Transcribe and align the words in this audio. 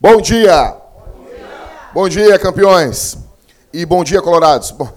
Bom 0.00 0.20
dia. 0.20 0.76
Bom 1.94 2.08
dia, 2.08 2.36
campeões. 2.40 3.18
E 3.72 3.86
bom 3.86 4.02
dia, 4.02 4.20
colorados. 4.20 4.72
Bom, 4.72 4.88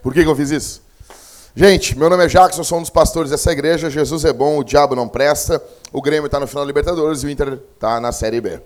por 0.00 0.14
que, 0.14 0.22
que 0.22 0.28
eu 0.28 0.36
fiz 0.36 0.52
isso? 0.52 0.82
Gente, 1.56 1.98
meu 1.98 2.08
nome 2.08 2.24
é 2.24 2.28
Jackson, 2.28 2.62
sou 2.62 2.78
um 2.78 2.82
dos 2.82 2.90
pastores 2.90 3.28
dessa 3.28 3.50
igreja. 3.50 3.90
Jesus 3.90 4.24
é 4.24 4.32
bom, 4.32 4.58
o 4.58 4.64
diabo 4.64 4.94
não 4.94 5.08
presta. 5.08 5.60
O 5.92 6.00
Grêmio 6.00 6.26
está 6.26 6.38
no 6.38 6.46
final 6.46 6.62
da 6.62 6.68
Libertadores 6.68 7.24
e 7.24 7.26
o 7.26 7.30
Inter 7.30 7.58
está 7.74 8.00
na 8.00 8.12
Série 8.12 8.40
B. 8.40 8.60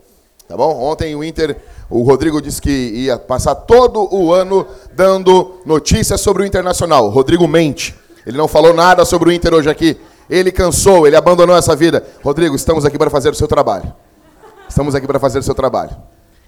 Tá 0.48 0.56
bom? 0.56 0.80
Ontem 0.80 1.14
o 1.16 1.24
Inter, 1.24 1.56
o 1.90 2.02
Rodrigo 2.02 2.40
disse 2.40 2.62
que 2.62 2.70
ia 2.70 3.18
passar 3.18 3.54
todo 3.54 4.08
o 4.14 4.32
ano 4.32 4.66
dando 4.94 5.60
notícias 5.66 6.20
sobre 6.20 6.44
o 6.44 6.46
Internacional. 6.46 7.06
O 7.06 7.10
Rodrigo 7.10 7.48
mente. 7.48 7.94
Ele 8.24 8.36
não 8.36 8.46
falou 8.46 8.72
nada 8.72 9.04
sobre 9.04 9.28
o 9.28 9.32
Inter 9.32 9.54
hoje 9.54 9.68
aqui. 9.68 9.98
Ele 10.30 10.52
cansou, 10.52 11.06
ele 11.06 11.16
abandonou 11.16 11.56
essa 11.56 11.74
vida. 11.74 12.04
Rodrigo, 12.22 12.54
estamos 12.54 12.84
aqui 12.84 12.98
para 12.98 13.10
fazer 13.10 13.30
o 13.30 13.34
seu 13.34 13.48
trabalho. 13.48 13.92
Estamos 14.68 14.94
aqui 14.94 15.06
para 15.06 15.18
fazer 15.18 15.38
o 15.38 15.42
seu 15.42 15.54
trabalho. 15.54 15.96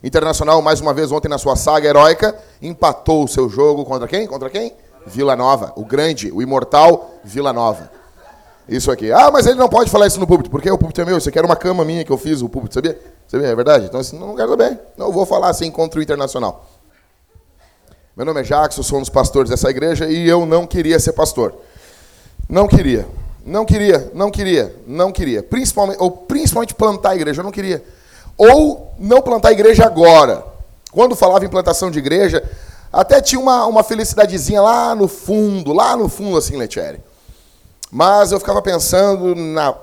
Internacional, 0.03 0.63
mais 0.63 0.81
uma 0.81 0.95
vez, 0.95 1.11
ontem 1.11 1.29
na 1.29 1.39
sua 1.39 1.57
saga 1.57 1.89
heróica, 1.89 2.37
empatou 2.63 3.25
o 3.25 3.29
seu 3.29 3.49
jogo 3.49 3.85
contra 3.85 4.07
quem? 4.07 4.27
Contra 4.27 4.49
quem? 4.49 4.73
Vila 5.07 5.35
Nova. 5.35 5.73
O 5.77 5.85
grande, 5.85 6.31
o 6.33 6.41
imortal 6.41 7.11
Vila 7.25 7.53
Nova. 7.53 7.91
Isso 8.69 8.91
aqui. 8.91 9.11
Ah, 9.11 9.31
mas 9.33 9.47
ele 9.47 9.59
não 9.59 9.69
pode 9.69 9.91
falar 9.91 10.07
isso 10.07 10.21
no 10.21 10.27
púlpito, 10.27 10.51
porque 10.51 10.71
o 10.71 10.79
púlpito 10.79 11.01
é 11.01 11.05
meu. 11.05 11.19
Isso 11.19 11.29
aqui 11.29 11.39
era 11.39 11.47
uma 11.47 11.57
cama 11.57 11.85
minha 11.85 12.05
que 12.05 12.13
eu 12.13 12.19
fiz, 12.19 12.43
o 12.43 12.49
púlpito, 12.49 12.75
sabia? 12.75 12.99
Sabia? 13.29 13.49
É 13.49 13.55
verdade? 13.55 13.85
Então, 13.85 14.01
assim, 14.01 14.19
não 14.19 14.35
quero 14.35 14.49
saber. 14.51 14.81
Não 14.97 15.13
vou 15.13 15.27
falar 15.27 15.51
assim 15.51 15.71
contra 15.71 16.01
o 16.01 16.03
Internacional. 16.03 16.67
Meu 18.17 18.25
nome 18.25 18.41
é 18.41 18.43
Jackson, 18.43 18.83
sou 18.83 18.99
um 18.99 19.03
dos 19.03 19.11
pastores 19.11 19.51
dessa 19.51 19.71
igreja 19.71 20.09
e 20.09 20.27
eu 20.27 20.45
não 20.45 20.67
queria 20.67 20.99
ser 20.99 21.13
pastor. 21.13 21.55
Não 22.49 22.67
queria. 22.67 23.07
Não 23.45 23.65
queria, 23.65 24.11
não 24.13 24.31
queria, 24.31 24.77
não 24.87 25.13
queria. 25.13 25.43
Principalmente, 25.43 25.99
ou 26.01 26.11
principalmente 26.11 26.75
plantar 26.75 27.11
a 27.11 27.17
igreja, 27.17 27.41
eu 27.41 27.45
não 27.45 27.53
queria. 27.53 27.83
Ou 28.37 28.93
não 28.99 29.23
plantar 29.23 29.51
a 29.51 29.53
igreja 29.53 29.85
agora. 29.85 30.45
Quando 30.91 31.15
falava 31.15 31.45
em 31.45 31.49
plantação 31.49 31.91
de 31.91 31.99
igreja, 31.99 32.43
até 32.93 33.21
tinha 33.21 33.41
uma, 33.41 33.67
uma 33.67 33.83
felicidadezinha 33.83 34.61
lá 34.61 34.95
no 34.95 35.07
fundo, 35.07 35.73
lá 35.73 35.97
no 35.97 36.09
fundo, 36.09 36.37
assim, 36.37 36.57
Letieri. 36.57 37.01
Mas 37.91 38.33
eu 38.33 38.39
ficava 38.39 38.61
pensando 38.61 39.35
na, 39.35 39.75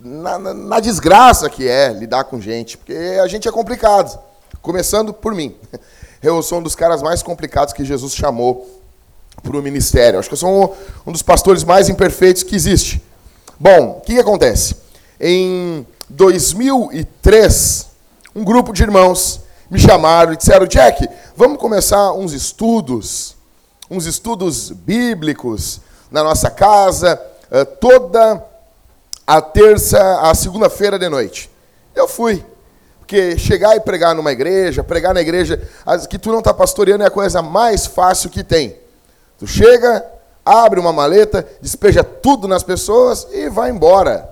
na, 0.00 0.38
na, 0.38 0.80
desgraça 0.80 1.50
que 1.50 1.66
é 1.66 1.92
lidar 1.92 2.24
com 2.24 2.40
gente, 2.40 2.78
porque 2.78 2.92
a 3.22 3.26
gente 3.26 3.48
é 3.48 3.52
complicado. 3.52 4.18
Começando 4.62 5.12
por 5.12 5.34
mim. 5.34 5.54
Eu 6.22 6.42
sou 6.42 6.58
um 6.58 6.62
dos 6.62 6.74
caras 6.74 7.00
mais 7.00 7.22
complicados 7.22 7.72
que 7.72 7.84
Jesus 7.84 8.12
chamou 8.12 8.68
para 9.42 9.56
o 9.56 9.62
ministério. 9.62 10.18
Acho 10.18 10.28
que 10.28 10.34
eu 10.34 10.38
sou 10.38 10.50
um, 10.50 11.10
um 11.10 11.12
dos 11.12 11.22
pastores 11.22 11.62
mais 11.62 11.88
imperfeitos 11.88 12.42
que 12.42 12.56
existe. 12.56 13.00
Bom, 13.58 13.98
o 13.98 14.00
que, 14.00 14.14
que 14.14 14.20
acontece? 14.20 14.74
Em 15.20 15.86
2003, 16.08 17.86
um 18.34 18.42
grupo 18.42 18.72
de 18.72 18.82
irmãos 18.82 19.42
me 19.70 19.78
chamaram 19.78 20.32
e 20.32 20.36
disseram: 20.36 20.66
Jack, 20.66 21.08
vamos 21.36 21.60
começar 21.60 22.12
uns 22.14 22.32
estudos, 22.32 23.36
uns 23.88 24.04
estudos 24.04 24.70
bíblicos 24.70 25.80
na 26.10 26.24
nossa 26.24 26.50
casa, 26.50 27.20
eh, 27.48 27.64
toda 27.64 28.44
a 29.28 29.42
terça, 29.42 30.22
a 30.22 30.34
segunda-feira 30.34 30.98
de 30.98 31.06
noite. 31.06 31.50
Eu 31.94 32.08
fui. 32.08 32.42
Porque 32.98 33.36
chegar 33.36 33.76
e 33.76 33.80
pregar 33.80 34.14
numa 34.14 34.32
igreja, 34.32 34.82
pregar 34.82 35.12
na 35.12 35.20
igreja 35.20 35.60
que 36.08 36.18
tu 36.18 36.32
não 36.32 36.38
está 36.38 36.54
pastoreando 36.54 37.04
é 37.04 37.08
a 37.08 37.10
coisa 37.10 37.42
mais 37.42 37.84
fácil 37.84 38.30
que 38.30 38.42
tem. 38.42 38.78
Tu 39.38 39.46
chega, 39.46 40.02
abre 40.46 40.80
uma 40.80 40.94
maleta, 40.94 41.46
despeja 41.60 42.02
tudo 42.02 42.48
nas 42.48 42.62
pessoas 42.62 43.28
e 43.30 43.50
vai 43.50 43.68
embora. 43.68 44.26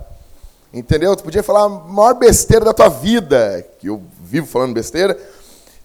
Entendeu? 0.73 1.15
Tu 1.15 1.23
podia 1.23 1.43
falar 1.43 1.65
a 1.65 1.69
maior 1.69 2.15
besteira 2.15 2.65
da 2.65 2.73
tua 2.73 2.89
vida, 2.89 3.67
que 3.79 3.91
eu 3.91 4.03
vivo 4.23 4.47
falando 4.47 4.73
besteira, 4.73 5.15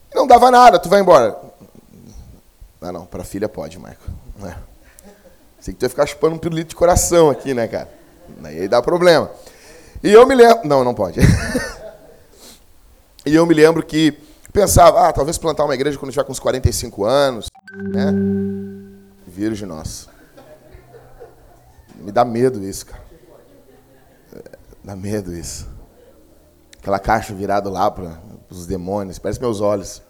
e 0.10 0.16
não 0.16 0.26
dava 0.26 0.50
nada, 0.50 0.80
tu 0.80 0.88
vai 0.88 1.02
embora. 1.02 1.38
Não, 2.80 2.94
não, 2.94 3.06
para 3.06 3.26
filha 3.26 3.50
pode, 3.50 3.78
Marco. 3.78 4.04
É. 4.46 4.56
Sei 5.60 5.74
que 5.74 5.82
tu 5.82 5.84
ia 5.84 5.90
ficar 5.90 6.06
chupando 6.06 6.36
um 6.36 6.40
pirulito 6.40 6.70
de 6.70 6.76
coração 6.78 7.30
aqui, 7.30 7.54
né, 7.54 7.68
cara? 7.68 8.01
Aí 8.44 8.68
dá 8.68 8.81
problema. 8.81 9.31
E 10.03 10.12
eu 10.12 10.25
me 10.25 10.36
lembro. 10.36 10.68
Não, 10.68 10.84
não 10.84 10.94
pode. 10.94 11.19
e 13.25 13.36
eu 13.36 13.46
me 13.46 13.53
lembro 13.53 13.84
que 13.84 14.18
pensava, 14.52 15.08
ah, 15.08 15.14
talvez 15.14 15.38
plantar 15.38 15.66
uma 15.66 15.75
igreja 15.75 15.97
quando 15.97 16.12
tiver 16.12 16.24
com 16.24 16.31
uns 16.31 16.40
45 16.40 17.06
anos, 17.06 17.47
né? 17.74 18.12
Virgem 19.28 19.68
nossa. 19.68 20.09
Me 21.96 22.12
dá 22.12 22.25
medo 22.25 22.64
isso, 22.64 22.86
cara. 22.86 23.03
Dá 24.84 24.96
medo 24.96 25.34
isso. 25.34 25.68
Aquela 26.80 27.00
caixa 27.00 27.34
virada 27.34 27.70
lá 27.70 27.90
para 27.91 28.20
os 28.50 28.66
demônios, 28.66 29.20
parece 29.20 29.40
meus 29.40 29.62
olhos. 29.62 30.02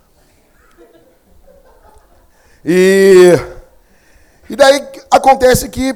E, 2.64 3.34
e 4.50 4.56
daí 4.56 4.88
acontece 5.10 5.68
que 5.68 5.94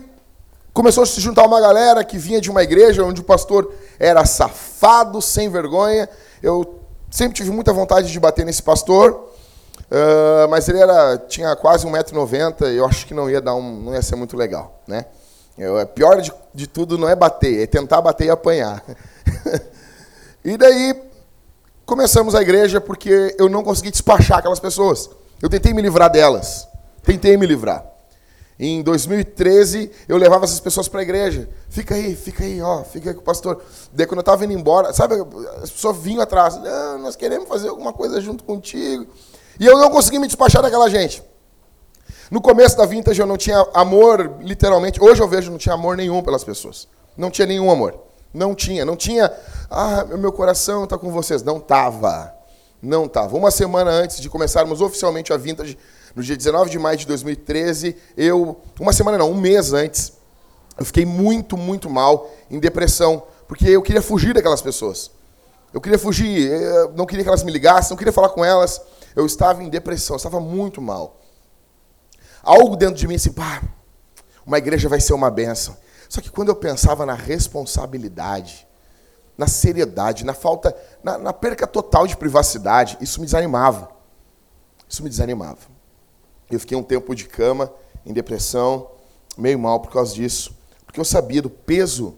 começou 0.75 1.03
a 1.03 1.05
se 1.05 1.21
juntar 1.21 1.45
uma 1.45 1.61
galera 1.61 2.03
que 2.03 2.17
vinha 2.17 2.41
de 2.41 2.51
uma 2.51 2.61
igreja 2.61 3.01
onde 3.01 3.21
o 3.21 3.23
pastor 3.23 3.71
era 3.97 4.25
safado, 4.25 5.21
sem 5.21 5.49
vergonha. 5.49 6.07
Eu 6.43 6.81
sempre 7.09 7.33
tive 7.33 7.49
muita 7.49 7.71
vontade 7.71 8.11
de 8.11 8.19
bater 8.19 8.45
nesse 8.45 8.61
pastor, 8.61 9.31
uh, 9.89 10.49
mas 10.49 10.67
ele 10.67 10.79
era, 10.79 11.17
tinha 11.17 11.55
quase 11.55 11.87
1,90m 11.87 12.73
e 12.73 12.75
eu 12.75 12.85
acho 12.85 13.07
que 13.07 13.13
não 13.13 13.29
ia, 13.29 13.39
dar 13.39 13.55
um, 13.55 13.83
não 13.83 13.93
ia 13.93 14.01
ser 14.01 14.17
muito 14.17 14.35
legal. 14.35 14.81
Né? 14.85 15.05
Eu, 15.57 15.79
é 15.79 15.85
pior 15.85 16.21
de, 16.21 16.33
de 16.53 16.67
tudo 16.67 16.97
não 16.97 17.07
é 17.07 17.15
bater, 17.15 17.63
é 17.63 17.65
tentar 17.65 18.01
bater 18.01 18.27
e 18.27 18.29
apanhar. 18.29 18.83
e 20.43 20.57
daí 20.57 20.93
começamos 21.85 22.35
a 22.35 22.41
igreja 22.41 22.81
porque 22.81 23.33
eu 23.39 23.47
não 23.47 23.63
consegui 23.63 23.91
despachar 23.91 24.39
aquelas 24.39 24.59
pessoas. 24.59 25.09
Eu 25.41 25.49
tentei 25.49 25.73
me 25.73 25.81
livrar 25.81 26.11
delas. 26.11 26.67
Tentei 27.01 27.37
me 27.37 27.45
livrar. 27.45 27.94
Em 28.57 28.81
2013, 28.81 29.91
eu 30.07 30.15
levava 30.15 30.45
essas 30.45 30.61
pessoas 30.61 30.87
para 30.87 31.01
a 31.01 31.03
igreja. 31.03 31.49
Fica 31.69 31.93
aí, 31.93 32.15
fica 32.15 32.43
aí, 32.43 32.61
ó, 32.61 32.83
fica 32.83 33.09
aí 33.09 33.13
com 33.13 33.19
o 33.19 33.23
pastor. 33.23 33.61
Daí, 33.91 34.07
quando 34.07 34.19
eu 34.19 34.21
estava 34.21 34.45
indo 34.45 34.53
embora, 34.53 34.93
sabe, 34.93 35.15
as 35.61 35.69
pessoas 35.69 35.97
vinham 35.97 36.21
atrás. 36.21 36.55
Ah, 36.55 36.97
nós 36.99 37.17
queremos 37.17 37.49
fazer 37.49 37.67
alguma 37.67 37.91
coisa 37.91 38.21
junto 38.21 38.45
contigo. 38.45 39.07
E 39.59 39.65
eu 39.65 39.77
não 39.77 39.89
consegui 39.89 40.19
me 40.19 40.27
despachar 40.27 40.61
daquela 40.61 40.89
gente. 40.89 41.21
No 42.31 42.41
começo 42.41 42.77
da 42.77 42.85
vintage, 42.85 43.19
eu 43.19 43.27
não 43.27 43.37
tinha 43.37 43.59
amor, 43.73 44.37
literalmente. 44.39 45.03
Hoje 45.03 45.21
eu 45.21 45.27
vejo, 45.27 45.51
não 45.51 45.57
tinha 45.57 45.75
amor 45.75 45.97
nenhum 45.97 46.23
pelas 46.23 46.43
pessoas. 46.43 46.87
Não 47.17 47.29
tinha 47.29 47.45
nenhum 47.45 47.69
amor. 47.69 47.99
Não 48.33 48.55
tinha, 48.55 48.85
não 48.85 48.95
tinha. 48.95 49.31
Ah, 49.69 50.05
meu 50.05 50.31
coração 50.31 50.85
está 50.85 50.97
com 50.97 51.11
vocês. 51.11 51.43
Não 51.43 51.57
estava. 51.57 52.33
Não 52.81 53.05
estava. 53.05 53.35
Uma 53.35 53.51
semana 53.51 53.91
antes 53.91 54.19
de 54.19 54.29
começarmos 54.29 54.81
oficialmente 54.81 55.33
a 55.33 55.37
vintage, 55.37 55.77
no 56.15 56.23
dia 56.23 56.37
19 56.37 56.69
de 56.69 56.79
maio 56.79 56.97
de 56.97 57.05
2013, 57.05 57.95
eu, 58.15 58.61
uma 58.79 58.93
semana 58.93 59.17
não, 59.17 59.31
um 59.31 59.39
mês 59.39 59.73
antes, 59.73 60.13
eu 60.77 60.85
fiquei 60.85 61.05
muito, 61.05 61.57
muito 61.57 61.89
mal, 61.89 62.31
em 62.49 62.59
depressão, 62.59 63.23
porque 63.47 63.67
eu 63.67 63.81
queria 63.81 64.01
fugir 64.01 64.33
daquelas 64.33 64.61
pessoas. 64.61 65.11
Eu 65.73 65.81
queria 65.81 65.99
fugir, 65.99 66.49
eu 66.49 66.93
não 66.93 67.05
queria 67.05 67.23
que 67.23 67.27
elas 67.27 67.43
me 67.43 67.51
ligassem, 67.51 67.89
não 67.89 67.97
queria 67.97 68.13
falar 68.13 68.29
com 68.29 68.45
elas. 68.45 68.81
Eu 69.13 69.25
estava 69.25 69.61
em 69.61 69.69
depressão, 69.69 70.15
eu 70.15 70.17
estava 70.17 70.39
muito 70.39 70.81
mal. 70.81 71.19
Algo 72.41 72.77
dentro 72.77 72.95
de 72.95 73.07
mim 73.07 73.15
assim, 73.15 73.33
pá, 73.33 73.61
uma 74.45 74.57
igreja 74.57 74.87
vai 74.87 75.01
ser 75.01 75.13
uma 75.13 75.29
benção. 75.29 75.75
Só 76.07 76.21
que 76.21 76.31
quando 76.31 76.49
eu 76.49 76.55
pensava 76.55 77.05
na 77.05 77.13
responsabilidade, 77.13 78.65
na 79.37 79.47
seriedade, 79.47 80.23
na 80.23 80.33
falta, 80.33 80.75
na, 81.03 81.17
na 81.17 81.33
perca 81.33 81.67
total 81.67 82.07
de 82.07 82.15
privacidade, 82.15 82.97
isso 83.01 83.19
me 83.19 83.25
desanimava. 83.25 83.89
Isso 84.87 85.03
me 85.03 85.09
desanimava. 85.09 85.74
Eu 86.49 86.59
fiquei 86.59 86.77
um 86.77 86.83
tempo 86.83 87.15
de 87.15 87.25
cama, 87.25 87.71
em 88.05 88.13
depressão, 88.13 88.87
meio 89.37 89.57
mal 89.57 89.79
por 89.79 89.91
causa 89.91 90.13
disso. 90.13 90.55
Porque 90.85 90.99
eu 90.99 91.05
sabia 91.05 91.41
do 91.41 91.49
peso 91.49 92.15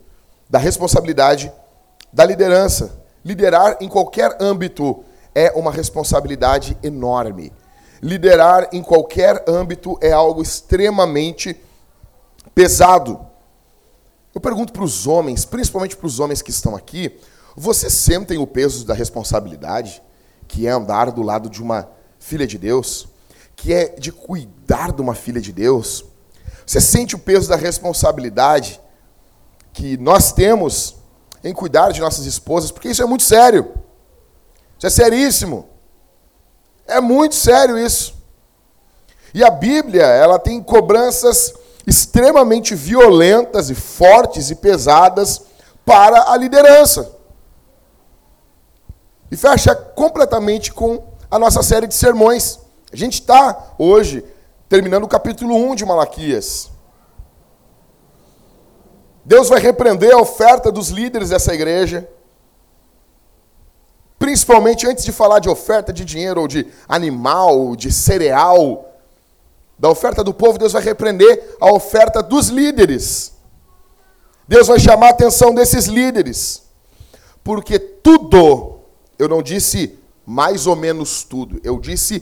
da 0.50 0.59
responsabilidade 0.59 1.51
da 2.12 2.25
liderança. 2.25 3.01
Liderar 3.24 3.77
em 3.81 3.88
qualquer 3.88 4.38
âmbito 4.39 5.03
é 5.33 5.51
uma 5.56 5.71
responsabilidade 5.71 6.77
enorme. 6.83 7.51
Liderar 8.01 8.69
em 8.71 8.81
qualquer 8.81 9.44
âmbito 9.47 9.97
é 10.01 10.12
algo 10.12 10.41
extremamente 10.41 11.59
pesado. 12.53 13.19
Eu 14.33 14.41
pergunto 14.41 14.71
para 14.71 14.83
os 14.83 15.07
homens, 15.07 15.45
principalmente 15.45 15.97
para 15.97 16.07
os 16.07 16.19
homens 16.19 16.41
que 16.41 16.51
estão 16.51 16.75
aqui, 16.75 17.19
vocês 17.56 17.94
sentem 17.94 18.38
o 18.38 18.45
peso 18.45 18.85
da 18.85 18.94
responsabilidade 18.94 20.01
que 20.47 20.68
é 20.68 20.69
andar 20.69 21.12
do 21.12 21.21
lado 21.21 21.50
de 21.50 21.62
uma 21.62 21.89
filha 22.19 22.45
de 22.45 22.57
Deus? 22.57 23.07
Que 23.57 23.74
é 23.74 23.89
de 23.89 24.13
cuidar 24.13 24.94
de 24.94 25.01
uma 25.01 25.13
filha 25.13 25.42
de 25.42 25.51
Deus, 25.51 26.06
você 26.65 26.80
sente 26.80 27.15
o 27.15 27.19
peso 27.19 27.50
da 27.50 27.57
responsabilidade 27.57 28.80
que 29.74 29.98
nós 29.98 30.31
temos 30.31 30.95
em 31.44 31.54
cuidar 31.54 31.92
de 31.92 32.00
nossas 32.00 32.25
esposas, 32.25 32.71
porque 32.71 32.89
isso 32.89 33.01
é 33.01 33.06
muito 33.06 33.24
sério. 33.24 33.74
Isso 34.77 34.88
é 34.88 34.89
seríssimo. 34.89 35.68
É 36.86 37.01
muito 37.01 37.36
sério 37.36 37.77
isso. 37.77 38.15
E 39.33 39.44
a 39.44 39.50
Bíblia, 39.50 40.06
ela 40.06 40.39
tem 40.39 40.62
cobranças 40.62 41.54
extremamente 41.86 42.75
violentas 42.75 43.69
e 43.69 43.75
fortes 43.75 44.50
e 44.50 44.56
pesadas 44.56 45.42
para 45.86 46.31
a 46.31 46.38
liderança. 46.38 47.12
E 49.31 49.36
fecha 49.36 49.75
completamente 49.75 50.71
com 50.71 51.04
a 51.30 51.39
nossa 51.39 51.63
série 51.63 51.88
de 51.88 51.94
sermões. 51.94 52.59
A 52.91 52.95
gente 52.95 53.15
está 53.15 53.73
hoje 53.77 54.23
terminando 54.69 55.03
o 55.03 55.07
capítulo 55.07 55.55
1 55.55 55.75
de 55.75 55.85
Malaquias. 55.85 56.71
Deus 59.25 59.49
vai 59.49 59.59
repreender 59.59 60.13
a 60.13 60.21
oferta 60.21 60.71
dos 60.71 60.87
líderes 60.87 61.29
dessa 61.29 61.53
igreja. 61.53 62.09
Principalmente 64.17 64.87
antes 64.87 65.03
de 65.03 65.11
falar 65.11 65.39
de 65.39 65.49
oferta 65.49 65.91
de 65.91 66.05
dinheiro 66.05 66.41
ou 66.41 66.47
de 66.47 66.65
animal, 66.87 67.75
de 67.75 67.91
cereal, 67.91 68.97
da 69.77 69.89
oferta 69.89 70.23
do 70.23 70.33
povo, 70.33 70.57
Deus 70.57 70.71
vai 70.71 70.81
repreender 70.81 71.57
a 71.59 71.71
oferta 71.71 72.23
dos 72.23 72.47
líderes. 72.47 73.33
Deus 74.47 74.67
vai 74.67 74.79
chamar 74.79 75.07
a 75.07 75.11
atenção 75.11 75.53
desses 75.53 75.85
líderes. 75.85 76.63
Porque 77.43 77.77
tudo, 77.77 78.79
eu 79.19 79.27
não 79.27 79.43
disse 79.43 79.99
mais 80.25 80.67
ou 80.67 80.75
menos 80.75 81.23
tudo, 81.23 81.59
eu 81.63 81.79
disse 81.79 82.21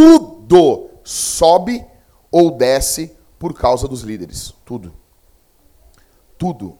tudo 0.00 0.88
sobe 1.04 1.84
ou 2.30 2.50
desce 2.50 3.14
por 3.38 3.52
causa 3.52 3.86
dos 3.86 4.00
líderes. 4.00 4.54
Tudo. 4.64 4.94
Tudo. 6.38 6.78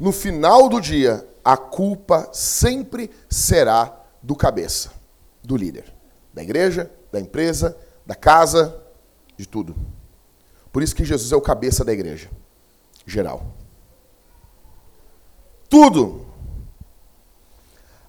No 0.00 0.10
final 0.10 0.68
do 0.68 0.80
dia, 0.80 1.24
a 1.44 1.56
culpa 1.56 2.28
sempre 2.32 3.08
será 3.30 4.04
do 4.20 4.34
cabeça, 4.34 4.90
do 5.44 5.56
líder, 5.56 5.94
da 6.34 6.42
igreja, 6.42 6.90
da 7.12 7.20
empresa, 7.20 7.78
da 8.04 8.16
casa, 8.16 8.82
de 9.36 9.46
tudo. 9.46 9.76
Por 10.72 10.82
isso 10.82 10.96
que 10.96 11.04
Jesus 11.04 11.30
é 11.30 11.36
o 11.36 11.40
cabeça 11.40 11.84
da 11.84 11.92
igreja, 11.92 12.28
geral. 13.06 13.46
Tudo. 15.68 16.26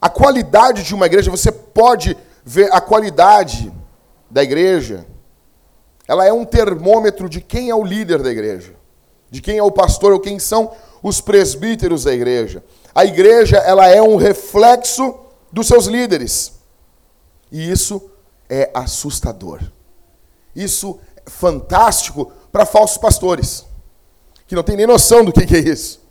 A 0.02 0.10
qualidade 0.10 0.82
de 0.82 0.96
uma 0.96 1.06
igreja, 1.06 1.30
você 1.30 1.52
pode 1.52 2.18
ver 2.44 2.74
a 2.74 2.82
qualidade 2.82 3.72
da 4.30 4.44
igreja, 4.44 5.06
ela 6.08 6.26
é 6.26 6.32
um 6.32 6.46
termômetro 6.46 7.30
de 7.30 7.42
quem 7.42 7.70
é 7.70 7.76
o 7.76 7.84
líder 7.84 8.22
da 8.22 8.32
igreja, 8.32 8.74
de 9.30 9.42
quem 9.42 9.58
é 9.58 9.64
o 9.64 9.72
pastor 9.72 10.14
ou 10.14 10.20
quem 10.20 10.40
são 10.40 10.72
os 11.04 11.22
presbíteros 11.22 12.04
da 12.04 12.14
igreja. 12.14 12.64
A 12.94 13.06
igreja, 13.06 13.58
ela 13.58 13.88
é 13.88 14.02
um 14.02 14.16
reflexo 14.16 15.16
dos 15.52 15.68
seus 15.68 15.86
líderes. 15.86 16.54
E 17.52 17.70
isso 17.70 18.10
é 18.50 18.70
assustador. 18.74 19.62
Isso 20.56 21.00
é 21.26 21.30
fantástico 21.30 22.32
para 22.52 22.66
falsos 22.66 22.98
pastores, 22.98 23.66
que 24.48 24.56
não 24.56 24.64
tem 24.64 24.76
nem 24.76 24.88
noção 24.88 25.24
do 25.24 25.32
que 25.32 25.56
é 25.56 25.60
isso. 25.60 26.02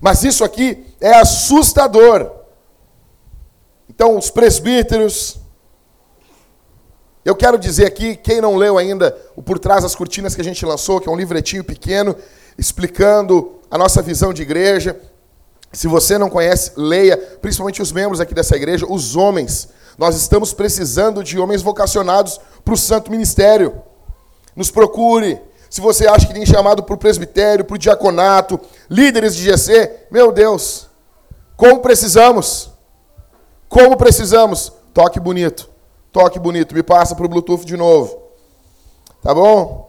Mas 0.00 0.22
isso 0.22 0.44
aqui 0.44 0.86
é 1.00 1.14
assustador. 1.14 2.30
Então, 3.88 4.16
os 4.16 4.30
presbíteros. 4.30 5.38
Eu 7.28 7.36
quero 7.36 7.58
dizer 7.58 7.84
aqui, 7.84 8.16
quem 8.16 8.40
não 8.40 8.56
leu 8.56 8.78
ainda 8.78 9.14
o 9.36 9.42
Por 9.42 9.58
Trás 9.58 9.82
das 9.82 9.94
Cortinas 9.94 10.34
que 10.34 10.40
a 10.40 10.44
gente 10.44 10.64
lançou, 10.64 10.98
que 10.98 11.10
é 11.10 11.12
um 11.12 11.14
livretinho 11.14 11.62
pequeno, 11.62 12.16
explicando 12.56 13.60
a 13.70 13.76
nossa 13.76 14.00
visão 14.00 14.32
de 14.32 14.40
igreja. 14.40 14.98
Se 15.70 15.86
você 15.86 16.16
não 16.16 16.30
conhece, 16.30 16.72
leia, 16.74 17.18
principalmente 17.18 17.82
os 17.82 17.92
membros 17.92 18.18
aqui 18.18 18.32
dessa 18.32 18.56
igreja, 18.56 18.86
os 18.88 19.14
homens. 19.14 19.68
Nós 19.98 20.16
estamos 20.16 20.54
precisando 20.54 21.22
de 21.22 21.38
homens 21.38 21.60
vocacionados 21.60 22.40
para 22.64 22.72
o 22.72 22.78
santo 22.78 23.10
ministério. 23.10 23.74
Nos 24.56 24.70
procure. 24.70 25.38
Se 25.68 25.82
você 25.82 26.08
acha 26.08 26.26
que 26.26 26.32
tem 26.32 26.46
chamado 26.46 26.82
para 26.82 26.94
o 26.94 26.98
presbitério, 26.98 27.62
para 27.62 27.74
o 27.74 27.78
diaconato, 27.78 28.58
líderes 28.88 29.36
de 29.36 29.42
GC, 29.42 30.06
meu 30.10 30.32
Deus, 30.32 30.86
como 31.58 31.80
precisamos. 31.80 32.70
Como 33.68 33.98
precisamos. 33.98 34.72
Toque 34.94 35.20
bonito. 35.20 35.76
Toque 36.12 36.38
bonito. 36.38 36.74
Me 36.74 36.82
passa 36.82 37.14
para 37.14 37.26
o 37.26 37.28
Bluetooth 37.28 37.64
de 37.64 37.76
novo. 37.76 38.22
Tá 39.22 39.34
bom? 39.34 39.88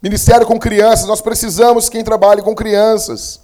Ministério 0.00 0.46
com 0.46 0.58
crianças, 0.58 1.06
nós 1.06 1.20
precisamos 1.20 1.88
quem 1.88 2.04
trabalhe 2.04 2.40
com 2.40 2.54
crianças. 2.54 3.40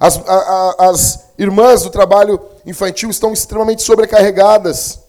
As, 0.00 0.16
a, 0.26 0.34
a, 0.34 0.90
as 0.90 1.26
irmãs 1.38 1.82
do 1.82 1.90
trabalho 1.90 2.40
infantil 2.64 3.10
estão 3.10 3.32
extremamente 3.32 3.82
sobrecarregadas. 3.82 5.00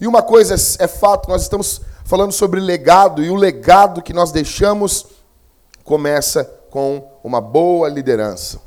E 0.00 0.06
uma 0.06 0.22
coisa 0.22 0.54
é, 0.54 0.84
é 0.84 0.88
fato, 0.88 1.28
nós 1.28 1.42
estamos 1.42 1.82
falando 2.04 2.32
sobre 2.32 2.58
legado, 2.58 3.22
e 3.22 3.30
o 3.30 3.34
legado 3.34 4.02
que 4.02 4.12
nós 4.12 4.32
deixamos 4.32 5.06
começa 5.84 6.44
com 6.70 7.06
uma 7.22 7.40
boa 7.40 7.88
liderança. 7.88 8.60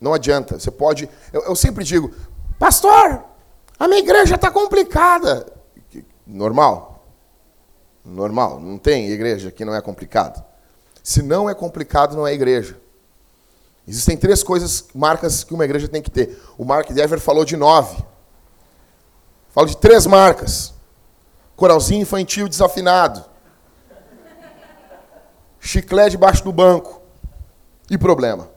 Não 0.00 0.14
adianta, 0.14 0.58
você 0.58 0.70
pode. 0.70 1.08
Eu, 1.32 1.42
eu 1.42 1.56
sempre 1.56 1.84
digo, 1.84 2.12
pastor, 2.58 3.24
a 3.82 3.88
minha 3.88 3.98
igreja 3.98 4.36
está 4.36 4.48
complicada. 4.48 5.44
Normal. 6.24 7.04
Normal, 8.04 8.60
não 8.60 8.78
tem 8.78 9.10
igreja 9.10 9.50
que 9.50 9.64
não 9.64 9.74
é 9.74 9.80
complicado. 9.80 10.40
Se 11.02 11.20
não 11.20 11.50
é 11.50 11.54
complicado, 11.54 12.14
não 12.14 12.24
é 12.24 12.32
igreja. 12.32 12.80
Existem 13.86 14.16
três 14.16 14.40
coisas, 14.44 14.84
marcas 14.94 15.42
que 15.42 15.52
uma 15.52 15.64
igreja 15.64 15.88
tem 15.88 16.00
que 16.00 16.12
ter. 16.12 16.40
O 16.56 16.64
Mark 16.64 16.92
Dever 16.92 17.18
falou 17.18 17.44
de 17.44 17.56
nove. 17.56 18.00
Falo 19.50 19.66
de 19.66 19.76
três 19.76 20.06
marcas. 20.06 20.72
Coralzinho 21.56 22.02
infantil 22.02 22.48
desafinado. 22.48 23.24
Chiclete 25.58 26.12
debaixo 26.12 26.44
do 26.44 26.52
banco. 26.52 27.02
E 27.90 27.98
problema. 27.98 28.48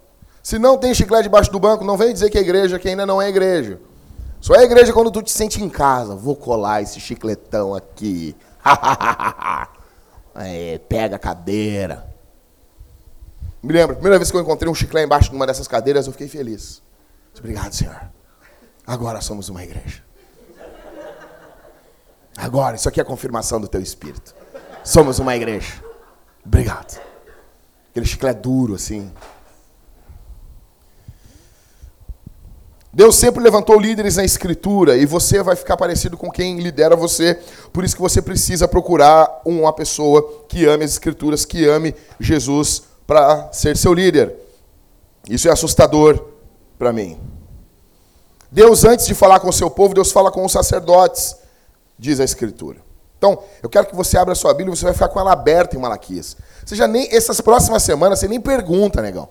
Se 0.44 0.60
não 0.60 0.78
tem 0.78 0.94
chiclete 0.94 1.24
debaixo 1.24 1.52
do 1.52 1.60
banco, 1.60 1.84
não 1.84 1.98
vem 1.98 2.14
dizer 2.14 2.30
que 2.30 2.38
é 2.38 2.42
igreja, 2.42 2.78
que 2.78 2.90
ainda 2.90 3.08
não 3.08 3.20
é 3.20 3.28
igreja. 3.28 3.80
Só 4.46 4.54
é 4.54 4.64
igreja 4.64 4.94
quando 4.94 5.10
tu 5.10 5.24
te 5.24 5.32
sente 5.32 5.60
em 5.60 5.68
casa. 5.68 6.16
Vou 6.16 6.36
colar 6.36 6.80
esse 6.80 7.00
chicletão 7.00 7.74
aqui. 7.74 8.36
é, 10.36 10.78
pega 10.88 11.16
a 11.16 11.20
cadeira. 11.20 12.08
Me 13.64 13.74
lembro, 13.74 13.94
a 13.94 13.96
primeira 13.96 14.20
vez 14.20 14.30
que 14.30 14.38
eu 14.38 14.42
encontrei 14.42 14.72
um 14.72 14.76
chiclete 14.76 15.08
embaixo 15.08 15.32
de 15.32 15.36
uma 15.36 15.48
dessas 15.48 15.68
cadeiras, 15.68 16.06
eu 16.06 16.12
fiquei 16.12 16.28
feliz. 16.28 16.80
Obrigado, 17.40 17.74
Senhor. 17.74 18.00
Agora 18.86 19.20
somos 19.20 19.50
uma 19.50 19.64
igreja. 19.64 20.04
Agora, 22.38 22.76
isso 22.76 22.88
aqui 22.88 23.00
é 23.00 23.04
a 23.04 23.06
confirmação 23.06 23.60
do 23.60 23.68
teu 23.68 23.82
espírito. 23.82 24.36
Somos 24.84 25.18
uma 25.18 25.36
igreja. 25.36 25.74
Obrigado. 26.46 27.02
Aquele 27.90 28.06
chiclete 28.06 28.42
duro, 28.42 28.76
assim. 28.76 29.12
Deus 32.96 33.18
sempre 33.18 33.44
levantou 33.44 33.78
líderes 33.78 34.16
na 34.16 34.24
escritura 34.24 34.96
e 34.96 35.06
você 35.06 35.44
vai 35.44 35.58
ficar 35.58 35.76
parecido 35.76 36.16
com 36.16 36.32
quem 36.32 36.62
lidera 36.62 36.96
você. 36.96 37.38
Por 37.74 37.84
isso 37.84 37.94
que 37.94 38.02
você 38.02 38.22
precisa 38.22 38.70
procurar 38.70 39.42
uma 39.44 39.74
pessoa 39.74 40.46
que 40.48 40.66
ame 40.66 40.86
as 40.86 40.92
escrituras, 40.92 41.44
que 41.44 41.68
ame 41.68 41.94
Jesus 42.22 42.84
para 43.06 43.52
ser 43.52 43.76
seu 43.76 43.94
líder. 43.94 44.34
Isso 45.30 45.50
é 45.50 45.52
assustador 45.52 46.26
para 46.80 46.94
mim. 46.94 47.20
Deus, 48.50 48.86
antes 48.86 49.06
de 49.06 49.14
falar 49.14 49.42
com 49.42 49.50
o 49.50 49.54
seu 49.54 49.70
povo, 49.70 49.94
Deus 49.94 50.14
fala 50.14 50.32
com 50.32 50.46
os 50.46 50.54
sacerdotes, 50.54 51.36
diz 52.00 52.22
a 52.22 52.24
escritura. 52.24 52.78
Então, 53.18 53.38
eu 53.62 53.68
quero 53.68 53.88
que 53.88 53.96
você 53.96 54.18
abra 54.18 54.32
a 54.32 54.36
sua 54.36 54.54
Bíblia 54.54 54.74
e 54.74 54.78
você 54.78 54.86
vai 54.86 54.94
ficar 54.94 55.10
com 55.10 55.20
ela 55.20 55.34
aberta 55.34 55.76
em 55.76 55.80
Malaquias. 55.80 56.38
Você 56.66 56.78
já 56.78 56.88
nem, 56.88 57.14
essas 57.14 57.42
próximas 57.42 57.84
semanas, 57.84 58.20
você 58.20 58.28
nem 58.30 58.40
pergunta, 58.40 59.02
negão. 59.02 59.28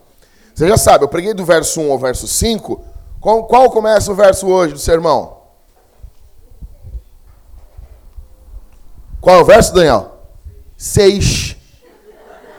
Você 0.55 0.69
já 0.69 0.77
sabe, 0.77 1.05
eu 1.05 1.09
preguei 1.09 1.33
do 1.33 1.47
verso 1.47 1.81
1 1.81 1.91
ao 1.91 1.99
verso 1.99 2.29
5, 2.29 2.93
qual, 3.25 3.45
qual 3.45 3.71
começa 3.71 4.13
o 4.13 4.15
verso 4.15 4.47
hoje 4.47 4.75
do 4.75 4.79
sermão? 4.79 5.39
Qual 9.19 9.37
é 9.37 9.41
o 9.41 9.45
verso, 9.47 9.73
Daniel? 9.73 10.13
Seis. 10.77 11.57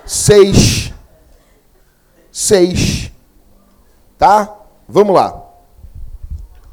Seis. 0.07 0.91
Seis. 2.31 3.11
Tá? 4.17 4.57
Vamos 4.89 5.13
lá. 5.13 5.39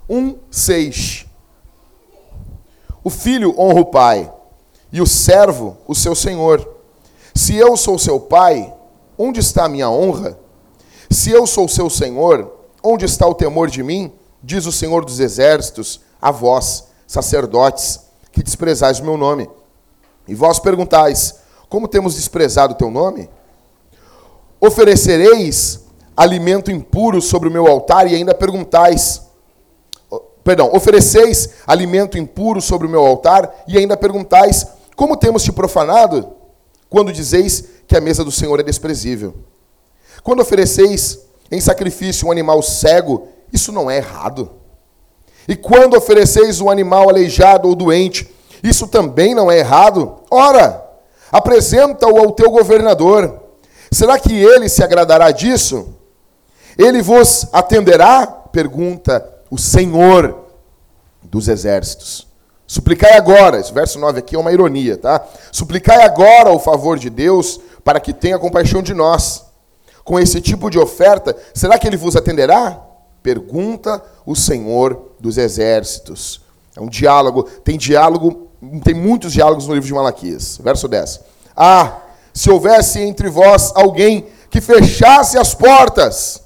Um, 0.08 0.38
seis. 0.50 1.26
O 3.04 3.10
filho 3.10 3.54
honra 3.60 3.80
o 3.80 3.84
pai, 3.84 4.32
e 4.90 5.02
o 5.02 5.06
servo 5.06 5.76
o 5.86 5.94
seu 5.94 6.14
senhor. 6.14 6.66
Se 7.34 7.54
eu 7.54 7.76
sou 7.76 7.98
seu 7.98 8.18
pai, 8.18 8.72
onde 9.18 9.40
está 9.40 9.66
a 9.66 9.68
minha 9.68 9.90
honra? 9.90 10.38
Se 11.10 11.30
eu 11.30 11.46
sou 11.46 11.68
seu 11.68 11.90
senhor, 11.90 12.61
Onde 12.82 13.04
está 13.04 13.26
o 13.26 13.34
temor 13.34 13.70
de 13.70 13.82
mim? 13.82 14.12
Diz 14.42 14.66
o 14.66 14.72
Senhor 14.72 15.04
dos 15.04 15.20
Exércitos, 15.20 16.00
a 16.20 16.30
vós, 16.30 16.84
sacerdotes, 17.06 18.00
que 18.32 18.42
desprezais 18.42 18.98
o 18.98 19.04
meu 19.04 19.16
nome. 19.16 19.48
E 20.26 20.34
vós 20.34 20.58
perguntais: 20.58 21.36
Como 21.68 21.86
temos 21.86 22.14
desprezado 22.14 22.74
o 22.74 22.76
teu 22.76 22.90
nome? 22.90 23.28
Oferecereis 24.60 25.84
alimento 26.16 26.70
impuro 26.70 27.20
sobre 27.20 27.48
o 27.48 27.52
meu 27.52 27.66
altar 27.66 28.10
e 28.10 28.14
ainda 28.14 28.34
perguntais: 28.34 29.22
Perdão, 30.42 30.70
ofereceis 30.74 31.50
alimento 31.66 32.18
impuro 32.18 32.60
sobre 32.60 32.86
o 32.86 32.90
meu 32.90 33.04
altar 33.06 33.64
e 33.68 33.78
ainda 33.78 33.96
perguntais: 33.96 34.66
Como 34.96 35.16
temos 35.16 35.42
te 35.42 35.52
profanado? 35.52 36.42
quando 36.92 37.10
dizeis 37.10 37.64
que 37.88 37.96
a 37.96 38.02
mesa 38.02 38.22
do 38.22 38.30
Senhor 38.30 38.60
é 38.60 38.62
desprezível. 38.62 39.34
Quando 40.22 40.40
ofereceis 40.40 41.20
em 41.52 41.60
sacrifício 41.60 42.26
um 42.26 42.32
animal 42.32 42.62
cego, 42.62 43.28
isso 43.52 43.70
não 43.70 43.90
é 43.90 43.98
errado. 43.98 44.50
E 45.46 45.54
quando 45.54 45.96
ofereceis 45.96 46.60
um 46.62 46.70
animal 46.70 47.10
aleijado 47.10 47.68
ou 47.68 47.74
doente, 47.74 48.28
isso 48.62 48.88
também 48.88 49.34
não 49.34 49.50
é 49.50 49.58
errado. 49.58 50.20
Ora, 50.30 50.82
apresenta-o 51.30 52.18
ao 52.18 52.32
teu 52.32 52.50
governador. 52.50 53.38
Será 53.90 54.18
que 54.18 54.32
ele 54.32 54.68
se 54.68 54.82
agradará 54.82 55.30
disso? 55.30 55.94
Ele 56.78 57.02
vos 57.02 57.46
atenderá? 57.52 58.26
Pergunta 58.26 59.28
o 59.50 59.58
Senhor 59.58 60.46
dos 61.22 61.48
exércitos. 61.48 62.26
Suplicai 62.66 63.12
agora, 63.12 63.58
esse 63.58 63.72
verso 63.72 63.98
9 63.98 64.20
aqui 64.20 64.36
é 64.36 64.38
uma 64.38 64.52
ironia, 64.52 64.96
tá? 64.96 65.22
Suplicai 65.50 66.02
agora 66.02 66.50
o 66.50 66.58
favor 66.58 66.98
de 66.98 67.10
Deus 67.10 67.60
para 67.84 68.00
que 68.00 68.14
tenha 68.14 68.38
compaixão 68.38 68.82
de 68.82 68.94
nós. 68.94 69.51
Com 70.04 70.18
esse 70.18 70.40
tipo 70.40 70.68
de 70.70 70.78
oferta, 70.78 71.36
será 71.54 71.78
que 71.78 71.86
ele 71.86 71.96
vos 71.96 72.16
atenderá? 72.16 72.80
Pergunta 73.22 74.02
o 74.26 74.34
Senhor 74.34 75.12
dos 75.20 75.38
exércitos. 75.38 76.40
É 76.76 76.80
um 76.80 76.88
diálogo, 76.88 77.44
tem 77.64 77.78
diálogo, 77.78 78.48
tem 78.82 78.94
muitos 78.94 79.32
diálogos 79.32 79.66
no 79.66 79.74
livro 79.74 79.86
de 79.86 79.94
Malaquias. 79.94 80.58
Verso 80.62 80.88
10. 80.88 81.20
Ah, 81.56 81.98
se 82.32 82.50
houvesse 82.50 83.00
entre 83.00 83.28
vós 83.28 83.72
alguém 83.74 84.26
que 84.50 84.60
fechasse 84.60 85.38
as 85.38 85.54
portas, 85.54 86.42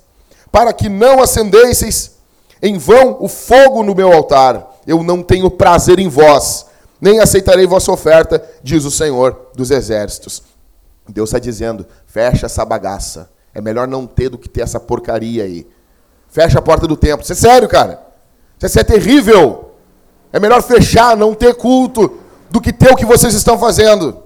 para 0.52 0.72
que 0.72 0.88
não 0.88 1.22
acendesseis 1.22 2.16
em 2.62 2.78
vão 2.78 3.16
o 3.20 3.28
fogo 3.28 3.82
no 3.82 3.94
meu 3.94 4.12
altar 4.12 4.76
eu 4.86 5.02
não 5.02 5.22
tenho 5.22 5.50
prazer 5.50 5.98
em 5.98 6.08
vós, 6.08 6.66
nem 7.00 7.18
aceitarei 7.18 7.66
vossa 7.66 7.90
oferta, 7.90 8.42
diz 8.62 8.84
o 8.84 8.90
Senhor 8.90 9.50
dos 9.54 9.70
Exércitos. 9.70 10.42
Deus 11.08 11.30
está 11.30 11.38
dizendo: 11.38 11.84
fecha 12.06 12.46
essa 12.46 12.64
bagaça. 12.64 13.28
É 13.56 13.60
melhor 13.62 13.88
não 13.88 14.06
ter 14.06 14.28
do 14.28 14.36
que 14.36 14.50
ter 14.50 14.60
essa 14.60 14.78
porcaria 14.78 15.42
aí. 15.42 15.66
Fecha 16.28 16.58
a 16.58 16.62
porta 16.62 16.86
do 16.86 16.94
templo. 16.94 17.22
Isso 17.22 17.32
é 17.32 17.36
sério, 17.36 17.66
cara. 17.66 18.06
Isso 18.62 18.78
é 18.78 18.84
terrível. 18.84 19.70
É 20.30 20.38
melhor 20.38 20.62
fechar, 20.62 21.16
não 21.16 21.34
ter 21.34 21.54
culto, 21.54 22.18
do 22.50 22.60
que 22.60 22.70
ter 22.70 22.92
o 22.92 22.94
que 22.94 23.06
vocês 23.06 23.32
estão 23.32 23.58
fazendo. 23.58 24.22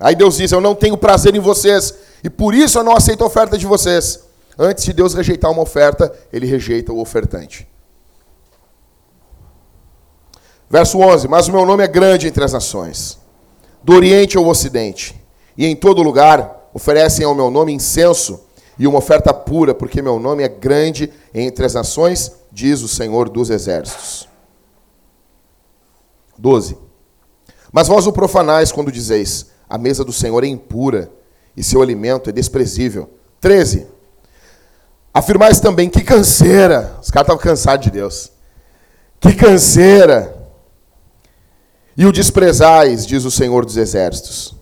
Aí 0.00 0.14
Deus 0.14 0.38
diz: 0.38 0.50
Eu 0.50 0.60
não 0.62 0.74
tenho 0.74 0.96
prazer 0.96 1.36
em 1.36 1.38
vocês, 1.38 1.94
e 2.24 2.30
por 2.30 2.54
isso 2.54 2.78
eu 2.78 2.82
não 2.82 2.96
aceito 2.96 3.22
a 3.24 3.26
oferta 3.26 3.58
de 3.58 3.66
vocês. 3.66 4.24
Antes 4.58 4.82
de 4.82 4.94
Deus 4.94 5.12
rejeitar 5.12 5.50
uma 5.50 5.60
oferta, 5.60 6.10
ele 6.32 6.46
rejeita 6.46 6.94
o 6.94 6.98
ofertante. 6.98 7.68
Verso 10.70 10.98
11: 10.98 11.28
Mas 11.28 11.46
o 11.46 11.52
meu 11.52 11.66
nome 11.66 11.84
é 11.84 11.88
grande 11.88 12.26
entre 12.26 12.42
as 12.42 12.54
nações, 12.54 13.18
do 13.82 13.92
Oriente 13.92 14.38
ao 14.38 14.46
Ocidente, 14.46 15.22
e 15.58 15.66
em 15.66 15.76
todo 15.76 16.02
lugar 16.02 16.58
oferecem 16.72 17.24
ao 17.24 17.34
meu 17.34 17.50
nome 17.50 17.72
incenso 17.72 18.40
e 18.78 18.86
uma 18.86 18.98
oferta 18.98 19.32
pura, 19.32 19.74
porque 19.74 20.00
meu 20.00 20.18
nome 20.18 20.42
é 20.42 20.48
grande 20.48 21.12
entre 21.34 21.66
as 21.66 21.74
nações, 21.74 22.32
diz 22.50 22.82
o 22.82 22.88
Senhor 22.88 23.28
dos 23.28 23.50
Exércitos. 23.50 24.28
12. 26.38 26.78
Mas 27.72 27.88
vós 27.88 28.06
o 28.06 28.12
profanais 28.12 28.72
quando 28.72 28.90
dizeis: 28.90 29.46
A 29.68 29.76
mesa 29.76 30.04
do 30.04 30.12
Senhor 30.12 30.42
é 30.42 30.46
impura 30.46 31.10
e 31.56 31.62
seu 31.62 31.82
alimento 31.82 32.30
é 32.30 32.32
desprezível. 32.32 33.10
13. 33.40 33.86
Afirmais 35.12 35.60
também: 35.60 35.90
Que 35.90 36.02
canseira! 36.02 36.96
Os 37.02 37.10
caras 37.10 37.26
estavam 37.26 37.38
cansados 37.38 37.84
de 37.84 37.90
Deus. 37.90 38.32
Que 39.20 39.34
canseira! 39.34 40.40
e 42.00 42.06
o 42.06 42.12
desprezais, 42.12 43.06
diz 43.06 43.26
o 43.26 43.30
Senhor 43.30 43.62
dos 43.62 43.76
Exércitos. 43.76 44.54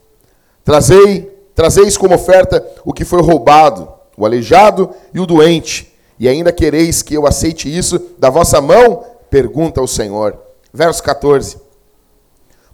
Trazei, 0.64 1.32
trazeis 1.58 1.96
como 1.96 2.14
oferta 2.14 2.64
o 2.84 2.92
que 2.92 3.04
foi 3.04 3.20
roubado, 3.20 3.88
o 4.16 4.24
aleijado 4.24 4.90
e 5.12 5.18
o 5.18 5.26
doente, 5.26 5.92
e 6.16 6.28
ainda 6.28 6.52
quereis 6.52 7.02
que 7.02 7.14
eu 7.14 7.26
aceite 7.26 7.68
isso 7.68 8.00
da 8.16 8.30
vossa 8.30 8.60
mão? 8.60 9.04
Pergunta 9.28 9.82
o 9.82 9.88
Senhor. 9.88 10.38
Verso 10.72 11.02
14. 11.02 11.56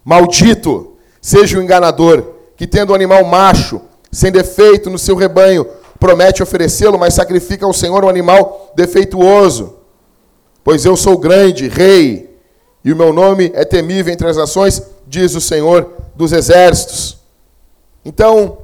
Maldito 0.04 0.98
seja 1.18 1.58
o 1.58 1.62
enganador, 1.62 2.34
que 2.58 2.66
tendo 2.66 2.92
um 2.92 2.94
animal 2.94 3.24
macho, 3.24 3.80
sem 4.12 4.30
defeito 4.30 4.90
no 4.90 4.98
seu 4.98 5.16
rebanho, 5.16 5.66
promete 5.98 6.42
oferecê-lo, 6.42 6.98
mas 6.98 7.14
sacrifica 7.14 7.64
ao 7.64 7.72
Senhor 7.72 8.04
um 8.04 8.08
animal 8.10 8.70
defeituoso. 8.76 9.78
Pois 10.62 10.84
eu 10.84 10.94
sou 10.94 11.16
grande, 11.16 11.68
rei, 11.68 12.38
e 12.84 12.92
o 12.92 12.96
meu 12.96 13.14
nome 13.14 13.50
é 13.54 13.64
temível 13.64 14.12
entre 14.12 14.28
as 14.28 14.36
nações, 14.36 14.82
diz 15.06 15.34
o 15.34 15.40
Senhor 15.40 15.90
dos 16.14 16.32
exércitos. 16.34 17.16
Então, 18.04 18.58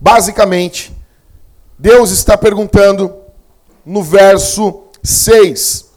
basicamente, 0.00 0.96
Deus 1.78 2.10
está 2.10 2.36
perguntando 2.36 3.14
no 3.84 4.02
verso 4.02 4.84
6: 5.02 5.90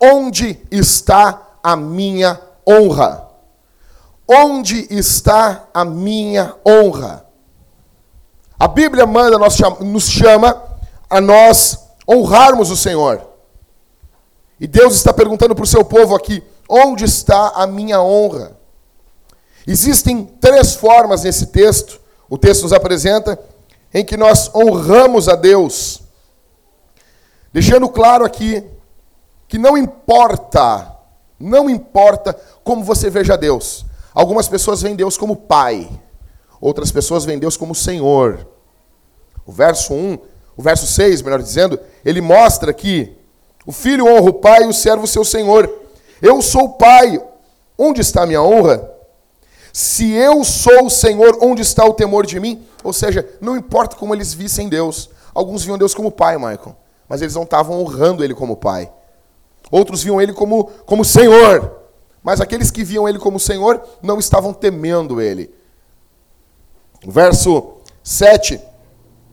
Onde 0.00 0.60
está 0.70 1.48
a 1.62 1.76
minha 1.76 2.40
honra? 2.66 3.28
Onde 4.26 4.86
está 4.90 5.68
a 5.74 5.84
minha 5.84 6.54
honra? 6.66 7.26
A 8.58 8.68
Bíblia 8.68 9.06
manda, 9.06 9.38
nos 9.38 10.08
chama 10.08 10.62
a 11.08 11.20
nós 11.20 11.78
honrarmos 12.08 12.70
o 12.70 12.76
Senhor. 12.76 13.28
E 14.60 14.66
Deus 14.66 14.94
está 14.94 15.12
perguntando 15.12 15.54
para 15.54 15.64
o 15.64 15.66
seu 15.66 15.84
povo 15.84 16.14
aqui: 16.14 16.42
Onde 16.68 17.04
está 17.04 17.48
a 17.54 17.66
minha 17.66 18.00
honra? 18.00 18.56
Existem 19.66 20.24
três 20.24 20.74
formas 20.74 21.24
nesse 21.24 21.46
texto, 21.46 21.99
o 22.30 22.38
texto 22.38 22.62
nos 22.62 22.72
apresenta, 22.72 23.38
em 23.92 24.04
que 24.04 24.16
nós 24.16 24.50
honramos 24.54 25.28
a 25.28 25.34
Deus. 25.34 26.00
Deixando 27.52 27.88
claro 27.88 28.24
aqui 28.24 28.64
que 29.48 29.58
não 29.58 29.76
importa, 29.76 30.96
não 31.38 31.68
importa 31.68 32.32
como 32.62 32.84
você 32.84 33.10
veja 33.10 33.36
Deus. 33.36 33.84
Algumas 34.14 34.48
pessoas 34.48 34.80
veem 34.80 34.94
Deus 34.94 35.18
como 35.18 35.34
Pai, 35.34 35.90
outras 36.60 36.92
pessoas 36.92 37.24
veem 37.24 37.38
Deus 37.38 37.56
como 37.56 37.74
Senhor. 37.74 38.46
O 39.44 39.50
verso 39.50 39.92
1, 39.92 40.18
o 40.56 40.62
verso 40.62 40.86
6, 40.86 41.22
melhor 41.22 41.42
dizendo, 41.42 41.80
ele 42.04 42.20
mostra 42.20 42.72
que 42.72 43.16
o 43.66 43.72
filho 43.72 44.06
honra 44.06 44.30
o 44.30 44.34
pai 44.34 44.62
e 44.62 44.66
o 44.66 44.72
servo 44.72 45.04
o 45.04 45.08
seu 45.08 45.24
senhor. 45.24 45.70
Eu 46.20 46.40
sou 46.42 46.70
pai, 46.70 47.20
onde 47.76 48.00
está 48.00 48.22
a 48.22 48.26
minha 48.26 48.42
honra? 48.42 48.89
Se 49.72 50.10
eu 50.12 50.44
sou 50.44 50.86
o 50.86 50.90
Senhor, 50.90 51.38
onde 51.40 51.62
está 51.62 51.84
o 51.84 51.94
temor 51.94 52.26
de 52.26 52.40
mim? 52.40 52.64
Ou 52.82 52.92
seja, 52.92 53.28
não 53.40 53.56
importa 53.56 53.96
como 53.96 54.14
eles 54.14 54.34
vissem 54.34 54.68
Deus. 54.68 55.10
Alguns 55.34 55.64
viam 55.64 55.78
Deus 55.78 55.94
como 55.94 56.10
pai, 56.10 56.36
Michael, 56.36 56.76
mas 57.08 57.22
eles 57.22 57.34
não 57.34 57.44
estavam 57.44 57.80
honrando 57.80 58.24
ele 58.24 58.34
como 58.34 58.56
pai. 58.56 58.90
Outros 59.70 60.02
viam 60.02 60.20
ele 60.20 60.32
como, 60.32 60.64
como 60.84 61.04
Senhor, 61.04 61.78
mas 62.22 62.40
aqueles 62.40 62.70
que 62.70 62.82
viam 62.82 63.08
ele 63.08 63.18
como 63.18 63.38
Senhor 63.38 63.80
não 64.02 64.18
estavam 64.18 64.52
temendo 64.52 65.20
ele. 65.20 65.54
O 67.06 67.10
verso 67.10 67.74
7 68.02 68.60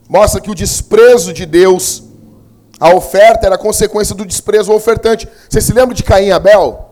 mostra 0.08 0.40
que 0.40 0.52
o 0.52 0.56
desprezo 0.56 1.34
de 1.34 1.46
Deus 1.46 2.04
a 2.80 2.94
oferta 2.94 3.48
era 3.48 3.58
consequência 3.58 4.14
do 4.14 4.26
desprezo 4.26 4.72
ao 4.72 4.78
ofertante. 4.78 5.28
Você 5.50 5.60
se 5.60 5.74
lembra 5.74 5.96
de 5.96 6.04
Caim 6.04 6.28
e 6.28 6.32
Abel? 6.32 6.92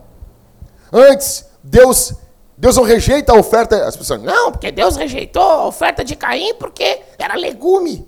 Antes, 0.92 1.46
Deus, 1.64 2.14
Deus 2.58 2.76
não 2.78 2.84
rejeita 2.84 3.34
a 3.34 3.36
oferta. 3.36 3.86
As 3.86 3.96
pessoas, 3.96 4.22
não, 4.22 4.52
porque 4.52 4.72
Deus 4.72 4.96
rejeitou 4.96 5.42
a 5.42 5.68
oferta 5.68 6.04
de 6.04 6.16
Caim 6.16 6.54
porque 6.56 7.02
era 7.18 7.36
legume. 7.36 8.08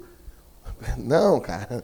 Não, 0.98 1.40
cara. 1.40 1.84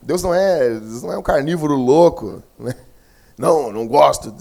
Deus 0.00 0.22
não 0.22 0.32
é, 0.32 0.68
Deus 0.68 1.02
não 1.02 1.12
é 1.12 1.18
um 1.18 1.22
carnívoro 1.22 1.74
louco. 1.74 2.42
Né? 2.58 2.74
Não, 3.36 3.72
não 3.72 3.86
gosto. 3.86 4.34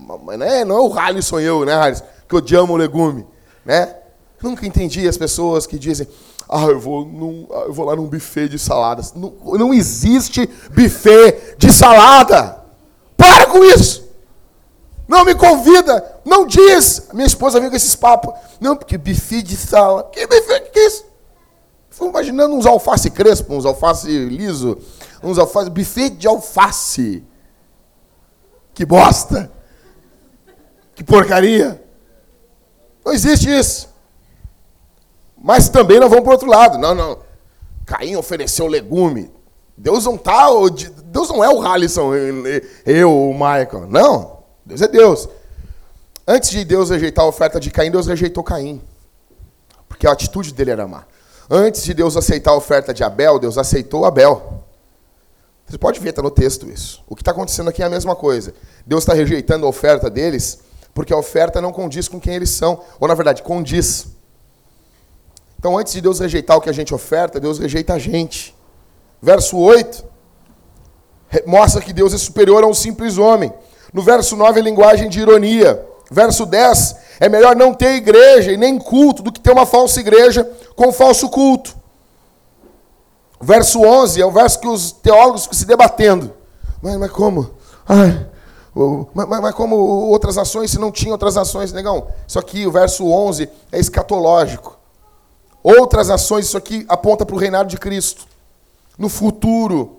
Não 0.00 0.32
é, 0.42 0.64
não 0.64 0.76
é 0.76 0.80
o 0.80 0.98
Halisson 0.98 1.40
eu, 1.40 1.64
né, 1.64 1.74
Halisson? 1.74 2.04
Que 2.28 2.36
odiamos 2.36 2.70
o 2.70 2.76
legume. 2.76 3.26
Né? 3.64 3.94
Nunca 4.42 4.66
entendi 4.66 5.06
as 5.06 5.16
pessoas 5.16 5.66
que 5.66 5.78
dizem, 5.78 6.08
ah, 6.48 6.64
eu 6.64 6.80
vou, 6.80 7.04
num, 7.04 7.46
ah, 7.50 7.64
eu 7.66 7.72
vou 7.72 7.84
lá 7.84 7.94
num 7.94 8.06
buffet 8.06 8.48
de 8.48 8.58
saladas. 8.58 9.12
Não, 9.12 9.34
não 9.44 9.74
existe 9.74 10.48
buffet 10.70 11.56
de 11.58 11.72
salada. 11.72 12.64
Para 13.16 13.46
com 13.46 13.62
isso! 13.64 14.07
Não 15.08 15.24
me 15.24 15.34
convida, 15.34 16.20
não 16.22 16.46
diz. 16.46 17.08
Minha 17.14 17.26
esposa 17.26 17.58
vem 17.58 17.70
com 17.70 17.76
esses 17.76 17.96
papos. 17.96 18.34
Não, 18.60 18.76
porque 18.76 18.98
buffet 18.98 19.42
de 19.42 19.56
salada. 19.56 20.10
Que 20.10 20.26
buffet? 20.26 20.70
Que 20.70 20.78
é 20.78 20.86
isso? 20.86 21.06
Fico 21.88 22.06
imaginando 22.06 22.54
uns 22.54 22.66
alface 22.66 23.10
crespo, 23.10 23.54
uns 23.54 23.64
alface 23.64 24.06
liso, 24.06 24.76
uns 25.22 25.38
alface. 25.38 25.70
Buffet 25.70 26.10
de 26.10 26.28
alface. 26.28 27.24
Que 28.74 28.84
bosta! 28.84 29.50
Que 30.94 31.02
porcaria! 31.02 31.82
Não 33.04 33.12
existe 33.12 33.48
isso. 33.50 33.88
Mas 35.36 35.70
também 35.70 35.98
nós 35.98 36.10
vamos 36.10 36.24
para 36.24 36.30
o 36.30 36.34
outro 36.34 36.48
lado. 36.48 36.76
Não, 36.76 36.94
não. 36.94 37.18
Caim 37.86 38.14
ofereceu 38.14 38.66
legume. 38.66 39.32
Deus 39.74 40.04
não 40.04 40.18
tá, 40.18 40.48
Deus 41.04 41.28
não 41.28 41.42
é 41.42 41.48
o 41.48 41.62
Halisson, 41.62 42.12
eu, 42.84 43.30
o 43.30 43.32
Michael. 43.32 43.86
Não, 43.88 44.37
Deus 44.68 44.82
é 44.82 44.88
Deus. 44.88 45.28
Antes 46.26 46.50
de 46.50 46.62
Deus 46.62 46.90
rejeitar 46.90 47.24
a 47.24 47.28
oferta 47.28 47.58
de 47.58 47.70
Caim, 47.70 47.90
Deus 47.90 48.06
rejeitou 48.06 48.44
Caim. 48.44 48.82
Porque 49.88 50.06
a 50.06 50.12
atitude 50.12 50.52
dele 50.52 50.72
era 50.72 50.82
amar. 50.82 51.08
Antes 51.50 51.82
de 51.82 51.94
Deus 51.94 52.18
aceitar 52.18 52.50
a 52.50 52.54
oferta 52.56 52.92
de 52.92 53.02
Abel, 53.02 53.38
Deus 53.38 53.56
aceitou 53.56 54.04
Abel. 54.04 54.62
Você 55.66 55.78
pode 55.78 55.98
ver, 56.00 56.10
está 56.10 56.20
no 56.20 56.30
texto 56.30 56.68
isso. 56.68 57.02
O 57.08 57.16
que 57.16 57.22
está 57.22 57.30
acontecendo 57.30 57.68
aqui 57.68 57.82
é 57.82 57.86
a 57.86 57.90
mesma 57.90 58.14
coisa. 58.14 58.54
Deus 58.86 59.02
está 59.02 59.14
rejeitando 59.14 59.64
a 59.64 59.68
oferta 59.68 60.10
deles 60.10 60.60
porque 60.92 61.14
a 61.14 61.16
oferta 61.16 61.62
não 61.62 61.72
condiz 61.72 62.06
com 62.06 62.20
quem 62.20 62.34
eles 62.34 62.50
são. 62.50 62.82
Ou, 63.00 63.08
na 63.08 63.14
verdade, 63.14 63.42
condiz. 63.42 64.08
Então, 65.58 65.78
antes 65.78 65.94
de 65.94 66.02
Deus 66.02 66.20
rejeitar 66.20 66.58
o 66.58 66.60
que 66.60 66.68
a 66.68 66.74
gente 66.74 66.94
oferta, 66.94 67.40
Deus 67.40 67.58
rejeita 67.58 67.94
a 67.94 67.98
gente. 67.98 68.54
Verso 69.22 69.56
8 69.56 70.04
mostra 71.46 71.82
que 71.82 71.92
Deus 71.92 72.14
é 72.14 72.18
superior 72.18 72.64
a 72.64 72.66
um 72.66 72.74
simples 72.74 73.16
homem. 73.16 73.52
No 73.92 74.02
verso 74.02 74.36
9 74.36 74.60
é 74.60 74.62
linguagem 74.62 75.08
de 75.08 75.20
ironia. 75.20 75.84
Verso 76.10 76.46
10 76.46 76.96
é 77.20 77.28
melhor 77.28 77.56
não 77.56 77.74
ter 77.74 77.94
igreja 77.94 78.52
e 78.52 78.56
nem 78.56 78.78
culto 78.78 79.22
do 79.22 79.32
que 79.32 79.40
ter 79.40 79.52
uma 79.52 79.66
falsa 79.66 80.00
igreja 80.00 80.50
com 80.76 80.92
falso 80.92 81.28
culto. 81.28 81.76
Verso 83.40 83.80
11 83.82 84.20
é 84.20 84.26
o 84.26 84.30
verso 84.30 84.58
que 84.58 84.68
os 84.68 84.92
teólogos 84.92 85.42
ficam 85.42 85.58
se 85.58 85.64
debatendo. 85.64 86.32
Mas, 86.82 86.96
mas 86.96 87.10
como? 87.10 87.50
Ai, 87.86 88.26
mas, 89.14 89.26
mas, 89.40 89.54
como 89.54 89.76
outras 89.76 90.38
ações, 90.38 90.70
se 90.70 90.78
não 90.78 90.92
tinha 90.92 91.12
outras 91.12 91.36
ações, 91.36 91.72
negão? 91.72 92.08
Isso 92.26 92.38
aqui, 92.38 92.66
o 92.66 92.70
verso 92.70 93.06
11, 93.06 93.48
é 93.72 93.78
escatológico. 93.78 94.78
Outras 95.62 96.10
ações, 96.10 96.46
isso 96.46 96.56
aqui 96.56 96.86
aponta 96.88 97.26
para 97.26 97.34
o 97.34 97.38
reinado 97.38 97.68
de 97.68 97.76
Cristo. 97.76 98.26
No 98.96 99.08
futuro, 99.08 99.96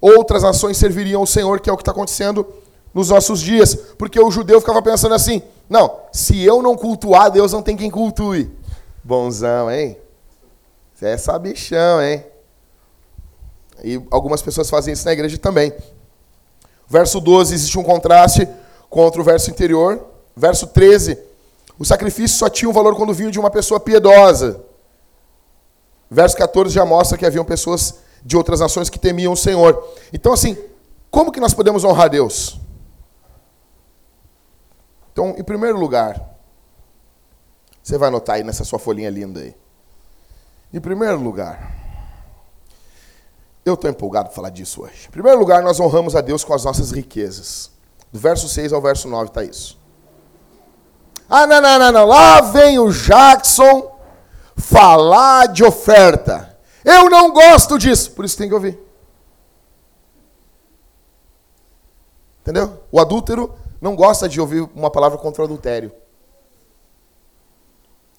outras 0.00 0.42
ações 0.42 0.76
serviriam 0.76 1.20
ao 1.20 1.26
Senhor, 1.26 1.60
que 1.60 1.70
é 1.70 1.72
o 1.72 1.76
que 1.76 1.82
está 1.82 1.92
acontecendo 1.92 2.46
nos 2.96 3.10
nossos 3.10 3.40
dias. 3.42 3.74
Porque 3.98 4.18
o 4.18 4.30
judeu 4.30 4.58
ficava 4.58 4.80
pensando 4.80 5.14
assim: 5.14 5.42
não, 5.68 6.00
se 6.10 6.42
eu 6.42 6.62
não 6.62 6.74
cultuar, 6.74 7.30
Deus 7.30 7.52
não 7.52 7.62
tem 7.62 7.76
quem 7.76 7.90
cultue. 7.90 8.50
Bonzão, 9.04 9.70
hein? 9.70 9.98
Você 10.94 11.08
é 11.08 11.18
sabichão, 11.18 12.02
hein? 12.02 12.24
E 13.84 14.02
algumas 14.10 14.40
pessoas 14.40 14.70
fazem 14.70 14.94
isso 14.94 15.04
na 15.04 15.12
igreja 15.12 15.36
também. 15.36 15.74
Verso 16.88 17.20
12, 17.20 17.54
existe 17.54 17.78
um 17.78 17.82
contraste 17.82 18.48
contra 18.88 19.20
o 19.20 19.24
verso 19.24 19.50
anterior. 19.50 20.02
Verso 20.34 20.66
13, 20.66 21.18
o 21.78 21.84
sacrifício 21.84 22.38
só 22.38 22.48
tinha 22.48 22.68
um 22.68 22.72
valor 22.72 22.96
quando 22.96 23.12
vinha 23.12 23.30
de 23.30 23.38
uma 23.38 23.50
pessoa 23.50 23.78
piedosa. 23.78 24.62
Verso 26.10 26.36
14 26.36 26.72
já 26.72 26.86
mostra 26.86 27.18
que 27.18 27.26
haviam 27.26 27.44
pessoas 27.44 27.96
de 28.24 28.36
outras 28.36 28.60
nações 28.60 28.88
que 28.88 28.98
temiam 28.98 29.34
o 29.34 29.36
Senhor. 29.36 29.86
Então, 30.12 30.32
assim, 30.32 30.56
como 31.10 31.30
que 31.30 31.40
nós 31.40 31.52
podemos 31.52 31.84
honrar 31.84 32.08
Deus? 32.08 32.58
Então, 35.16 35.34
em 35.38 35.42
primeiro 35.42 35.78
lugar, 35.78 36.36
você 37.82 37.96
vai 37.96 38.08
anotar 38.08 38.36
aí 38.36 38.44
nessa 38.44 38.64
sua 38.64 38.78
folhinha 38.78 39.08
linda 39.08 39.40
aí. 39.40 39.56
Em 40.70 40.78
primeiro 40.78 41.18
lugar, 41.18 41.74
eu 43.64 43.72
estou 43.72 43.88
empolgado 43.88 44.28
para 44.28 44.36
falar 44.36 44.50
disso 44.50 44.82
hoje. 44.82 45.06
Em 45.08 45.10
primeiro 45.10 45.38
lugar, 45.38 45.62
nós 45.62 45.80
honramos 45.80 46.14
a 46.14 46.20
Deus 46.20 46.44
com 46.44 46.52
as 46.52 46.66
nossas 46.66 46.90
riquezas. 46.90 47.70
Do 48.12 48.18
verso 48.18 48.46
6 48.46 48.74
ao 48.74 48.82
verso 48.82 49.08
9 49.08 49.28
está 49.28 49.42
isso. 49.42 49.78
Ah, 51.30 51.46
não, 51.46 51.62
não, 51.62 51.78
não, 51.78 51.92
não. 51.92 52.04
Lá 52.04 52.42
vem 52.42 52.78
o 52.78 52.92
Jackson 52.92 53.98
falar 54.54 55.46
de 55.46 55.64
oferta. 55.64 56.58
Eu 56.84 57.08
não 57.08 57.32
gosto 57.32 57.78
disso. 57.78 58.10
Por 58.10 58.26
isso 58.26 58.36
tem 58.36 58.48
que 58.48 58.54
ouvir. 58.54 58.78
Entendeu? 62.42 62.82
O 62.92 63.00
adúltero 63.00 63.64
não 63.80 63.94
gosta 63.94 64.28
de 64.28 64.40
ouvir 64.40 64.68
uma 64.74 64.90
palavra 64.90 65.18
contra 65.18 65.42
o 65.42 65.44
adultério. 65.44 65.92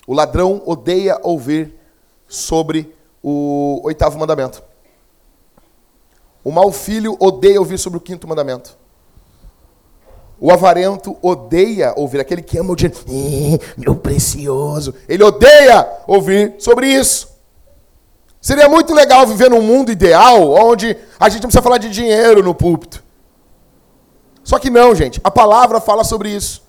O 0.05 0.13
ladrão 0.13 0.61
odeia 0.65 1.19
ouvir 1.21 1.73
sobre 2.27 2.95
o 3.21 3.81
oitavo 3.83 4.17
mandamento. 4.17 4.63
O 6.43 6.51
mau 6.51 6.71
filho 6.71 7.17
odeia 7.19 7.59
ouvir 7.59 7.77
sobre 7.77 7.97
o 7.97 8.01
quinto 8.01 8.27
mandamento. 8.27 8.77
O 10.39 10.51
avarento 10.51 11.17
odeia 11.21 11.93
ouvir, 11.97 12.19
aquele 12.19 12.41
que 12.41 12.57
ama 12.57 12.71
o 12.71 12.75
dinheiro, 12.75 13.59
meu 13.75 13.95
precioso. 13.95 14.93
Ele 15.09 15.23
odeia 15.23 15.85
ouvir 16.05 16.55
sobre 16.59 16.87
isso. 16.87 17.35
Seria 18.39 18.69
muito 18.69 18.93
legal 18.93 19.25
viver 19.25 19.49
num 19.49 19.61
mundo 19.61 19.91
ideal 19.91 20.51
onde 20.51 20.95
a 21.19 21.27
gente 21.27 21.41
não 21.41 21.49
precisa 21.49 21.61
falar 21.61 21.79
de 21.79 21.89
dinheiro 21.89 22.43
no 22.43 22.53
púlpito. 22.53 23.03
Só 24.47 24.57
que 24.57 24.69
não, 24.69 24.95
gente. 24.95 25.19
A 25.25 25.29
palavra 25.29 25.81
fala 25.81 26.05
sobre 26.05 26.29
isso. 26.29 26.63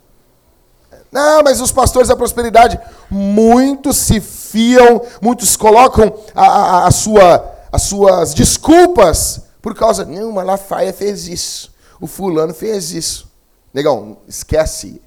Não, 1.13 1.45
mas 1.45 1.61
os 1.61 1.71
pastores 1.71 2.09
da 2.09 2.17
prosperidade, 2.17 2.77
muitos 3.09 3.97
se 3.97 4.21
fiam, 4.21 5.01
muitos 5.23 5.57
colocam 5.57 6.13
a, 6.35 6.47
a, 6.47 6.87
a 6.89 6.91
sua, 6.91 7.55
as 7.71 7.83
suas 7.83 8.35
desculpas 8.35 9.43
por 9.63 9.77
causa, 9.77 10.05
não, 10.05 10.33
Malafaia 10.33 10.93
fez 10.93 11.29
isso. 11.29 11.73
O 12.01 12.09
fulano 12.09 12.53
fez 12.53 12.91
isso. 12.91 13.31
Negão, 13.73 14.19
esquece. 14.27 15.01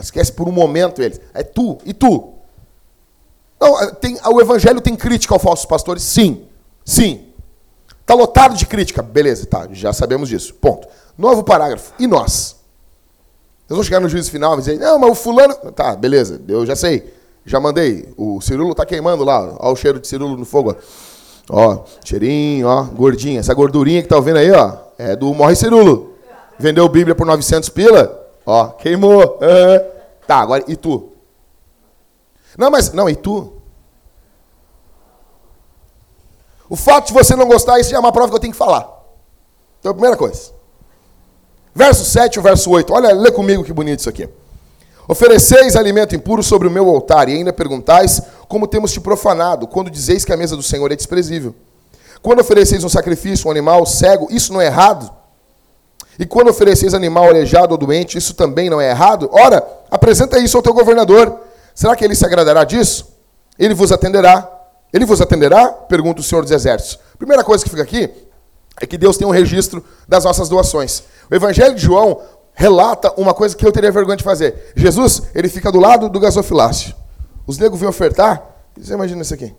Esquece 0.00 0.32
por 0.32 0.48
um 0.48 0.52
momento 0.52 1.02
eles. 1.02 1.20
É 1.34 1.42
tu, 1.42 1.76
e 1.84 1.92
tu? 1.92 2.32
Não, 3.60 3.92
tem, 3.96 4.18
o 4.24 4.40
evangelho 4.40 4.80
tem 4.80 4.96
crítica 4.96 5.34
aos 5.34 5.42
falsos 5.42 5.66
pastores? 5.66 6.02
Sim. 6.02 6.46
Sim. 6.86 7.26
Está 8.00 8.14
lotado 8.14 8.56
de 8.56 8.64
crítica. 8.64 9.02
Beleza, 9.02 9.44
tá, 9.44 9.68
já 9.72 9.92
sabemos 9.92 10.30
disso. 10.30 10.54
Ponto. 10.54 10.88
Novo 11.18 11.42
parágrafo. 11.42 11.92
E 11.98 12.06
nós? 12.06 12.56
Nós 13.68 13.76
vamos 13.76 13.86
chegar 13.86 14.00
no 14.00 14.08
juízo 14.08 14.30
final 14.30 14.54
e 14.54 14.58
dizer, 14.58 14.78
não, 14.78 14.98
mas 14.98 15.10
o 15.10 15.14
fulano. 15.16 15.54
Tá, 15.72 15.96
beleza, 15.96 16.40
eu 16.48 16.64
já 16.64 16.76
sei. 16.76 17.12
Já 17.44 17.58
mandei. 17.58 18.08
O 18.16 18.40
cirulo 18.40 18.70
está 18.70 18.86
queimando 18.86 19.24
lá. 19.24 19.56
Olha 19.58 19.72
o 19.72 19.76
cheiro 19.76 19.98
de 19.98 20.06
cirulo 20.06 20.36
no 20.36 20.44
fogo. 20.44 20.76
Ó, 21.50 21.84
cheirinho, 22.04 22.68
ó, 22.68 22.84
gordinha. 22.84 23.40
Essa 23.40 23.52
gordurinha 23.54 24.02
que 24.02 24.08
tá 24.08 24.16
ouvindo 24.16 24.38
aí, 24.38 24.50
ó, 24.52 24.76
é 24.96 25.16
do 25.16 25.34
Morre 25.34 25.56
Cirulo. 25.56 26.14
Vendeu 26.58 26.88
Bíblia 26.88 27.14
por 27.14 27.26
900 27.26 27.68
pila, 27.70 28.26
ó, 28.44 28.68
queimou. 28.68 29.22
Uhum. 29.22 29.90
Tá, 30.26 30.38
agora, 30.38 30.64
e 30.68 30.76
tu? 30.76 31.12
Não, 32.56 32.70
mas, 32.70 32.92
não, 32.92 33.08
e 33.08 33.16
tu? 33.16 33.52
O 36.68 36.76
fato 36.76 37.06
de 37.06 37.12
você 37.14 37.34
não 37.34 37.48
gostar, 37.48 37.78
isso 37.80 37.90
já 37.90 37.96
é 37.96 38.00
uma 38.00 38.12
prova 38.12 38.28
que 38.28 38.36
eu 38.36 38.40
tenho 38.40 38.52
que 38.52 38.58
falar. 38.58 38.86
Então, 39.80 39.92
primeira 39.92 40.16
coisa. 40.16 40.57
Verso 41.78 42.04
7 42.04 42.40
e 42.40 42.42
verso 42.42 42.72
8. 42.72 42.92
Olha, 42.92 43.12
lê 43.12 43.30
comigo 43.30 43.62
que 43.62 43.72
bonito 43.72 44.00
isso 44.00 44.08
aqui. 44.08 44.28
Ofereceis 45.06 45.76
alimento 45.76 46.12
impuro 46.12 46.42
sobre 46.42 46.66
o 46.66 46.70
meu 46.72 46.88
altar, 46.88 47.28
e 47.28 47.34
ainda 47.34 47.52
perguntais 47.52 48.20
como 48.48 48.66
temos 48.66 48.92
te 48.92 49.00
profanado, 49.00 49.68
quando 49.68 49.88
dizeis 49.88 50.24
que 50.24 50.32
a 50.32 50.36
mesa 50.36 50.56
do 50.56 50.62
Senhor 50.62 50.90
é 50.90 50.96
desprezível. 50.96 51.54
Quando 52.20 52.40
ofereceis 52.40 52.82
um 52.82 52.88
sacrifício, 52.88 53.46
um 53.46 53.52
animal 53.52 53.86
cego, 53.86 54.26
isso 54.28 54.52
não 54.52 54.60
é 54.60 54.66
errado? 54.66 55.08
E 56.18 56.26
quando 56.26 56.48
ofereceis 56.48 56.94
animal 56.94 57.26
aleijado 57.28 57.70
ou 57.70 57.78
doente, 57.78 58.18
isso 58.18 58.34
também 58.34 58.68
não 58.68 58.80
é 58.80 58.90
errado? 58.90 59.30
Ora, 59.30 59.64
apresenta 59.88 60.36
isso 60.40 60.56
ao 60.56 60.62
teu 60.64 60.74
governador. 60.74 61.42
Será 61.76 61.94
que 61.94 62.04
ele 62.04 62.16
se 62.16 62.26
agradará 62.26 62.64
disso? 62.64 63.06
Ele 63.56 63.72
vos 63.72 63.92
atenderá. 63.92 64.50
Ele 64.92 65.04
vos 65.04 65.20
atenderá? 65.20 65.68
Pergunta 65.68 66.22
o 66.22 66.24
Senhor 66.24 66.42
dos 66.42 66.50
Exércitos. 66.50 66.98
Primeira 67.16 67.44
coisa 67.44 67.62
que 67.62 67.70
fica 67.70 67.84
aqui 67.84 68.10
é 68.80 68.86
que 68.86 68.96
Deus 68.96 69.16
tem 69.16 69.26
um 69.26 69.30
registro 69.30 69.84
das 70.08 70.24
nossas 70.24 70.48
doações. 70.48 71.02
O 71.30 71.34
Evangelho 71.34 71.74
de 71.74 71.82
João 71.82 72.22
relata 72.54 73.12
uma 73.16 73.32
coisa 73.34 73.56
que 73.56 73.64
eu 73.66 73.70
teria 73.70 73.92
vergonha 73.92 74.16
de 74.16 74.24
fazer. 74.24 74.72
Jesus, 74.74 75.22
ele 75.34 75.48
fica 75.48 75.70
do 75.70 75.78
lado 75.78 76.08
do 76.08 76.18
gasofilácio. 76.18 76.94
Os 77.46 77.58
negros 77.58 77.80
vêm 77.80 77.88
ofertar. 77.88 78.42
Você 78.76 78.94
imagina 78.94 79.22
isso 79.22 79.34
aqui. 79.34 79.54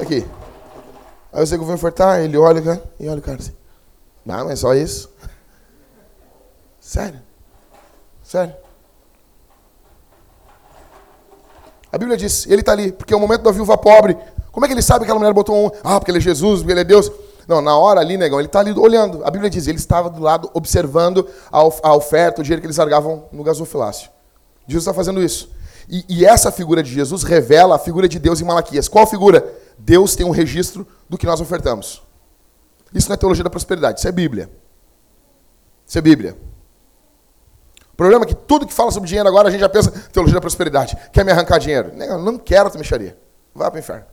Aqui. 0.00 0.26
Aí 1.32 1.42
os 1.42 1.50
negros 1.50 1.66
vêm 1.66 1.74
ofertar, 1.76 2.20
ele 2.20 2.36
olha 2.36 2.82
e 3.00 3.08
olha 3.08 3.18
o 3.18 3.22
cara 3.22 3.38
assim. 3.38 3.54
Não, 4.24 4.46
mas 4.46 4.60
só 4.60 4.74
isso. 4.74 5.10
Sério. 6.80 7.20
Sério. 8.22 8.54
A 11.90 11.98
Bíblia 11.98 12.16
diz, 12.16 12.46
ele 12.46 12.60
está 12.60 12.72
ali, 12.72 12.90
porque 12.90 13.14
é 13.14 13.16
o 13.16 13.20
momento 13.20 13.42
da 13.42 13.52
viúva 13.52 13.78
pobre. 13.78 14.16
Como 14.50 14.64
é 14.64 14.68
que 14.68 14.74
ele 14.74 14.82
sabe 14.82 15.00
que 15.00 15.04
aquela 15.04 15.18
mulher 15.18 15.32
botou 15.32 15.66
um? 15.66 15.70
Ah, 15.82 15.98
porque 15.98 16.10
ele 16.10 16.18
é 16.18 16.20
Jesus, 16.20 16.60
porque 16.60 16.72
ele 16.72 16.80
é 16.80 16.84
Deus. 16.84 17.10
Não, 17.46 17.60
na 17.60 17.76
hora 17.76 18.00
ali, 18.00 18.16
negão, 18.16 18.40
ele 18.40 18.46
está 18.46 18.60
ali 18.60 18.72
olhando. 18.72 19.24
A 19.24 19.30
Bíblia 19.30 19.50
diz, 19.50 19.66
ele 19.66 19.78
estava 19.78 20.08
do 20.08 20.20
lado 20.22 20.50
observando 20.54 21.28
a 21.50 21.94
oferta, 21.94 22.40
o 22.40 22.44
dinheiro 22.44 22.60
que 22.60 22.66
eles 22.66 22.76
largavam 22.76 23.26
no 23.32 23.42
gasofilácio. 23.42 24.10
Jesus 24.66 24.82
está 24.82 24.94
fazendo 24.94 25.22
isso. 25.22 25.50
E, 25.88 26.04
e, 26.08 26.24
essa 26.24 26.50
figura 26.50 26.82
de 26.82 26.90
Jesus 26.90 27.22
revela 27.22 27.76
a 27.76 27.78
figura 27.78 28.08
de 28.08 28.18
Deus 28.18 28.40
em 28.40 28.44
Malaquias. 28.44 28.88
Qual 28.88 29.06
figura? 29.06 29.46
Deus 29.78 30.16
tem 30.16 30.24
um 30.24 30.30
registro 30.30 30.86
do 31.08 31.18
que 31.18 31.26
nós 31.26 31.40
ofertamos. 31.40 32.02
Isso 32.94 33.08
não 33.08 33.14
é 33.14 33.16
teologia 33.16 33.44
da 33.44 33.50
prosperidade, 33.50 33.98
isso 33.98 34.08
é 34.08 34.12
Bíblia. 34.12 34.50
Isso 35.86 35.98
é 35.98 36.00
Bíblia. 36.00 36.38
O 37.92 37.96
problema 37.96 38.24
é 38.24 38.28
que 38.28 38.34
tudo 38.34 38.66
que 38.66 38.72
fala 38.72 38.90
sobre 38.90 39.08
dinheiro 39.08 39.28
agora 39.28 39.48
a 39.48 39.50
gente 39.50 39.60
já 39.60 39.68
pensa 39.68 39.90
teologia 40.12 40.34
da 40.34 40.40
prosperidade. 40.40 40.96
Quer 41.12 41.24
me 41.24 41.30
arrancar 41.30 41.58
dinheiro? 41.58 41.92
Negão, 41.94 42.20
não 42.20 42.38
quero 42.38 42.70
te 42.70 42.78
mexeria. 42.78 43.16
Vá 43.54 43.70
para 43.70 43.76
o 43.76 43.80
inferno. 43.80 44.06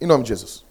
Em 0.00 0.06
nome 0.06 0.24
de 0.24 0.30
Jesus. 0.30 0.65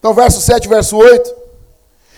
Então, 0.00 0.12
verso 0.12 0.40
7, 0.40 0.66
verso 0.66 0.96
8. 0.96 1.40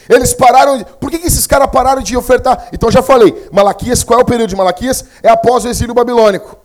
Eles 0.09 0.33
pararam. 0.33 0.79
De... 0.79 0.85
Por 0.85 1.11
que, 1.11 1.19
que 1.19 1.27
esses 1.27 1.47
caras 1.47 1.71
pararam 1.71 2.03
de 2.03 2.17
ofertar? 2.17 2.69
Então 2.73 2.91
já 2.91 3.03
falei. 3.03 3.49
Malaquias, 3.53 4.03
qual 4.03 4.21
é 4.21 4.23
o 4.23 4.27
período 4.27 4.51
de 4.51 4.57
Malaquias? 4.57 5.05
É 5.23 5.29
após 5.29 5.65
o 5.65 5.69
exílio 5.69 5.95
babilônico. 5.95 6.57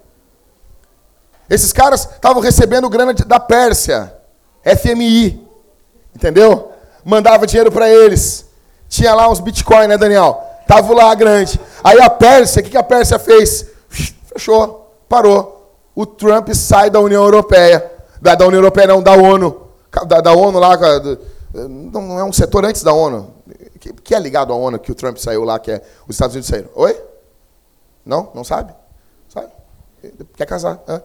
Esses 1.49 1.71
caras 1.71 2.07
estavam 2.11 2.41
recebendo 2.41 2.89
grana 2.89 3.13
da 3.13 3.39
Pérsia, 3.39 4.13
FMI. 4.63 5.47
Entendeu? 6.15 6.71
Mandava 7.05 7.47
dinheiro 7.47 7.71
para 7.71 7.89
eles. 7.89 8.45
Tinha 8.89 9.13
lá 9.13 9.29
uns 9.29 9.39
bitcoins, 9.39 9.87
né, 9.87 9.97
Daniel? 9.97 10.43
Tava 10.67 10.93
lá 10.93 11.13
grande. 11.15 11.59
Aí 11.83 12.01
a 12.01 12.09
Pérsia, 12.09 12.59
o 12.59 12.63
que, 12.63 12.71
que 12.71 12.77
a 12.77 12.83
Pérsia 12.83 13.17
fez? 13.17 13.65
Fechou, 13.89 14.93
parou. 15.07 15.71
O 15.95 16.05
Trump 16.05 16.49
sai 16.53 16.89
da 16.89 16.99
União 16.99 17.23
Europeia. 17.23 17.91
Da, 18.21 18.35
da 18.35 18.45
União 18.45 18.59
Europeia, 18.59 18.87
não, 18.87 19.01
da 19.01 19.13
ONU. 19.13 19.66
Da, 19.91 20.21
da 20.21 20.33
ONU 20.33 20.59
lá. 20.59 20.77
Não 21.69 22.19
é 22.19 22.23
um 22.23 22.33
setor 22.33 22.65
antes 22.65 22.83
da 22.83 22.93
ONU. 22.93 23.33
Que, 23.79 23.93
que, 23.93 24.15
é 24.15 24.19
ligado 24.19 24.51
à 24.51 24.55
ONU 24.55 24.79
que 24.79 24.91
o 24.91 24.95
Trump 24.95 25.17
saiu 25.17 25.43
lá, 25.43 25.59
que 25.59 25.71
é 25.71 25.81
os 26.07 26.15
Estados 26.15 26.35
Unidos 26.35 26.49
saíram. 26.49 26.69
Oi? 26.75 27.01
Não? 28.05 28.31
Não 28.33 28.43
sabe? 28.43 28.73
Sabe? 29.29 29.51
Quer 30.35 30.45
casar? 30.45 30.81
É? 30.87 31.01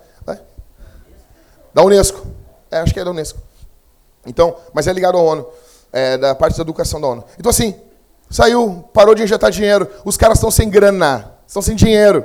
Da 1.74 1.82
Unesco. 1.82 2.26
É, 2.70 2.78
acho 2.78 2.92
que 2.92 3.00
é 3.00 3.04
da 3.04 3.10
Unesco. 3.10 3.38
Então, 4.26 4.56
mas 4.72 4.86
é 4.86 4.92
ligado 4.92 5.18
à 5.18 5.20
ONU. 5.20 5.46
É, 5.92 6.16
da 6.16 6.34
parte 6.34 6.56
da 6.56 6.62
educação 6.62 7.00
da 7.00 7.06
ONU. 7.06 7.24
Então, 7.38 7.50
assim, 7.50 7.74
saiu, 8.30 8.84
parou 8.92 9.14
de 9.14 9.22
injetar 9.22 9.50
dinheiro. 9.50 9.88
Os 10.04 10.16
caras 10.16 10.38
estão 10.38 10.50
sem 10.50 10.70
grana, 10.70 11.34
estão 11.46 11.60
sem 11.60 11.76
dinheiro. 11.76 12.24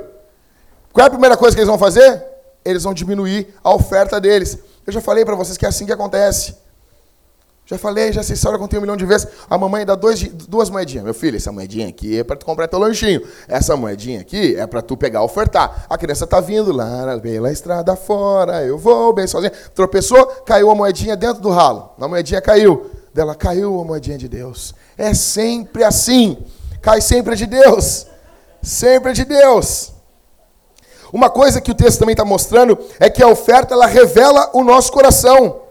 Qual 0.92 1.04
é 1.04 1.08
a 1.08 1.10
primeira 1.10 1.36
coisa 1.36 1.54
que 1.54 1.60
eles 1.60 1.68
vão 1.68 1.78
fazer? 1.78 2.24
Eles 2.64 2.82
vão 2.82 2.94
diminuir 2.94 3.54
a 3.62 3.74
oferta 3.74 4.20
deles. 4.20 4.58
Eu 4.88 4.92
já 4.92 5.02
falei 5.02 5.22
para 5.22 5.34
vocês 5.34 5.58
que 5.58 5.66
é 5.66 5.68
assim 5.68 5.84
que 5.84 5.92
acontece. 5.92 6.56
Já 7.66 7.76
falei, 7.76 8.10
já 8.10 8.22
essa 8.22 8.32
história 8.32 8.58
contei 8.58 8.78
um 8.78 8.80
milhão 8.80 8.96
de 8.96 9.04
vezes. 9.04 9.28
A 9.50 9.58
mamãe 9.58 9.84
dá 9.84 9.94
dois, 9.94 10.22
duas 10.22 10.70
moedinhas. 10.70 11.04
Meu 11.04 11.12
filho, 11.12 11.36
essa 11.36 11.52
moedinha 11.52 11.86
aqui 11.86 12.18
é 12.18 12.24
para 12.24 12.36
tu 12.36 12.46
comprar 12.46 12.66
teu 12.68 12.78
lanchinho. 12.78 13.20
Essa 13.46 13.76
moedinha 13.76 14.22
aqui 14.22 14.56
é 14.56 14.66
para 14.66 14.80
tu 14.80 14.96
pegar 14.96 15.22
ofertar. 15.22 15.84
A 15.90 15.98
criança 15.98 16.26
tá 16.26 16.40
vindo 16.40 16.72
lá 16.72 17.20
pela 17.20 17.52
estrada 17.52 17.94
fora, 17.96 18.64
eu 18.64 18.78
vou 18.78 19.12
bem 19.12 19.26
sozinha. 19.26 19.52
Tropeçou, 19.74 20.24
caiu 20.46 20.70
a 20.70 20.74
moedinha 20.74 21.14
dentro 21.14 21.42
do 21.42 21.50
ralo. 21.50 21.90
A 22.00 22.08
moedinha 22.08 22.40
caiu. 22.40 22.90
Dela 23.12 23.34
caiu 23.34 23.78
a 23.78 23.84
moedinha 23.84 24.16
de 24.16 24.26
Deus. 24.26 24.74
É 24.96 25.12
sempre 25.12 25.84
assim. 25.84 26.38
Cai 26.80 27.02
sempre 27.02 27.36
de 27.36 27.44
Deus. 27.44 28.06
Sempre 28.62 29.12
de 29.12 29.26
Deus. 29.26 29.97
Uma 31.12 31.30
coisa 31.30 31.60
que 31.60 31.70
o 31.70 31.74
texto 31.74 31.98
também 31.98 32.12
está 32.12 32.24
mostrando 32.24 32.78
é 33.00 33.08
que 33.08 33.22
a 33.22 33.28
oferta 33.28 33.74
ela 33.74 33.86
revela 33.86 34.50
o 34.52 34.62
nosso 34.62 34.92
coração. 34.92 35.62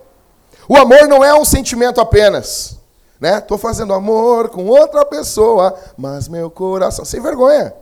O 0.68 0.76
amor 0.76 1.08
não 1.08 1.24
é 1.24 1.34
um 1.34 1.46
sentimento 1.46 2.02
apenas. 2.02 2.78
Né? 3.20 3.40
Tô 3.42 3.58
fazendo 3.58 3.94
amor 3.94 4.50
com 4.50 4.68
outra 4.68 5.06
pessoa, 5.06 5.76
mas 5.98 6.28
meu 6.28 6.50
coração. 6.50 7.06
Sem 7.06 7.22
vergonha. 7.22 7.74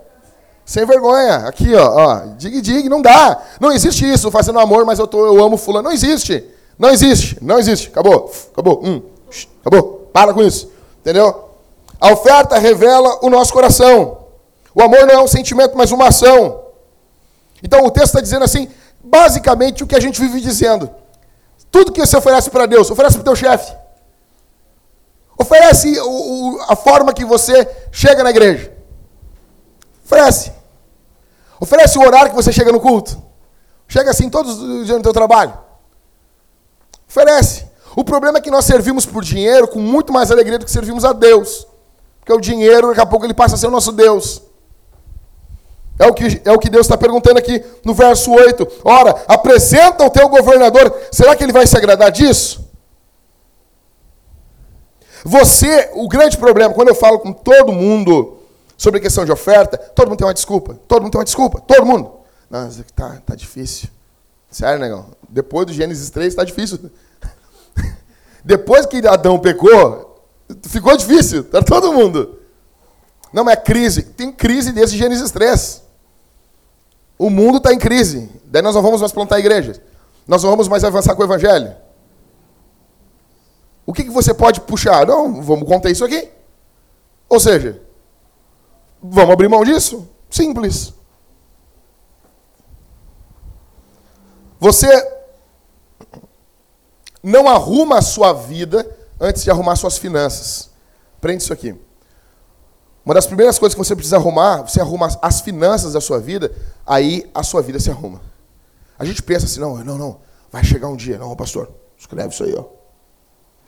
Sem 0.66 0.86
vergonha. 0.86 1.38
Aqui, 1.48 1.74
ó, 1.76 1.94
ó. 1.94 2.20
Dig, 2.38 2.62
dig, 2.62 2.90
não 2.90 3.02
dá. 3.02 3.42
Não 3.60 3.72
existe 3.72 4.10
isso, 4.10 4.32
fazendo 4.32 4.60
amor, 4.60 4.86
mas 4.86 5.00
eu, 5.00 5.08
tô, 5.08 5.26
eu 5.26 5.44
amo 5.44 5.58
fulano. 5.58 5.90
Não 5.90 5.96
existe. 5.96 6.44
Não 6.78 6.90
existe. 6.90 7.38
Não 7.42 7.60
existe. 7.60 7.90
Acabou. 7.90 8.32
Acabou. 8.52 8.82
Hum. 8.84 9.02
Acabou. 9.62 10.10
Para 10.14 10.34
com 10.34 10.42
isso. 10.42 10.72
Entendeu? 11.02 11.50
A 12.00 12.12
oferta 12.12 12.58
revela 12.58 13.20
o 13.22 13.30
nosso 13.30 13.54
coração. 13.54 14.18
O 14.74 14.82
amor 14.82 15.06
não 15.06 15.14
é 15.14 15.22
um 15.22 15.28
sentimento, 15.28 15.78
mas 15.78 15.92
uma 15.92 16.08
ação. 16.08 16.65
Então 17.64 17.84
o 17.86 17.92
texto 17.92 18.08
está 18.08 18.22
dizendo 18.22 18.44
assim, 18.44 18.70
basicamente 19.04 19.84
o 19.84 19.88
que 19.88 19.96
a 19.96 20.00
gente 20.00 20.20
vive 20.20 20.42
dizendo. 20.42 20.90
Tudo 21.72 21.92
que 21.92 22.06
você 22.06 22.18
oferece 22.18 22.50
para 22.50 22.66
Deus, 22.66 22.90
oferece 22.90 23.16
para 23.16 23.22
o 23.22 23.26
teu 23.26 23.36
chefe. 23.36 23.76
Oferece 25.38 26.00
o, 26.00 26.56
o, 26.56 26.62
a 26.70 26.76
forma 26.76 27.14
que 27.14 27.26
você 27.26 27.70
chega 27.92 28.24
na 28.24 28.30
igreja. 28.30 28.74
Oferece. 30.06 30.54
Oferece 31.60 31.98
o 31.98 32.02
horário 32.02 32.30
que 32.30 32.36
você 32.36 32.52
chega 32.52 32.72
no 32.72 32.80
culto. 32.80 33.22
Chega 33.88 34.12
assim 34.12 34.30
todos 34.30 34.60
os 34.60 34.86
dias 34.86 34.98
no 34.98 35.04
teu 35.04 35.14
trabalho. 35.14 35.58
Oferece. 37.08 37.66
O 37.96 38.04
problema 38.04 38.38
é 38.38 38.42
que 38.42 38.52
nós 38.52 38.66
servimos 38.66 39.06
por 39.06 39.24
dinheiro 39.24 39.68
com 39.68 39.80
muito 39.80 40.12
mais 40.12 40.32
alegria 40.32 40.60
do 40.60 40.66
que 40.66 40.72
servimos 40.72 41.06
a 41.06 41.14
Deus. 41.14 41.68
Porque 42.20 42.34
o 42.34 42.42
dinheiro, 42.42 42.90
daqui 42.90 43.02
a 43.02 43.06
pouco, 43.06 43.26
ele 43.26 43.34
passa 43.34 43.56
a 43.56 43.58
ser 43.58 43.68
o 43.68 43.72
nosso 43.72 43.92
Deus. 43.92 44.42
É 45.98 46.06
o 46.06 46.14
que, 46.14 46.42
é 46.44 46.52
o 46.52 46.60
que 46.60 46.70
Deus 46.70 46.86
está 46.86 46.98
perguntando 46.98 47.40
aqui 47.40 47.64
no 47.84 47.94
verso 47.94 48.32
8. 48.32 48.68
Ora, 48.84 49.24
apresenta 49.28 50.04
o 50.04 50.10
teu 50.10 50.28
governador, 50.28 50.94
será 51.12 51.36
que 51.36 51.44
ele 51.44 51.54
vai 51.54 51.66
se 51.66 51.78
agradar 51.78 52.12
disso? 52.12 52.66
Você, 55.24 55.90
o 55.94 56.08
grande 56.08 56.38
problema, 56.38 56.74
quando 56.74 56.90
eu 56.90 56.96
falo 56.96 57.18
com 57.20 57.32
todo 57.32 57.72
mundo 57.72 58.38
sobre 58.78 59.00
a 59.00 59.02
questão 59.02 59.26
de 59.26 59.32
oferta, 59.32 59.78
todo 59.78 60.10
mundo 60.10 60.20
tem 60.20 60.28
uma 60.28 60.34
desculpa. 60.34 60.78
Todo 60.88 61.02
mundo 61.02 61.12
tem 61.12 61.20
uma 61.20 61.26
desculpa. 61.26 61.62
Todo 61.62 61.86
mundo. 61.86 62.12
Não, 62.50 62.68
aqui 62.68 62.94
tá, 62.94 63.22
tá 63.26 63.36
difícil. 63.36 63.90
Sério, 64.52 64.80
negão? 64.80 65.08
Depois 65.28 65.66
do 65.66 65.74
Gênesis 65.74 66.10
3 66.10 66.28
está 66.28 66.44
difícil. 66.44 66.92
Depois 68.44 68.86
que 68.86 69.06
Adão 69.08 69.40
pecou, 69.40 70.24
ficou 70.64 70.96
difícil. 70.96 71.44
Tá 71.46 71.62
todo 71.62 71.92
mundo. 71.92 72.40
Não, 73.34 73.50
é 73.50 73.56
crise. 73.56 74.04
Tem 74.04 74.32
crise 74.32 74.72
desde 74.72 74.98
Gênesis 74.98 75.32
3. 75.32 75.85
O 77.18 77.30
mundo 77.30 77.58
está 77.58 77.74
em 77.74 77.80
crise. 77.80 78.30
Daí 78.46 78.62
nós 78.62 78.76
não 78.76 78.82
vamos 78.82 79.00
mais 79.00 79.12
plantar 79.12 79.40
igrejas. 79.40 79.80
Nós 80.28 80.44
não 80.44 80.50
vamos 80.50 80.68
mais 80.68 80.84
avançar 80.84 81.16
com 81.16 81.22
o 81.22 81.26
evangelho. 81.26 81.76
O 83.86 83.94
que, 83.94 84.04
que 84.04 84.10
você 84.10 84.34
pode 84.34 84.62
puxar? 84.62 85.06
Não, 85.06 85.42
vamos 85.42 85.68
contar 85.68 85.92
isso 85.92 86.04
aqui. 86.04 86.30
Ou 87.30 87.40
seja, 87.40 87.82
vamos 89.02 89.34
abrir 89.34 89.48
mão 89.48 89.64
disso? 89.64 90.08
Simples. 90.30 90.94
Você 94.60 94.88
não 97.22 97.48
arruma 97.48 98.00
a 98.00 98.02
sua 98.02 98.34
vida 98.34 98.90
antes 99.20 99.44
de 99.44 99.52
arrumar 99.52 99.76
suas 99.76 99.98
finanças. 99.98 100.72
Prende 101.22 101.44
isso 101.44 101.54
aqui. 101.54 101.76
Uma 103.06 103.14
das 103.14 103.28
primeiras 103.28 103.60
coisas 103.60 103.76
que 103.76 103.86
você 103.86 103.96
precisa 103.96 104.16
arrumar, 104.16 104.64
você 104.64 104.82
arruma 104.82 105.08
as 105.22 105.40
finanças 105.42 105.94
da 105.94 106.02
sua 106.02 106.20
vida, 106.20 106.52
aí 106.86 107.30
a 107.36 107.44
sua 107.44 107.62
vida 107.62 107.80
se 107.80 107.92
arruma. 107.92 108.20
A 108.98 109.06
gente 109.06 109.22
pensa 109.22 109.46
assim, 109.46 109.60
não, 109.60 109.78
não, 109.84 109.98
não, 109.98 110.20
vai 110.52 110.64
chegar 110.64 110.88
um 110.88 110.96
dia. 110.96 111.20
Não, 111.20 111.36
pastor, 111.36 111.70
escreve 111.96 112.30
isso 112.30 112.44
aí, 112.44 112.56
ó. 112.58 112.66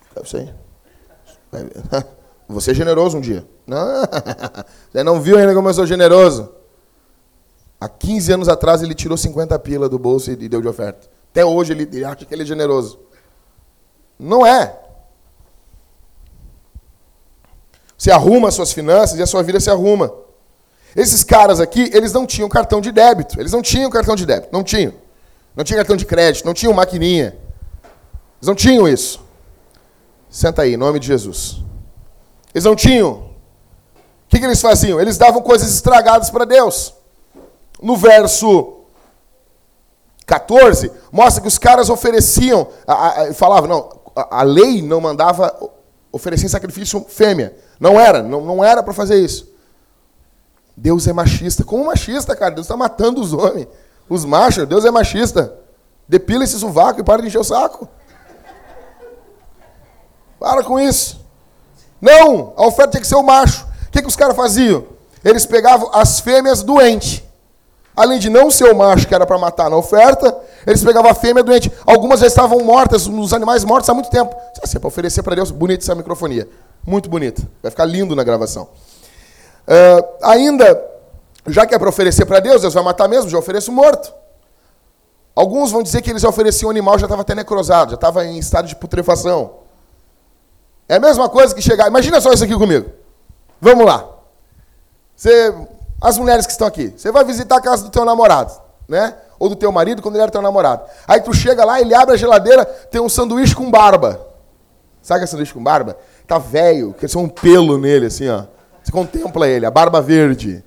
Escreve 0.07 0.27
isso 0.27 0.37
aí. 0.37 2.03
Você 2.49 2.71
é 2.71 2.73
generoso 2.73 3.17
um 3.17 3.21
dia. 3.21 3.45
Não, 3.67 3.85
você 4.89 5.03
não 5.03 5.19
viu 5.19 5.37
ainda 5.37 5.53
como 5.53 5.67
eu 5.67 5.73
sou 5.73 5.85
generoso. 5.85 6.49
Há 7.81 7.89
15 7.89 8.31
anos 8.31 8.47
atrás 8.47 8.81
ele 8.81 8.95
tirou 8.95 9.17
50 9.17 9.59
pila 9.59 9.89
do 9.89 9.99
bolso 9.99 10.31
e 10.31 10.35
deu 10.47 10.61
de 10.61 10.67
oferta. 10.69 11.09
Até 11.29 11.43
hoje 11.43 11.73
ele 11.73 12.05
acha 12.05 12.23
que 12.23 12.33
ele 12.33 12.43
é 12.43 12.45
generoso. 12.45 12.97
Não 14.17 14.45
é. 14.45 14.79
Você 17.97 18.11
arruma 18.11 18.49
as 18.49 18.53
suas 18.53 18.71
finanças 18.71 19.17
e 19.17 19.23
a 19.23 19.25
sua 19.25 19.41
vida 19.41 19.59
se 19.59 19.69
arruma. 19.69 20.13
Esses 20.95 21.23
caras 21.23 21.59
aqui, 21.59 21.89
eles 21.93 22.13
não 22.13 22.25
tinham 22.25 22.47
cartão 22.47 22.79
de 22.79 22.91
débito. 22.91 23.39
Eles 23.39 23.51
não 23.51 23.61
tinham 23.61 23.89
cartão 23.89 24.15
de 24.15 24.25
débito. 24.25 24.49
Não 24.51 24.63
tinham. 24.63 24.93
Não 25.55 25.63
tinham 25.63 25.77
cartão 25.77 25.95
de 25.95 26.05
crédito. 26.05 26.45
Não 26.45 26.53
tinham 26.53 26.73
maquininha. 26.73 27.35
Eles 28.37 28.47
não 28.47 28.55
tinham 28.55 28.87
isso. 28.87 29.19
Senta 30.29 30.61
aí, 30.61 30.73
em 30.73 30.77
nome 30.77 30.99
de 30.99 31.07
Jesus. 31.07 31.63
Eles 32.53 32.65
não 32.65 32.75
tinham. 32.75 33.11
O 33.11 34.29
que, 34.29 34.39
que 34.39 34.45
eles 34.45 34.61
faziam? 34.61 34.99
Eles 34.99 35.17
davam 35.17 35.41
coisas 35.41 35.73
estragadas 35.73 36.29
para 36.29 36.45
Deus. 36.45 36.93
No 37.81 37.95
verso 37.95 38.77
14, 40.25 40.91
mostra 41.11 41.41
que 41.41 41.47
os 41.47 41.57
caras 41.57 41.89
ofereciam, 41.89 42.67
a, 42.85 43.21
a, 43.21 43.33
falavam, 43.33 43.69
não, 43.69 43.99
a, 44.15 44.39
a 44.39 44.43
lei 44.43 44.81
não 44.81 44.99
mandava 44.99 45.55
oferecer 46.11 46.49
sacrifício 46.49 47.05
fêmea. 47.07 47.55
Não 47.79 47.99
era, 47.99 48.23
não, 48.23 48.41
não 48.41 48.63
era 48.63 48.81
para 48.81 48.93
fazer 48.93 49.19
isso. 49.19 49.47
Deus 50.75 51.07
é 51.07 51.13
machista. 51.13 51.63
Como 51.63 51.85
machista, 51.85 52.35
cara? 52.35 52.53
Deus 52.53 52.65
está 52.65 52.77
matando 52.77 53.21
os 53.21 53.33
homens. 53.33 53.67
Os 54.07 54.23
machos, 54.23 54.67
Deus 54.67 54.85
é 54.85 54.91
machista. 54.91 55.53
Depila 56.07 56.43
esse 56.43 56.57
sovaco 56.59 57.01
e 57.01 57.03
para 57.03 57.21
de 57.21 57.27
encher 57.27 57.39
o 57.39 57.43
saco. 57.43 57.87
Para 60.39 60.63
com 60.63 60.79
isso. 60.79 61.19
Não, 61.99 62.53
a 62.55 62.67
oferta 62.67 62.91
tinha 62.91 63.01
que 63.01 63.07
ser 63.07 63.15
o 63.15 63.23
macho. 63.23 63.65
O 63.87 63.91
que, 63.91 64.01
que 64.01 64.07
os 64.07 64.15
caras 64.15 64.35
faziam? 64.35 64.85
Eles 65.23 65.45
pegavam 65.45 65.89
as 65.93 66.19
fêmeas 66.19 66.61
doentes. 66.61 67.23
Além 67.95 68.19
de 68.19 68.29
não 68.29 68.51
ser 68.51 68.71
o 68.71 68.77
macho 68.77 69.07
que 69.07 69.15
era 69.15 69.25
para 69.25 69.39
matar 69.39 69.71
na 69.71 69.75
oferta, 69.75 70.37
eles 70.67 70.83
pegavam 70.83 71.09
a 71.09 71.15
fêmea 71.15 71.43
doente. 71.43 71.71
Algumas 71.83 72.19
já 72.19 72.27
estavam 72.27 72.59
mortas, 72.59 73.07
os 73.07 73.33
animais 73.33 73.63
mortos 73.63 73.89
há 73.89 73.93
muito 73.95 74.11
tempo. 74.11 74.35
Assim, 74.61 74.77
é 74.77 74.79
para 74.79 74.87
oferecer 74.87 75.23
para 75.23 75.33
Deus, 75.33 75.49
bonita 75.49 75.83
essa 75.83 75.95
microfonia. 75.95 76.47
Muito 76.87 77.09
bonita. 77.09 77.41
Vai 77.61 77.69
ficar 77.69 77.83
lindo 77.83 78.15
na 78.15 78.23
gravação. 78.23 78.69
Uh, 79.67 80.07
ainda, 80.23 80.81
já 81.45 81.65
que 81.65 81.75
é 81.75 81.77
para 81.77 81.89
oferecer 81.89 82.25
para 82.25 82.39
Deus, 82.39 82.61
Deus 82.61 82.73
vai 82.73 82.81
matar 82.81 83.09
mesmo, 83.09 83.29
já 83.29 83.37
ofereço 83.37 83.73
morto. 83.73 84.13
Alguns 85.35 85.69
vão 85.69 85.83
dizer 85.83 86.01
que 86.01 86.09
eles 86.09 86.23
ofereciam 86.23 86.71
animal, 86.71 86.97
já 86.97 87.05
estava 87.05 87.23
até 87.23 87.35
necrosado, 87.35 87.91
já 87.91 87.95
estava 87.95 88.25
em 88.25 88.39
estado 88.39 88.69
de 88.69 88.75
putrefação. 88.77 89.55
É 90.87 90.95
a 90.95 90.99
mesma 90.99 91.27
coisa 91.27 91.53
que 91.53 91.61
chegar. 91.61 91.89
Imagina 91.89 92.21
só 92.21 92.31
isso 92.31 92.45
aqui 92.45 92.55
comigo. 92.55 92.89
Vamos 93.59 93.85
lá. 93.85 94.07
Você, 95.13 95.53
as 95.99 96.17
mulheres 96.17 96.45
que 96.45 96.53
estão 96.53 96.65
aqui, 96.65 96.93
você 96.95 97.11
vai 97.11 97.25
visitar 97.25 97.57
a 97.57 97.61
casa 97.61 97.83
do 97.83 97.89
teu 97.89 98.05
namorado, 98.05 98.53
né? 98.87 99.13
Ou 99.37 99.49
do 99.49 99.57
teu 99.57 99.73
marido 99.73 100.01
quando 100.01 100.15
ele 100.15 100.23
era 100.23 100.31
teu 100.31 100.41
namorado. 100.41 100.83
Aí 101.05 101.19
tu 101.19 101.33
chega 101.33 101.65
lá, 101.65 101.81
ele 101.81 101.93
abre 101.93 102.13
a 102.13 102.17
geladeira, 102.17 102.63
tem 102.63 103.01
um 103.01 103.09
sanduíche 103.09 103.53
com 103.53 103.69
barba. 103.69 104.25
Sabe 105.01 105.19
que 105.19 105.23
é 105.25 105.27
sanduíche 105.27 105.53
com 105.53 105.61
barba? 105.61 105.97
Tá 106.27 106.37
velho, 106.37 106.93
é 107.01 107.17
um 107.17 107.29
pelo 107.29 107.77
nele, 107.77 108.07
assim, 108.07 108.27
ó. 108.27 108.45
Você 108.83 108.91
contempla 108.91 109.47
ele, 109.47 109.65
a 109.65 109.71
barba 109.71 110.01
verde. 110.01 110.61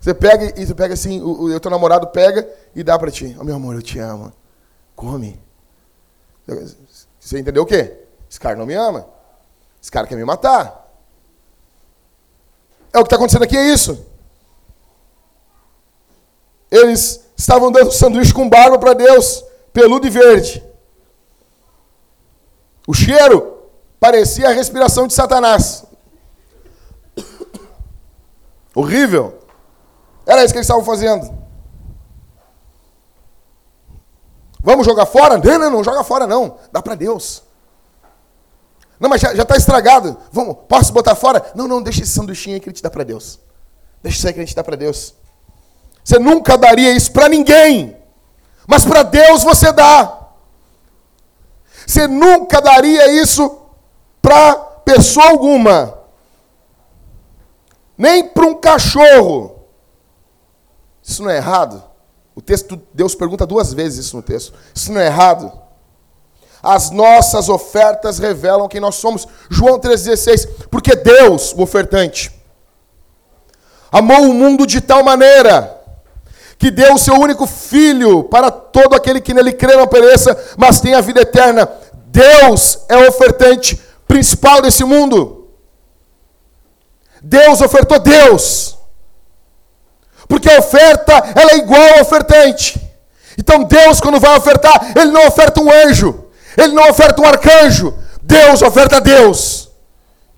Você 0.00 0.14
pega 0.14 0.58
e 0.58 0.64
você 0.64 0.74
pega 0.74 0.94
assim, 0.94 1.20
o, 1.20 1.54
o 1.54 1.60
teu 1.60 1.70
namorado 1.70 2.06
pega 2.06 2.48
e 2.74 2.84
dá 2.84 2.96
para 2.96 3.10
ti. 3.10 3.36
Oh, 3.38 3.44
meu 3.44 3.56
amor, 3.56 3.74
eu 3.74 3.82
te 3.82 3.98
amo. 3.98 4.32
Come. 4.94 5.40
Você 7.18 7.38
entendeu 7.38 7.64
o 7.64 7.66
quê? 7.66 7.98
Esse 8.30 8.38
cara 8.38 8.54
não 8.56 8.64
me 8.64 8.74
ama. 8.74 9.06
Esse 9.82 9.90
cara 9.90 10.06
quer 10.06 10.14
me 10.16 10.24
matar. 10.24 10.88
É 12.92 12.98
o 12.98 13.02
que 13.02 13.06
está 13.06 13.16
acontecendo 13.16 13.42
aqui, 13.44 13.56
é 13.56 13.72
isso. 13.72 14.06
Eles 16.70 17.24
estavam 17.36 17.72
dando 17.72 17.90
sanduíche 17.90 18.32
com 18.32 18.48
barba 18.48 18.78
para 18.78 18.94
Deus, 18.94 19.44
peludo 19.72 20.06
e 20.06 20.10
verde. 20.10 20.64
O 22.86 22.94
cheiro 22.94 23.59
parecia 24.00 24.48
a 24.48 24.52
respiração 24.52 25.06
de 25.06 25.12
Satanás. 25.12 25.84
Horrível. 28.74 29.38
Era 30.26 30.42
isso 30.42 30.52
que 30.52 30.58
eles 30.58 30.66
estavam 30.66 30.84
fazendo. 30.84 31.38
Vamos 34.62 34.86
jogar 34.86 35.06
fora? 35.06 35.38
Não, 35.38 35.58
não, 35.58 35.70
não 35.70 35.84
joga 35.84 36.02
fora 36.02 36.26
não. 36.26 36.56
Dá 36.72 36.82
para 36.82 36.94
Deus. 36.94 37.42
Não, 38.98 39.08
mas 39.08 39.20
já 39.20 39.32
está 39.32 39.56
estragado. 39.56 40.16
Vamos, 40.30 40.56
posso 40.68 40.92
botar 40.92 41.14
fora? 41.14 41.52
Não, 41.54 41.66
não, 41.66 41.82
deixa 41.82 42.02
esse 42.02 42.12
sanduichinho 42.12 42.56
aí 42.56 42.60
que 42.60 42.68
ele 42.68 42.76
te 42.76 42.82
dá 42.82 42.90
para 42.90 43.04
Deus. 43.04 43.38
Deixa 44.02 44.18
isso 44.18 44.26
aí 44.26 44.32
que 44.32 44.40
ele 44.40 44.46
te 44.46 44.54
dá 44.54 44.62
para 44.62 44.76
Deus. 44.76 45.14
Você 46.04 46.18
nunca 46.18 46.56
daria 46.56 46.92
isso 46.92 47.10
para 47.12 47.28
ninguém. 47.28 47.96
Mas 48.66 48.84
para 48.84 49.02
Deus 49.02 49.42
você 49.42 49.72
dá. 49.72 50.18
Você 51.86 52.06
nunca 52.06 52.60
daria 52.60 53.10
isso 53.20 53.59
para 54.20 54.54
pessoa 54.84 55.28
alguma. 55.28 55.98
Nem 57.96 58.28
para 58.28 58.46
um 58.46 58.54
cachorro. 58.54 59.66
Isso 61.02 61.22
não 61.22 61.30
é 61.30 61.36
errado? 61.36 61.82
O 62.34 62.40
texto, 62.40 62.80
Deus 62.94 63.14
pergunta 63.14 63.46
duas 63.46 63.72
vezes 63.72 64.06
isso 64.06 64.16
no 64.16 64.22
texto. 64.22 64.54
Isso 64.74 64.92
não 64.92 65.00
é 65.00 65.06
errado? 65.06 65.52
As 66.62 66.90
nossas 66.90 67.48
ofertas 67.48 68.18
revelam 68.18 68.68
quem 68.68 68.80
nós 68.80 68.96
somos. 68.96 69.26
João 69.48 69.78
3,16. 69.78 70.48
Porque 70.70 70.94
Deus, 70.94 71.52
o 71.52 71.62
ofertante, 71.62 72.32
amou 73.90 74.22
o 74.22 74.34
mundo 74.34 74.66
de 74.66 74.80
tal 74.80 75.02
maneira 75.02 75.78
que 76.60 76.70
deu 76.70 76.94
o 76.94 76.98
seu 76.98 77.14
único 77.14 77.46
filho 77.46 78.24
para 78.24 78.50
todo 78.50 78.94
aquele 78.94 79.18
que 79.18 79.32
nele 79.32 79.50
crê 79.50 79.76
não 79.76 79.86
pereça, 79.86 80.38
mas 80.58 80.78
tenha 80.78 80.98
a 80.98 81.00
vida 81.00 81.22
eterna. 81.22 81.66
Deus 82.08 82.80
é 82.86 83.08
ofertante 83.08 83.80
principal 84.10 84.60
desse 84.60 84.82
mundo. 84.82 85.48
Deus 87.22 87.60
ofertou 87.60 88.00
Deus. 88.00 88.76
Porque 90.26 90.50
a 90.50 90.58
oferta, 90.58 91.12
ela 91.36 91.52
é 91.52 91.58
igual 91.58 91.94
ao 91.94 92.00
ofertante. 92.00 92.80
Então 93.38 93.62
Deus, 93.62 94.00
quando 94.00 94.18
vai 94.18 94.36
ofertar, 94.36 94.92
Ele 94.96 95.12
não 95.12 95.28
oferta 95.28 95.60
um 95.60 95.70
anjo. 95.70 96.24
Ele 96.56 96.72
não 96.72 96.90
oferta 96.90 97.22
um 97.22 97.24
arcanjo. 97.24 97.96
Deus 98.20 98.62
oferta 98.62 99.00
Deus. 99.00 99.70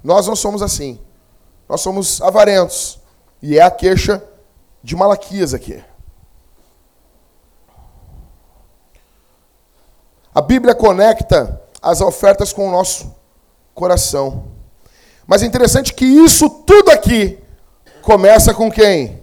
Nós 0.04 0.26
não 0.26 0.36
somos 0.36 0.60
assim. 0.60 1.00
Nós 1.66 1.80
somos 1.80 2.20
avarentos. 2.20 3.00
E 3.40 3.58
é 3.58 3.62
a 3.62 3.70
queixa 3.70 4.22
de 4.82 4.94
Malaquias 4.94 5.54
aqui. 5.54 5.82
A 10.34 10.42
Bíblia 10.42 10.74
conecta 10.74 11.62
as 11.80 12.02
ofertas 12.02 12.52
com 12.52 12.68
o 12.68 12.70
nosso 12.70 13.21
coração. 13.74 14.44
Mas 15.26 15.42
é 15.42 15.46
interessante 15.46 15.94
que 15.94 16.04
isso 16.04 16.48
tudo 16.48 16.90
aqui 16.90 17.38
começa 18.02 18.52
com 18.52 18.70
quem? 18.70 19.22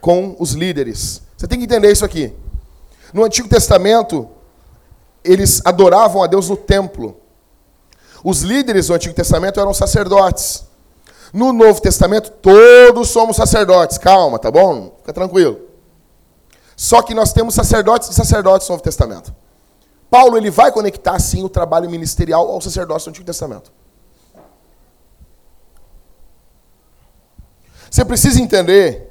com 0.00 0.36
os 0.38 0.52
líderes. 0.52 1.22
Você 1.36 1.46
tem 1.46 1.58
que 1.58 1.64
entender 1.64 1.90
isso 1.90 2.04
aqui. 2.04 2.32
No 3.12 3.24
Antigo 3.24 3.48
Testamento, 3.48 4.28
eles 5.24 5.60
adoravam 5.64 6.22
a 6.22 6.26
Deus 6.26 6.48
no 6.48 6.56
templo. 6.56 7.16
Os 8.24 8.42
líderes 8.42 8.88
do 8.88 8.94
Antigo 8.94 9.14
Testamento 9.14 9.60
eram 9.60 9.72
sacerdotes. 9.72 10.64
No 11.32 11.52
Novo 11.52 11.80
Testamento, 11.80 12.30
todos 12.30 13.08
somos 13.10 13.36
sacerdotes. 13.36 13.98
Calma, 13.98 14.38
tá 14.38 14.50
bom? 14.50 14.96
Fica 15.00 15.12
tranquilo. 15.12 15.60
Só 16.76 17.02
que 17.02 17.14
nós 17.14 17.32
temos 17.32 17.54
sacerdotes 17.54 18.08
e 18.08 18.14
sacerdotes 18.14 18.68
no 18.68 18.74
Novo 18.74 18.82
Testamento. 18.82 19.34
Paulo 20.10 20.36
ele 20.36 20.50
vai 20.50 20.72
conectar 20.72 21.18
sim 21.18 21.44
o 21.44 21.48
trabalho 21.48 21.90
ministerial 21.90 22.50
ao 22.50 22.60
sacerdócio 22.60 23.06
do 23.06 23.10
Antigo 23.10 23.26
Testamento. 23.26 23.70
Você 27.90 28.04
precisa 28.04 28.40
entender 28.40 29.08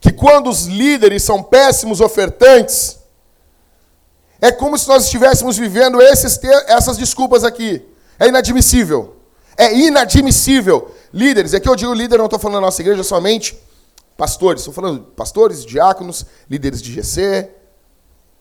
que 0.00 0.12
quando 0.12 0.50
os 0.50 0.66
líderes 0.66 1.22
são 1.22 1.42
péssimos 1.42 2.00
ofertantes, 2.00 2.98
é 4.40 4.50
como 4.50 4.76
se 4.76 4.88
nós 4.88 5.04
estivéssemos 5.04 5.56
vivendo 5.56 6.00
esses, 6.02 6.38
essas 6.66 6.96
desculpas 6.96 7.44
aqui. 7.44 7.86
É 8.18 8.28
inadmissível. 8.28 9.16
É 9.56 9.72
inadmissível. 9.72 10.92
Líderes, 11.12 11.54
aqui 11.54 11.68
eu 11.68 11.76
digo 11.76 11.94
líder, 11.94 12.18
não 12.18 12.24
estou 12.24 12.38
falando 12.40 12.56
da 12.56 12.62
nossa 12.62 12.82
igreja 12.82 13.04
somente 13.04 13.56
pastores. 14.16 14.62
Estou 14.62 14.74
falando 14.74 15.00
pastores, 15.00 15.64
diáconos, 15.64 16.26
líderes 16.50 16.82
de 16.82 16.92
GC, 16.92 17.50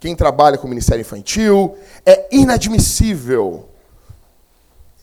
quem 0.02 0.16
trabalha 0.16 0.58
com 0.58 0.66
o 0.66 0.70
ministério 0.70 1.02
infantil. 1.02 1.78
É 2.04 2.28
inadmissível. 2.36 3.70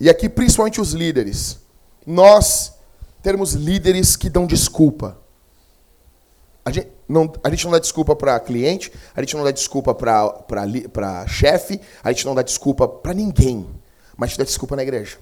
E 0.01 0.11
aqui, 0.11 0.29
principalmente 0.29 0.81
os 0.81 0.93
líderes, 0.93 1.61
nós 2.05 2.75
termos 3.23 3.53
líderes 3.53 4.17
que 4.17 4.29
dão 4.29 4.45
desculpa. 4.45 5.17
A 6.65 6.73
gente 6.73 6.89
não, 7.09 7.33
a 7.43 7.49
gente 7.49 7.65
não 7.65 7.73
dá 7.73 7.79
desculpa 7.79 8.15
para 8.17 8.39
cliente, 8.41 8.93
a 9.15 9.21
gente 9.21 9.37
não 9.37 9.45
dá 9.45 9.53
desculpa 9.53 9.95
para 9.95 11.27
chefe, 11.29 11.81
a 12.03 12.13
gente 12.13 12.27
não 12.27 12.35
dá 12.35 12.43
desculpa 12.43 12.87
para 12.87 13.15
ninguém, 13.15 13.67
mas 14.17 14.27
a 14.27 14.29
gente 14.31 14.39
dá 14.39 14.45
desculpa 14.45 14.75
na 14.75 14.83
igreja. 14.83 15.19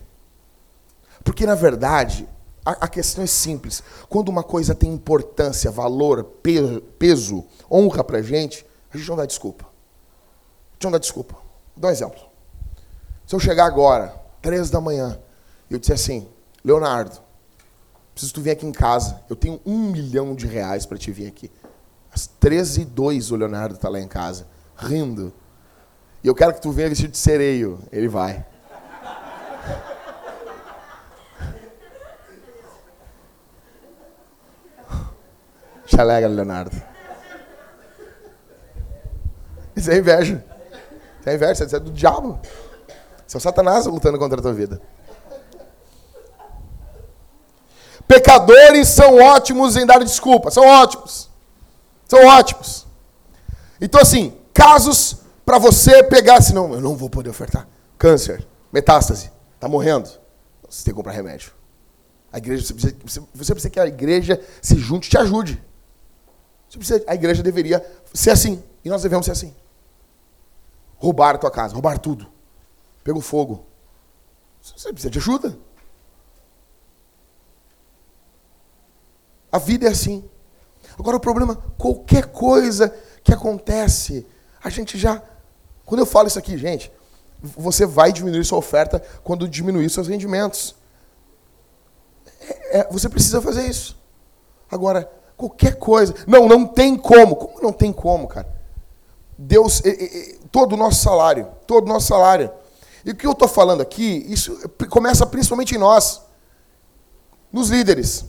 Porque, 1.23 1.45
na 1.45 1.55
verdade, 1.55 2.27
a, 2.65 2.89
questão 2.89 3.23
é 3.23 3.27
simples. 3.27 3.83
Quando 4.09 4.31
uma 4.31 4.43
coisa 4.43 4.75
tem 4.75 4.93
importância, 4.93 5.71
valor, 5.71 6.25
peso, 6.99 7.45
honra 7.71 8.03
para 8.03 8.23
gente, 8.23 8.65
a 8.97 8.99
gente 8.99 9.09
não 9.09 9.17
dá 9.17 9.27
desculpa. 9.27 9.65
A 9.65 10.75
gente 10.75 10.85
não 10.85 10.93
dá 10.93 10.99
desculpa. 10.99 11.35
Vou 11.35 11.83
dar 11.83 11.89
um 11.89 11.93
exemplo. 11.93 12.21
Se 13.27 13.35
eu 13.35 13.41
chegar 13.41 13.67
agora, 13.67 14.15
três 14.41 14.71
da 14.71 14.81
manhã, 14.81 15.21
e 15.69 15.75
eu 15.75 15.79
disser 15.79 15.95
assim, 15.95 16.29
Leonardo, 16.65 17.21
Preciso 18.17 18.33
tu 18.33 18.41
vir 18.41 18.53
aqui 18.53 18.65
em 18.65 18.73
casa. 18.73 19.21
Eu 19.29 19.37
tenho 19.37 19.61
um 19.67 19.91
milhão 19.91 20.35
de 20.35 20.47
reais 20.47 20.87
para 20.87 20.97
te 20.97 21.13
vir 21.13 21.27
aqui. 21.27 21.53
Às 22.11 22.27
13 22.27 22.81
e 22.81 22.85
2 22.87 23.31
o 23.31 23.37
Leonardo 23.37 23.75
está 23.75 23.91
lá 23.91 24.01
em 24.01 24.09
casa, 24.09 24.47
rindo. 24.75 25.31
E 26.25 26.27
eu 26.27 26.35
quero 26.35 26.55
que 26.55 26.63
tu 26.63 26.73
venha 26.73 26.89
vestido 26.89 27.11
de 27.11 27.19
sereio. 27.19 27.79
Ele 27.93 28.09
vai. 28.09 28.47
Te 35.85 36.01
alegra, 36.01 36.31
Leonardo. 36.31 36.96
Isso 39.77 39.91
é 39.91 39.99
inveja. 39.99 40.45
Isso 41.21 41.29
é 41.29 41.35
inveja, 41.35 41.65
isso 41.65 41.77
é 41.77 41.81
do 41.81 41.93
diabo. 41.93 42.41
Isso 43.27 43.37
é 43.37 43.39
o 43.39 43.41
Satanás 43.41 43.87
lutando 43.87 44.19
contra 44.19 44.39
a 44.39 44.43
tua 44.43 44.55
vida. 44.55 44.81
Pecadores 48.09 48.89
são 48.89 49.17
ótimos 49.17 49.77
em 49.77 49.85
dar 49.85 50.03
desculpa, 50.03 50.51
são 50.51 50.65
ótimos. 50.65 51.29
São 52.09 52.25
ótimos. 52.25 52.87
Então, 53.81 54.01
assim, 54.01 54.35
casos 54.55 55.17
para 55.45 55.59
você 55.59 56.03
pegar, 56.03 56.39
assim, 56.39 56.55
não, 56.55 56.73
eu 56.73 56.81
não 56.81 56.97
vou 56.97 57.11
poder 57.11 57.31
ofertar. 57.31 57.69
Câncer, 57.99 58.47
metástase, 58.73 59.31
está 59.55 59.69
morrendo. 59.69 60.09
Você 60.69 60.85
tem 60.85 60.93
que 60.93 60.97
comprar 60.97 61.12
remédio. 61.12 61.53
A 62.33 62.39
igreja, 62.39 62.65
você 62.65 62.75
precisa, 62.75 63.27
você 63.35 63.55
precisa 63.55 63.71
que 63.71 63.81
a 63.81 63.87
igreja 63.87 64.41
se 64.61 64.77
junte 64.77 65.07
e 65.07 65.11
te 65.11 65.19
ajude. 65.19 65.62
Você 66.69 66.79
precisa, 66.79 67.05
a 67.07 67.15
igreja 67.15 67.43
deveria 67.43 67.85
ser 68.12 68.31
assim. 68.31 68.62
E 68.85 68.89
nós 68.89 69.03
devemos 69.03 69.27
ser 69.27 69.33
assim. 69.33 69.55
Roubar 70.99 71.35
a 71.35 71.39
tua 71.39 71.51
casa, 71.51 71.75
roubar 71.75 71.99
tudo. 71.99 72.27
Pegou 73.05 73.21
fogo. 73.21 73.65
Você 74.61 74.93
precisa 74.93 75.11
de 75.11 75.19
ajuda. 75.19 75.57
A 79.53 79.59
vida 79.59 79.87
é 79.87 79.91
assim. 79.91 80.29
Agora 80.99 81.17
o 81.17 81.21
problema, 81.21 81.57
qualquer 81.79 82.27
coisa 82.27 82.95
que 83.23 83.33
acontece, 83.33 84.27
a 84.63 84.71
gente 84.71 84.99
já. 84.99 85.23
Quando 85.85 86.01
eu 86.01 86.07
falo 86.07 86.27
isso 86.27 86.39
aqui, 86.39 86.57
gente, 86.59 86.91
você 87.41 87.87
vai 87.87 88.13
diminuir 88.13 88.45
sua 88.45 88.59
oferta 88.59 89.03
quando 89.23 89.49
diminuir 89.49 89.89
seus 89.91 90.09
rendimentos. 90.09 90.75
É, 92.41 92.79
é, 92.79 92.89
você 92.91 93.09
precisa 93.09 93.41
fazer 93.41 93.67
isso. 93.69 93.97
Agora, 94.71 95.11
qualquer 95.37 95.77
coisa. 95.77 96.15
Não, 96.27 96.49
não 96.49 96.67
tem 96.67 96.97
como. 96.97 97.37
Como 97.37 97.63
não 97.63 97.73
tem 97.73 97.93
como, 97.93 98.27
cara? 98.27 98.55
Deus, 99.39 99.83
todo 100.57 100.73
o 100.73 100.77
nosso 100.79 101.03
salário, 101.03 101.49
todo 101.66 101.85
o 101.85 101.88
nosso 101.92 102.07
salário. 102.07 102.51
E 103.05 103.11
o 103.11 103.14
que 103.14 103.27
eu 103.27 103.33
estou 103.33 103.47
falando 103.47 103.83
aqui, 103.83 104.25
isso 104.27 104.59
começa 104.88 105.27
principalmente 105.27 105.75
em 105.75 105.79
nós, 105.79 106.23
nos 107.53 107.69
líderes. 107.69 108.25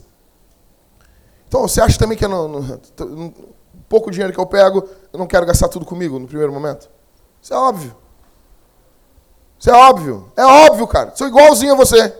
Então, 1.48 1.62
você 1.62 1.80
acha 1.80 1.98
também 1.98 2.18
que 2.18 2.26
eu 2.26 2.28
não, 2.28 2.46
não, 2.46 3.34
pouco 3.88 4.10
dinheiro 4.10 4.30
que 4.30 4.38
eu 4.38 4.44
pego, 4.44 4.86
eu 5.10 5.18
não 5.18 5.26
quero 5.26 5.46
gastar 5.46 5.68
tudo 5.68 5.86
comigo 5.86 6.18
no 6.18 6.26
primeiro 6.26 6.52
momento? 6.52 6.90
Isso 7.40 7.54
é 7.54 7.56
óbvio. 7.56 7.96
Isso 9.58 9.70
é 9.70 9.72
óbvio. 9.72 10.30
É 10.36 10.44
óbvio, 10.44 10.86
cara. 10.86 11.12
Sou 11.14 11.26
igualzinho 11.26 11.72
a 11.72 11.76
você. 11.76 12.14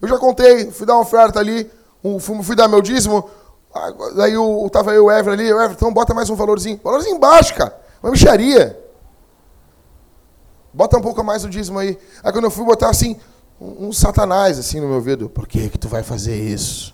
Eu 0.00 0.08
já 0.08 0.16
contei, 0.16 0.70
fui 0.70 0.86
dar 0.86 0.94
uma 0.94 1.02
oferta 1.02 1.38
ali, 1.38 1.70
fui 2.42 2.56
dar 2.56 2.66
meu 2.66 2.80
dízimo, 2.80 3.28
Daí 4.16 4.38
o, 4.38 4.70
tava 4.70 4.92
o 4.92 5.10
Ever 5.10 5.34
ali, 5.34 5.52
o 5.52 5.60
Ever, 5.60 5.76
então 5.76 5.92
bota 5.92 6.14
mais 6.14 6.30
um 6.30 6.34
valorzinho. 6.34 6.80
Valorzinho 6.82 7.18
baixo, 7.18 7.54
cara. 7.54 7.78
Uma 8.02 8.12
micharia. 8.12 8.83
Bota 10.74 10.98
um 10.98 11.00
pouco 11.00 11.22
mais 11.22 11.44
o 11.44 11.48
dízimo 11.48 11.78
aí. 11.78 11.96
Aí 12.22 12.32
quando 12.32 12.44
eu 12.44 12.50
fui 12.50 12.64
botar 12.64 12.90
assim, 12.90 13.16
um, 13.60 13.86
um 13.88 13.92
satanás 13.92 14.58
assim 14.58 14.80
no 14.80 14.86
meu 14.86 14.96
ouvido. 14.96 15.30
Por 15.30 15.46
que 15.46 15.68
que 15.68 15.78
tu 15.78 15.88
vai 15.88 16.02
fazer 16.02 16.36
isso? 16.36 16.92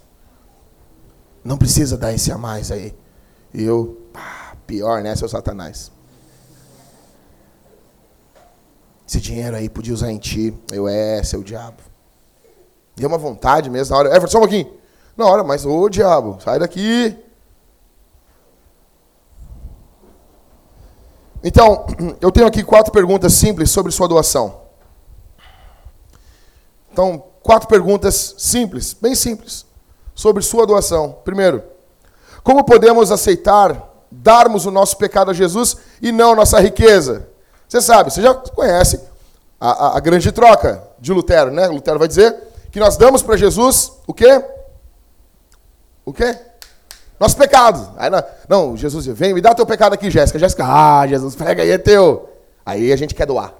Não 1.42 1.56
precisa 1.56 1.96
dar 1.96 2.12
esse 2.12 2.30
a 2.30 2.36
mais 2.36 2.70
aí. 2.70 2.94
E 3.54 3.62
eu, 3.62 4.06
pá, 4.12 4.54
pior, 4.66 5.02
né, 5.02 5.16
seu 5.16 5.28
satanás? 5.28 5.90
Esse 9.08 9.20
dinheiro 9.20 9.56
aí 9.56 9.68
podia 9.68 9.94
usar 9.94 10.12
em 10.12 10.18
ti. 10.18 10.54
Eu, 10.70 10.86
é, 10.86 11.22
seu 11.22 11.42
diabo. 11.42 11.82
Deu 12.94 13.08
uma 13.08 13.18
vontade 13.18 13.70
mesmo 13.70 13.94
na 13.94 13.98
hora. 13.98 14.14
Ever, 14.14 14.28
só 14.28 14.38
um 14.38 14.42
pouquinho. 14.42 14.72
Na 15.16 15.26
hora, 15.26 15.42
mas 15.42 15.64
ô 15.64 15.88
diabo, 15.88 16.38
sai 16.40 16.58
daqui. 16.58 17.16
Então, 21.42 21.86
eu 22.20 22.30
tenho 22.30 22.46
aqui 22.46 22.62
quatro 22.62 22.92
perguntas 22.92 23.32
simples 23.34 23.70
sobre 23.70 23.92
sua 23.92 24.08
doação. 24.08 24.60
Então, 26.92 27.22
quatro 27.42 27.68
perguntas 27.68 28.34
simples, 28.38 28.92
bem 28.92 29.14
simples, 29.14 29.64
sobre 30.14 30.42
sua 30.42 30.66
doação. 30.66 31.18
Primeiro, 31.24 31.62
como 32.42 32.64
podemos 32.64 33.10
aceitar 33.10 33.88
darmos 34.10 34.66
o 34.66 34.70
nosso 34.70 34.96
pecado 34.96 35.30
a 35.30 35.34
Jesus 35.34 35.76
e 36.02 36.10
não 36.10 36.34
nossa 36.34 36.58
riqueza? 36.60 37.28
Você 37.68 37.80
sabe, 37.80 38.10
você 38.10 38.20
já 38.20 38.34
conhece 38.34 39.00
a, 39.60 39.70
a, 39.70 39.96
a 39.96 40.00
grande 40.00 40.32
troca 40.32 40.82
de 40.98 41.12
Lutero, 41.12 41.50
né? 41.50 41.68
Lutero 41.68 41.98
vai 41.98 42.08
dizer 42.08 42.36
que 42.72 42.80
nós 42.80 42.96
damos 42.96 43.22
para 43.22 43.36
Jesus 43.36 43.92
o 44.06 44.12
quê? 44.12 44.44
O 46.04 46.12
quê? 46.12 46.36
Nosso 47.20 47.36
pecado. 47.36 47.92
Aí, 47.98 48.08
não, 48.48 48.74
Jesus, 48.74 49.04
vem, 49.06 49.34
me 49.34 49.42
dá 49.42 49.54
teu 49.54 49.66
pecado 49.66 49.92
aqui, 49.92 50.10
Jéssica. 50.10 50.38
Jéssica, 50.38 50.64
ah, 50.66 51.06
Jesus, 51.06 51.36
pega 51.36 51.62
aí, 51.62 51.70
é 51.70 51.76
teu. 51.76 52.30
Aí 52.64 52.90
a 52.90 52.96
gente 52.96 53.14
quer 53.14 53.26
doar. 53.26 53.54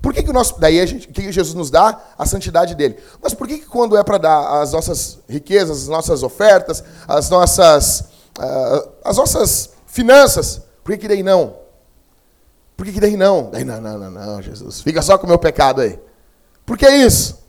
Por 0.00 0.14
que, 0.14 0.22
que 0.22 0.30
o 0.30 0.32
nosso. 0.32 0.58
Daí 0.58 0.80
a 0.80 0.86
gente, 0.86 1.08
que 1.08 1.30
Jesus 1.30 1.54
nos 1.54 1.70
dá? 1.70 2.00
A 2.16 2.24
santidade 2.24 2.74
dele. 2.74 2.96
Mas 3.20 3.34
por 3.34 3.46
que, 3.46 3.58
que 3.58 3.66
quando 3.66 3.98
é 3.98 4.02
para 4.02 4.16
dar 4.16 4.62
as 4.62 4.72
nossas 4.72 5.18
riquezas, 5.28 5.82
as 5.82 5.88
nossas 5.88 6.22
ofertas, 6.22 6.82
as 7.06 7.28
nossas. 7.28 8.00
Uh, 8.38 8.88
as 9.04 9.16
nossas 9.16 9.70
finanças, 9.86 10.62
por 10.82 10.92
que, 10.92 10.98
que 10.98 11.08
daí 11.08 11.22
não? 11.22 11.56
Por 12.76 12.86
que, 12.86 12.92
que 12.92 13.00
daí 13.00 13.16
não? 13.16 13.50
Daí 13.50 13.64
não, 13.64 13.80
não, 13.80 13.98
não, 13.98 14.10
não, 14.10 14.42
Jesus. 14.42 14.80
Fica 14.80 15.02
só 15.02 15.18
com 15.18 15.26
o 15.26 15.28
meu 15.28 15.38
pecado 15.38 15.82
aí. 15.82 15.98
Por 16.64 16.78
que 16.78 16.88
isso? 16.88 17.44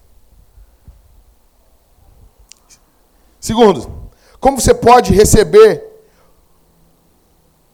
Segundo, 3.39 4.06
como 4.39 4.59
você 4.59 4.73
pode 4.73 5.13
receber 5.13 5.83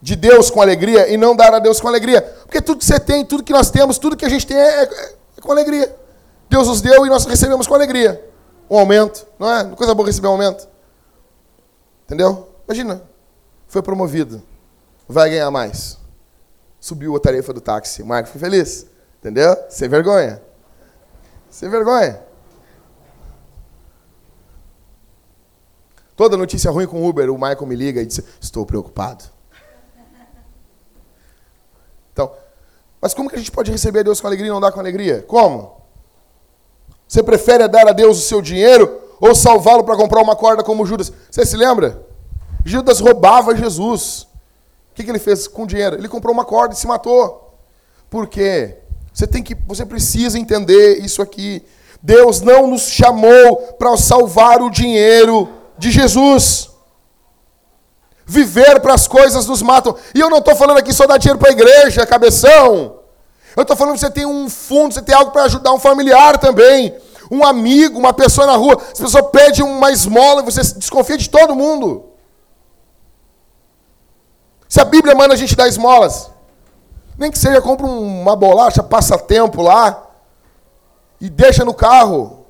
de 0.00 0.16
Deus 0.16 0.50
com 0.50 0.60
alegria 0.60 1.08
e 1.08 1.16
não 1.16 1.34
dar 1.34 1.54
a 1.54 1.58
Deus 1.58 1.80
com 1.80 1.88
alegria? 1.88 2.22
Porque 2.42 2.60
tudo 2.60 2.78
que 2.78 2.84
você 2.84 2.98
tem, 3.00 3.24
tudo 3.24 3.42
que 3.42 3.52
nós 3.52 3.70
temos, 3.70 3.98
tudo 3.98 4.16
que 4.16 4.24
a 4.24 4.28
gente 4.28 4.46
tem 4.46 4.56
é, 4.56 4.82
é, 4.82 5.14
é 5.38 5.40
com 5.40 5.52
alegria. 5.52 5.94
Deus 6.48 6.68
nos 6.68 6.80
deu 6.80 7.06
e 7.06 7.08
nós 7.08 7.24
recebemos 7.24 7.66
com 7.66 7.74
alegria. 7.74 8.24
Um 8.68 8.78
aumento, 8.78 9.26
não 9.38 9.50
é? 9.50 9.64
Coisa 9.76 9.94
boa 9.94 10.06
receber 10.06 10.28
um 10.28 10.32
aumento. 10.32 10.68
Entendeu? 12.04 12.48
Imagina, 12.66 13.02
foi 13.66 13.82
promovido, 13.82 14.42
vai 15.08 15.30
ganhar 15.30 15.50
mais. 15.50 15.98
Subiu 16.80 17.16
a 17.16 17.20
tarefa 17.20 17.52
do 17.52 17.60
táxi, 17.60 18.02
o 18.02 18.06
Marco 18.06 18.28
foi 18.28 18.40
feliz. 18.40 18.86
Entendeu? 19.20 19.56
Sem 19.70 19.88
vergonha. 19.88 20.42
Sem 21.48 21.70
vergonha. 21.70 22.20
Toda 26.16 26.36
notícia 26.36 26.70
ruim 26.70 26.86
com 26.86 27.06
Uber, 27.06 27.30
o 27.30 27.34
Michael 27.34 27.66
me 27.66 27.74
liga 27.74 28.00
e 28.00 28.06
diz: 28.06 28.20
Estou 28.40 28.64
preocupado. 28.64 29.24
Então, 32.12 32.30
mas 33.00 33.12
como 33.12 33.28
que 33.28 33.34
a 33.34 33.38
gente 33.38 33.50
pode 33.50 33.70
receber 33.70 34.00
a 34.00 34.02
Deus 34.04 34.20
com 34.20 34.26
alegria 34.26 34.48
e 34.48 34.52
não 34.52 34.60
dar 34.60 34.72
com 34.72 34.80
alegria? 34.80 35.22
Como? 35.26 35.82
Você 37.06 37.22
prefere 37.22 37.66
dar 37.68 37.88
a 37.88 37.92
Deus 37.92 38.18
o 38.18 38.22
seu 38.22 38.40
dinheiro 38.40 39.00
ou 39.20 39.34
salvá-lo 39.34 39.84
para 39.84 39.96
comprar 39.96 40.22
uma 40.22 40.36
corda 40.36 40.62
como 40.62 40.86
Judas? 40.86 41.12
Você 41.30 41.44
se 41.44 41.56
lembra? 41.56 42.02
Judas 42.64 43.00
roubava 43.00 43.54
Jesus. 43.54 44.22
O 44.90 44.94
que, 44.94 45.04
que 45.04 45.10
ele 45.10 45.18
fez 45.18 45.46
com 45.46 45.64
o 45.64 45.66
dinheiro? 45.66 45.96
Ele 45.96 46.08
comprou 46.08 46.32
uma 46.32 46.44
corda 46.44 46.74
e 46.74 46.78
se 46.78 46.86
matou. 46.86 47.58
Por 48.08 48.28
quê? 48.28 48.78
Você 49.12 49.26
tem 49.26 49.42
que, 49.42 49.54
você 49.54 49.84
precisa 49.84 50.38
entender 50.38 50.98
isso 50.98 51.20
aqui. 51.20 51.64
Deus 52.00 52.40
não 52.40 52.68
nos 52.68 52.82
chamou 52.82 53.56
para 53.78 53.96
salvar 53.96 54.62
o 54.62 54.70
dinheiro 54.70 55.48
de 55.78 55.90
Jesus. 55.90 56.70
Viver 58.26 58.80
para 58.80 58.94
as 58.94 59.06
coisas 59.06 59.46
nos 59.46 59.60
matam. 59.60 59.94
E 60.14 60.20
eu 60.20 60.30
não 60.30 60.38
estou 60.38 60.56
falando 60.56 60.78
aqui 60.78 60.92
só 60.92 61.06
dar 61.06 61.18
dinheiro 61.18 61.38
para 61.38 61.50
a 61.50 61.52
igreja, 61.52 62.06
cabeção. 62.06 63.00
Eu 63.56 63.62
estou 63.62 63.76
falando 63.76 63.94
que 63.94 64.00
você 64.00 64.10
tem 64.10 64.26
um 64.26 64.48
fundo, 64.48 64.94
você 64.94 65.02
tem 65.02 65.14
algo 65.14 65.30
para 65.30 65.44
ajudar 65.44 65.72
um 65.72 65.78
familiar 65.78 66.38
também. 66.38 66.94
Um 67.30 67.44
amigo, 67.44 67.98
uma 67.98 68.12
pessoa 68.12 68.46
na 68.46 68.56
rua. 68.56 68.80
Se 68.92 69.02
pessoa 69.02 69.22
pede 69.24 69.62
uma 69.62 69.90
esmola, 69.90 70.42
você 70.42 70.60
desconfia 70.74 71.16
de 71.16 71.28
todo 71.28 71.54
mundo. 71.54 72.06
Se 74.68 74.80
a 74.80 74.84
Bíblia 74.84 75.14
manda 75.14 75.34
a 75.34 75.36
gente 75.36 75.54
dar 75.54 75.68
esmolas, 75.68 76.30
nem 77.16 77.30
que 77.30 77.38
seja, 77.38 77.62
compra 77.62 77.86
uma 77.86 78.34
bolacha, 78.34 78.82
passa 78.82 79.16
tempo 79.16 79.62
lá 79.62 80.04
e 81.20 81.30
deixa 81.30 81.64
no 81.64 81.72
carro. 81.72 82.43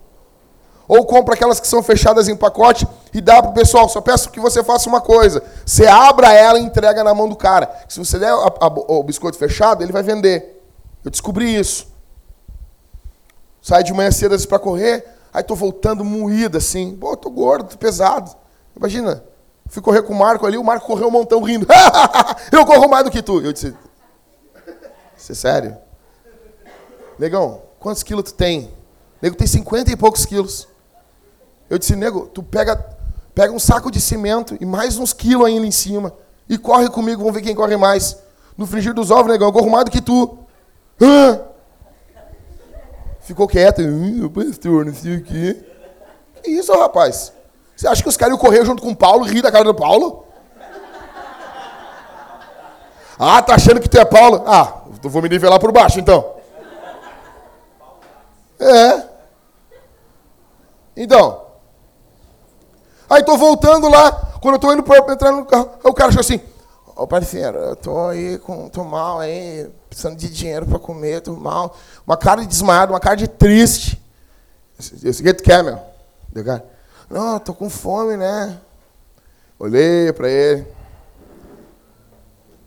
Ou 0.86 1.04
compra 1.06 1.34
aquelas 1.34 1.58
que 1.58 1.66
são 1.66 1.82
fechadas 1.82 2.28
em 2.28 2.36
pacote 2.36 2.86
e 3.12 3.20
dá 3.20 3.42
para 3.42 3.50
o 3.50 3.54
pessoal. 3.54 3.88
Só 3.88 4.00
peço 4.00 4.30
que 4.30 4.40
você 4.40 4.62
faça 4.62 4.88
uma 4.88 5.00
coisa. 5.00 5.42
Você 5.64 5.86
abra 5.86 6.32
ela 6.32 6.58
e 6.58 6.62
entrega 6.62 7.02
na 7.02 7.14
mão 7.14 7.28
do 7.28 7.36
cara. 7.36 7.70
Se 7.88 7.98
você 7.98 8.18
der 8.18 8.30
a, 8.30 8.52
a, 8.60 8.66
o 8.66 9.02
biscoito 9.02 9.38
fechado, 9.38 9.82
ele 9.82 9.92
vai 9.92 10.02
vender. 10.02 10.62
Eu 11.04 11.10
descobri 11.10 11.54
isso. 11.54 11.86
Sai 13.62 13.82
de 13.82 13.94
manhã 13.94 14.10
cedo 14.10 14.36
para 14.46 14.58
correr, 14.58 15.06
aí 15.32 15.42
tô 15.42 15.54
voltando 15.54 16.04
moído 16.04 16.58
assim. 16.58 16.94
Pô, 16.96 17.16
tô 17.16 17.30
gordo, 17.30 17.70
tô 17.70 17.78
pesado. 17.78 18.30
Imagina, 18.76 19.24
fui 19.68 19.80
correr 19.80 20.02
com 20.02 20.12
o 20.12 20.18
Marco 20.18 20.46
ali, 20.46 20.58
o 20.58 20.64
Marco 20.64 20.86
correu 20.86 21.08
um 21.08 21.10
montão 21.10 21.42
rindo. 21.42 21.66
eu 22.52 22.66
corro 22.66 22.88
mais 22.90 23.04
do 23.04 23.10
que 23.10 23.22
tu. 23.22 23.40
Eu 23.40 23.54
disse, 23.54 23.74
você 25.16 25.32
é 25.32 25.34
sério? 25.34 25.76
Negão, 27.18 27.62
quantos 27.80 28.02
quilos 28.02 28.24
tu 28.24 28.34
tem? 28.34 28.70
Nego 29.22 29.34
tem 29.34 29.46
50 29.46 29.90
e 29.90 29.96
poucos 29.96 30.26
quilos. 30.26 30.68
Eu 31.74 31.78
disse, 31.78 31.96
nego, 31.96 32.28
tu 32.28 32.40
pega, 32.40 32.76
pega 33.34 33.52
um 33.52 33.58
saco 33.58 33.90
de 33.90 34.00
cimento 34.00 34.56
e 34.60 34.64
mais 34.64 34.96
uns 34.96 35.12
quilos 35.12 35.44
ainda 35.44 35.66
em 35.66 35.72
cima. 35.72 36.12
E 36.48 36.56
corre 36.56 36.88
comigo, 36.88 37.18
vamos 37.18 37.34
ver 37.34 37.42
quem 37.42 37.52
corre 37.52 37.76
mais. 37.76 38.16
No 38.56 38.64
frigir 38.64 38.94
dos 38.94 39.10
ovos, 39.10 39.26
negão, 39.26 39.48
eu 39.48 39.52
corro 39.52 39.68
mais 39.68 39.84
do 39.84 39.90
que 39.90 40.00
tu. 40.00 40.38
Ah! 41.02 41.40
Ficou 43.22 43.48
quieto. 43.48 43.82
Hum, 43.82 44.28
pastor, 44.28 44.84
não 44.84 44.94
sei 44.94 45.16
o 45.16 45.24
quê. 45.24 45.64
Que 46.44 46.52
isso, 46.52 46.72
rapaz? 46.78 47.32
Você 47.74 47.88
acha 47.88 48.04
que 48.04 48.08
os 48.08 48.16
caras 48.16 48.34
iam 48.34 48.40
correr 48.40 48.64
junto 48.64 48.80
com 48.80 48.90
o 48.90 48.96
Paulo 48.96 49.26
e 49.26 49.30
rir 49.32 49.42
da 49.42 49.50
cara 49.50 49.64
do 49.64 49.74
Paulo? 49.74 50.26
Ah, 53.18 53.42
tá 53.42 53.56
achando 53.56 53.80
que 53.80 53.88
tu 53.88 53.98
é 53.98 54.04
Paulo? 54.04 54.44
Ah, 54.46 54.82
eu 55.02 55.10
vou 55.10 55.20
me 55.20 55.28
nivelar 55.28 55.58
por 55.58 55.72
baixo, 55.72 55.98
então. 55.98 56.36
É. 58.60 59.02
Então, 60.96 61.43
Aí 63.08 63.22
tô 63.22 63.36
voltando 63.36 63.88
lá, 63.88 64.12
quando 64.40 64.54
eu 64.54 64.58
tô 64.58 64.72
indo 64.72 64.82
para 64.82 65.12
entrar 65.12 65.32
no 65.32 65.44
carro, 65.44 65.70
o 65.84 65.92
cara 65.92 66.10
chegou 66.10 66.20
assim, 66.20 66.40
ô 66.86 67.02
oh, 67.02 67.06
parceiro, 67.06 67.58
eu 67.58 67.76
tô 67.76 68.08
aí, 68.08 68.38
com, 68.38 68.68
tô 68.68 68.84
mal 68.84 69.20
aí, 69.20 69.70
precisando 69.88 70.16
de 70.16 70.28
dinheiro 70.28 70.66
para 70.66 70.78
comer, 70.78 71.20
tô 71.20 71.32
mal. 71.34 71.76
Uma 72.06 72.16
cara 72.16 72.40
de 72.40 72.46
desmaiado, 72.46 72.92
uma 72.92 73.00
cara 73.00 73.16
de 73.16 73.28
triste. 73.28 74.02
Esse 74.78 75.22
que 75.22 75.34
tu 75.34 75.42
quer, 75.42 75.62
meu? 75.62 75.78
não, 77.08 77.38
tô 77.38 77.54
com 77.54 77.70
fome, 77.70 78.16
né? 78.16 78.58
Olhei 79.58 80.12
para 80.12 80.28
ele. 80.28 80.66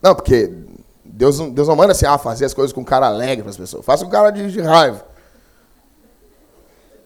Não, 0.02 0.16
porque 0.16 0.54
Deus, 1.04 1.38
Deus 1.52 1.68
não 1.68 1.76
manda 1.76 1.92
assim, 1.92 2.06
ah, 2.06 2.18
fazer 2.18 2.46
as 2.46 2.54
coisas 2.54 2.72
com 2.72 2.86
cara 2.86 3.08
alegre 3.08 3.44
para 3.44 3.50
as 3.50 3.58
pessoas. 3.58 3.86
Faça 3.86 4.06
com 4.06 4.12
cara 4.12 4.30
de, 4.32 4.52
de 4.52 4.62
raiva. 4.62 5.06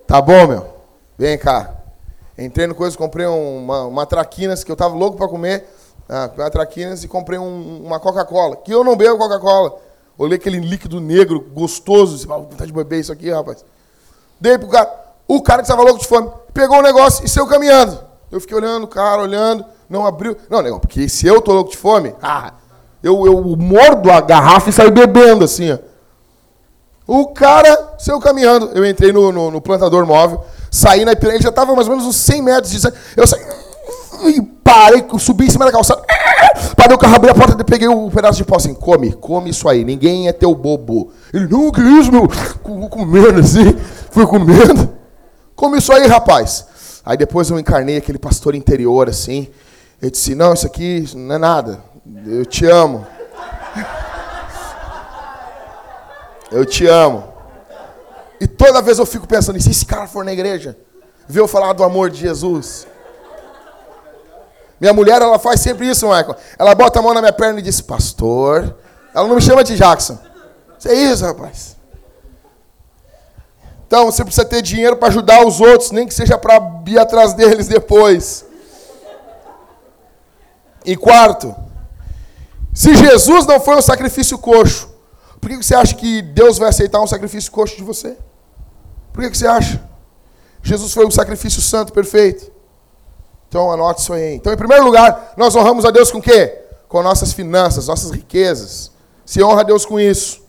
Tá 0.06 0.22
bom, 0.22 0.48
meu? 0.48 0.74
Vem 1.18 1.38
cá. 1.38 1.81
Entrei 2.44 2.68
no 2.68 2.76
coisa, 2.76 2.98
comprei 2.98 3.26
uma, 3.26 3.86
uma 3.86 4.06
traquinas 4.06 4.64
que 4.64 4.72
eu 4.72 4.76
tava 4.76 4.96
louco 4.96 5.18
para 5.18 5.28
comer. 5.28 5.66
Ah, 6.10 6.30
uma 6.36 6.50
traquinas 6.50 7.04
e 7.04 7.08
comprei 7.08 7.40
um, 7.40 7.84
uma 7.86 8.00
Coca-Cola. 8.00 8.56
Que 8.58 8.74
eu 8.74 8.84
não 8.84 8.96
bebo 8.96 9.18
Coca-Cola. 9.18 9.78
Olhei 10.18 10.38
aquele 10.38 10.60
líquido 10.60 11.00
negro, 11.00 11.40
gostoso. 11.54 12.16
Disse, 12.16 12.28
vontade 12.28 12.68
de 12.68 12.74
beber 12.74 13.00
isso 13.00 13.12
aqui, 13.12 13.30
rapaz. 13.30 13.64
Dei 14.40 14.58
pro 14.58 14.68
cara. 14.68 15.02
O 15.28 15.42
cara 15.42 15.60
que 15.60 15.66
estava 15.66 15.82
louco 15.82 16.00
de 16.00 16.08
fome 16.08 16.30
pegou 16.54 16.80
o 16.80 16.82
negócio 16.82 17.24
e 17.26 17.30
saiu 17.30 17.48
caminhando. 17.48 17.98
Eu 18.30 18.42
fiquei 18.42 18.58
olhando 18.58 18.84
o 18.84 18.88
cara, 18.88 19.22
olhando, 19.22 19.64
não 19.90 20.06
abriu. 20.06 20.36
Não, 20.50 20.62
não, 20.62 20.80
porque 20.80 21.08
se 21.08 21.28
eu 21.28 21.42
tô 21.42 21.54
louco 21.54 21.72
de 21.72 21.78
fome, 21.78 22.14
ah, 22.22 22.54
eu, 23.02 23.26
eu 23.26 23.42
mordo 23.58 24.12
a 24.12 24.20
garrafa 24.20 24.70
e 24.70 24.74
saio 24.74 24.92
bebendo 24.92 25.46
assim, 25.46 25.72
ó. 25.72 25.78
O 27.08 27.28
cara 27.28 27.96
saiu 27.98 28.20
caminhando. 28.20 28.72
Eu 28.74 28.86
entrei 28.86 29.12
no, 29.12 29.32
no, 29.32 29.52
no 29.52 29.62
plantador 29.62 30.06
móvel, 30.06 30.44
saí 30.72 31.04
na 31.04 31.12
Ipiranga, 31.12 31.36
ele 31.36 31.44
já 31.44 31.50
estava 31.50 31.76
mais 31.76 31.88
ou 31.88 31.96
menos 31.96 32.08
uns 32.08 32.16
100 32.16 32.42
metros 32.42 32.72
de 32.72 32.94
Eu 33.18 33.28
saí, 33.28 33.42
e 34.24 34.42
parei, 34.42 35.06
subi 35.20 35.46
em 35.46 35.50
cima 35.50 35.66
da 35.66 35.72
calçada, 35.72 36.02
parei 36.78 36.96
o 36.96 36.98
carro, 36.98 37.16
abri 37.16 37.30
a 37.30 37.36
porta, 37.36 37.62
peguei 37.64 37.88
um 37.88 38.10
pedaço 38.10 38.38
de 38.38 38.46
pau 38.46 38.58
assim, 38.58 38.74
come, 38.74 39.12
come 39.12 39.50
isso 39.50 39.68
aí, 39.68 39.84
ninguém 39.84 40.28
é 40.28 40.34
teu 40.34 40.56
bobo. 40.56 41.12
Ele, 41.34 41.48
não, 41.48 41.72
que 41.72 41.82
isso, 41.82 42.12
meu? 42.12 42.28
Comendo 42.90 43.40
assim, 43.42 43.76
fui 44.10 44.26
comendo. 44.26 44.90
Come 45.56 45.78
isso 45.78 45.92
aí, 45.92 46.08
rapaz. 46.08 46.66
Aí 47.06 47.18
depois 47.18 47.50
eu 47.50 47.60
encarnei 47.60 47.98
aquele 47.98 48.18
pastor 48.18 48.56
interior 48.56 49.10
assim, 49.10 49.50
ele 50.02 50.12
disse, 50.12 50.36
não, 50.36 50.54
isso 50.54 50.66
aqui 50.66 51.06
não 51.16 51.36
é 51.36 51.38
nada, 51.38 51.84
eu 52.26 52.46
te 52.46 52.66
amo. 52.66 53.06
Eu 56.52 56.66
te 56.66 56.86
amo. 56.86 57.31
E 58.42 58.48
toda 58.48 58.82
vez 58.82 58.98
eu 58.98 59.06
fico 59.06 59.28
pensando, 59.28 59.60
e 59.60 59.62
se 59.62 59.70
esse 59.70 59.86
cara 59.86 60.08
for 60.08 60.26
na 60.26 60.34
igreja, 60.34 60.76
ver 61.28 61.42
eu 61.42 61.48
falar 61.48 61.74
do 61.74 61.84
amor 61.84 62.10
de 62.10 62.22
Jesus? 62.22 62.88
Minha 64.80 64.94
mulher, 64.94 65.22
ela 65.22 65.38
faz 65.38 65.60
sempre 65.60 65.88
isso, 65.88 66.08
Michael. 66.08 66.36
Ela 66.58 66.74
bota 66.74 66.98
a 66.98 67.04
mão 67.04 67.14
na 67.14 67.22
minha 67.22 67.32
perna 67.32 67.60
e 67.60 67.62
diz, 67.62 67.80
pastor. 67.82 68.76
Ela 69.14 69.28
não 69.28 69.36
me 69.36 69.42
chama 69.44 69.64
de 69.64 69.76
Jackson. 69.76 70.18
Isso 70.80 70.90
é 70.90 70.94
isso, 70.96 71.24
rapaz. 71.24 71.78
Então, 73.86 74.08
você 74.08 74.26
precisa 74.26 74.44
ter 74.44 74.64
dinheiro 74.64 74.96
para 74.96 75.10
ajudar 75.10 75.46
os 75.46 75.62
outros, 75.62 75.92
nem 75.92 76.08
que 76.08 76.14
seja 76.14 76.36
para 76.36 76.60
ir 76.88 76.98
atrás 76.98 77.36
deles 77.36 77.68
depois. 77.68 78.44
E 80.84 80.98
quarto, 80.98 81.56
se 82.74 82.96
Jesus 82.96 83.46
não 83.46 83.60
foi 83.60 83.76
um 83.76 83.82
sacrifício 83.84 84.36
coxo, 84.40 84.90
por 85.40 85.48
que 85.48 85.58
você 85.58 85.76
acha 85.76 85.94
que 85.94 86.24
Deus 86.24 86.58
vai 86.58 86.70
aceitar 86.70 87.00
um 87.00 87.06
sacrifício 87.06 87.52
coxo 87.52 87.78
de 87.78 87.84
você? 87.84 88.18
Por 89.14 89.24
que 89.24 89.38
você 89.38 89.48
acha? 89.48 89.82
Jesus 90.64 90.94
foi 90.94 91.06
um 91.06 91.12
sacrifício 91.12 91.62
santo, 91.62 91.92
perfeito. 91.92 92.52
Então 93.48 93.72
anote 93.72 94.02
isso 94.02 94.14
aí. 94.14 94.36
Então, 94.36 94.54
em 94.54 94.58
primeiro 94.58 94.86
lugar, 94.86 95.34
nós 95.36 95.56
honramos 95.56 95.84
a 95.84 95.92
Deus 95.92 96.12
com 96.12 96.20
o 96.20 96.22
quê? 96.22 96.60
Com 96.88 97.04
nossas 97.04 97.34
finanças, 97.34 97.88
nossas 97.88 98.12
riquezas. 98.12 98.92
Se 99.26 99.44
honra 99.44 99.62
a 99.62 99.64
Deus 99.64 99.86
com 99.86 100.00
isso. 100.00 100.42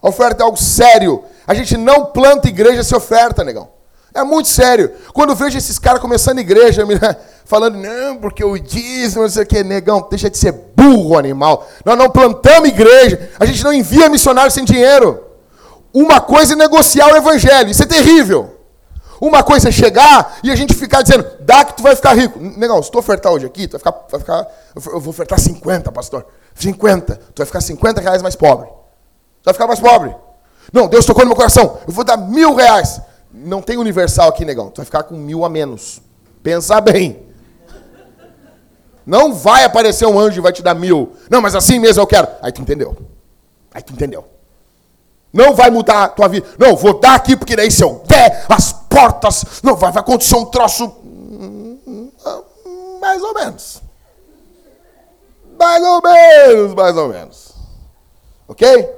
A 0.00 0.08
oferta 0.08 0.42
é 0.42 0.44
algo 0.44 0.56
sério. 0.56 1.24
A 1.46 1.54
gente 1.54 1.76
não 1.76 2.06
planta 2.06 2.48
igreja 2.48 2.84
se 2.84 2.94
oferta, 2.94 3.42
negão. 3.42 3.68
É 4.14 4.22
muito 4.22 4.48
sério. 4.48 4.92
Quando 5.12 5.30
eu 5.30 5.36
vejo 5.36 5.58
esses 5.58 5.78
caras 5.78 6.00
começando 6.00 6.38
igreja, 6.38 6.86
falando, 7.44 7.78
não, 7.78 8.16
porque 8.18 8.44
o 8.44 8.56
dízimo, 8.56 9.22
não 9.22 9.28
sei 9.28 9.42
o 9.42 9.46
que, 9.46 9.64
negão, 9.64 10.06
deixa 10.08 10.30
de 10.30 10.38
ser 10.38 10.52
burro, 10.52 11.18
animal. 11.18 11.66
Nós 11.84 11.98
não 11.98 12.08
plantamos 12.08 12.68
igreja, 12.68 13.30
a 13.40 13.44
gente 13.44 13.64
não 13.64 13.72
envia 13.72 14.08
missionário 14.08 14.52
sem 14.52 14.64
dinheiro. 14.64 15.20
Uma 15.94 16.20
coisa 16.20 16.54
é 16.54 16.56
negociar 16.56 17.06
o 17.12 17.16
evangelho, 17.16 17.70
isso 17.70 17.84
é 17.84 17.86
terrível. 17.86 18.50
Uma 19.20 19.44
coisa 19.44 19.68
é 19.68 19.72
chegar 19.72 20.38
e 20.42 20.50
a 20.50 20.56
gente 20.56 20.74
ficar 20.74 21.02
dizendo, 21.02 21.24
dá 21.40 21.64
que 21.64 21.76
tu 21.76 21.84
vai 21.84 21.94
ficar 21.94 22.14
rico. 22.14 22.38
Negão, 22.40 22.82
se 22.82 22.90
tu 22.90 22.98
ofertar 22.98 23.32
hoje 23.32 23.46
aqui, 23.46 23.68
tu 23.68 23.78
vai 23.78 23.78
ficar, 23.78 24.06
vai 24.10 24.20
ficar 24.20 24.46
eu 24.74 25.00
vou 25.00 25.10
ofertar 25.10 25.38
50, 25.38 25.92
pastor. 25.92 26.26
50. 26.54 27.14
Tu 27.32 27.38
vai 27.38 27.46
ficar 27.46 27.60
50 27.60 28.00
reais 28.00 28.22
mais 28.22 28.34
pobre. 28.34 28.66
Tu 28.66 29.44
vai 29.44 29.54
ficar 29.54 29.68
mais 29.68 29.78
pobre. 29.78 30.14
Não, 30.72 30.88
Deus 30.88 31.06
tocou 31.06 31.22
no 31.22 31.28
meu 31.28 31.36
coração. 31.36 31.78
Eu 31.86 31.92
vou 31.92 32.04
dar 32.04 32.16
mil 32.16 32.54
reais. 32.54 33.00
Não 33.32 33.62
tem 33.62 33.76
universal 33.76 34.28
aqui, 34.28 34.44
negão. 34.44 34.70
Tu 34.70 34.78
vai 34.78 34.84
ficar 34.84 35.04
com 35.04 35.14
mil 35.14 35.44
a 35.44 35.48
menos. 35.48 36.02
Pensa 36.42 36.80
bem. 36.80 37.22
Não 39.06 39.32
vai 39.32 39.64
aparecer 39.64 40.06
um 40.06 40.18
anjo 40.18 40.38
e 40.38 40.42
vai 40.42 40.52
te 40.52 40.62
dar 40.62 40.74
mil. 40.74 41.12
Não, 41.30 41.40
mas 41.40 41.54
assim 41.54 41.78
mesmo 41.78 42.02
eu 42.02 42.06
quero. 42.06 42.26
Aí 42.42 42.50
tu 42.50 42.62
entendeu. 42.62 42.96
Aí 43.72 43.82
tu 43.82 43.92
entendeu. 43.92 44.33
Não 45.34 45.52
vai 45.52 45.68
mudar 45.68 46.04
a 46.04 46.08
tua 46.08 46.28
vida. 46.28 46.46
Não, 46.56 46.76
vou 46.76 47.00
dar 47.00 47.16
aqui, 47.16 47.36
porque 47.36 47.56
daí 47.56 47.68
se 47.68 47.82
eu 47.82 48.00
der 48.06 48.46
as 48.48 48.72
portas, 48.72 49.44
não 49.64 49.74
vai, 49.74 49.90
vai 49.90 50.00
acontecer 50.00 50.36
um 50.36 50.44
troço. 50.44 50.94
Mais 53.00 53.20
ou 53.20 53.34
menos. 53.34 53.82
Mais 55.58 55.82
ou 55.82 56.00
menos, 56.00 56.74
mais 56.74 56.96
ou 56.96 57.08
menos. 57.08 57.52
Ok? 58.46 58.88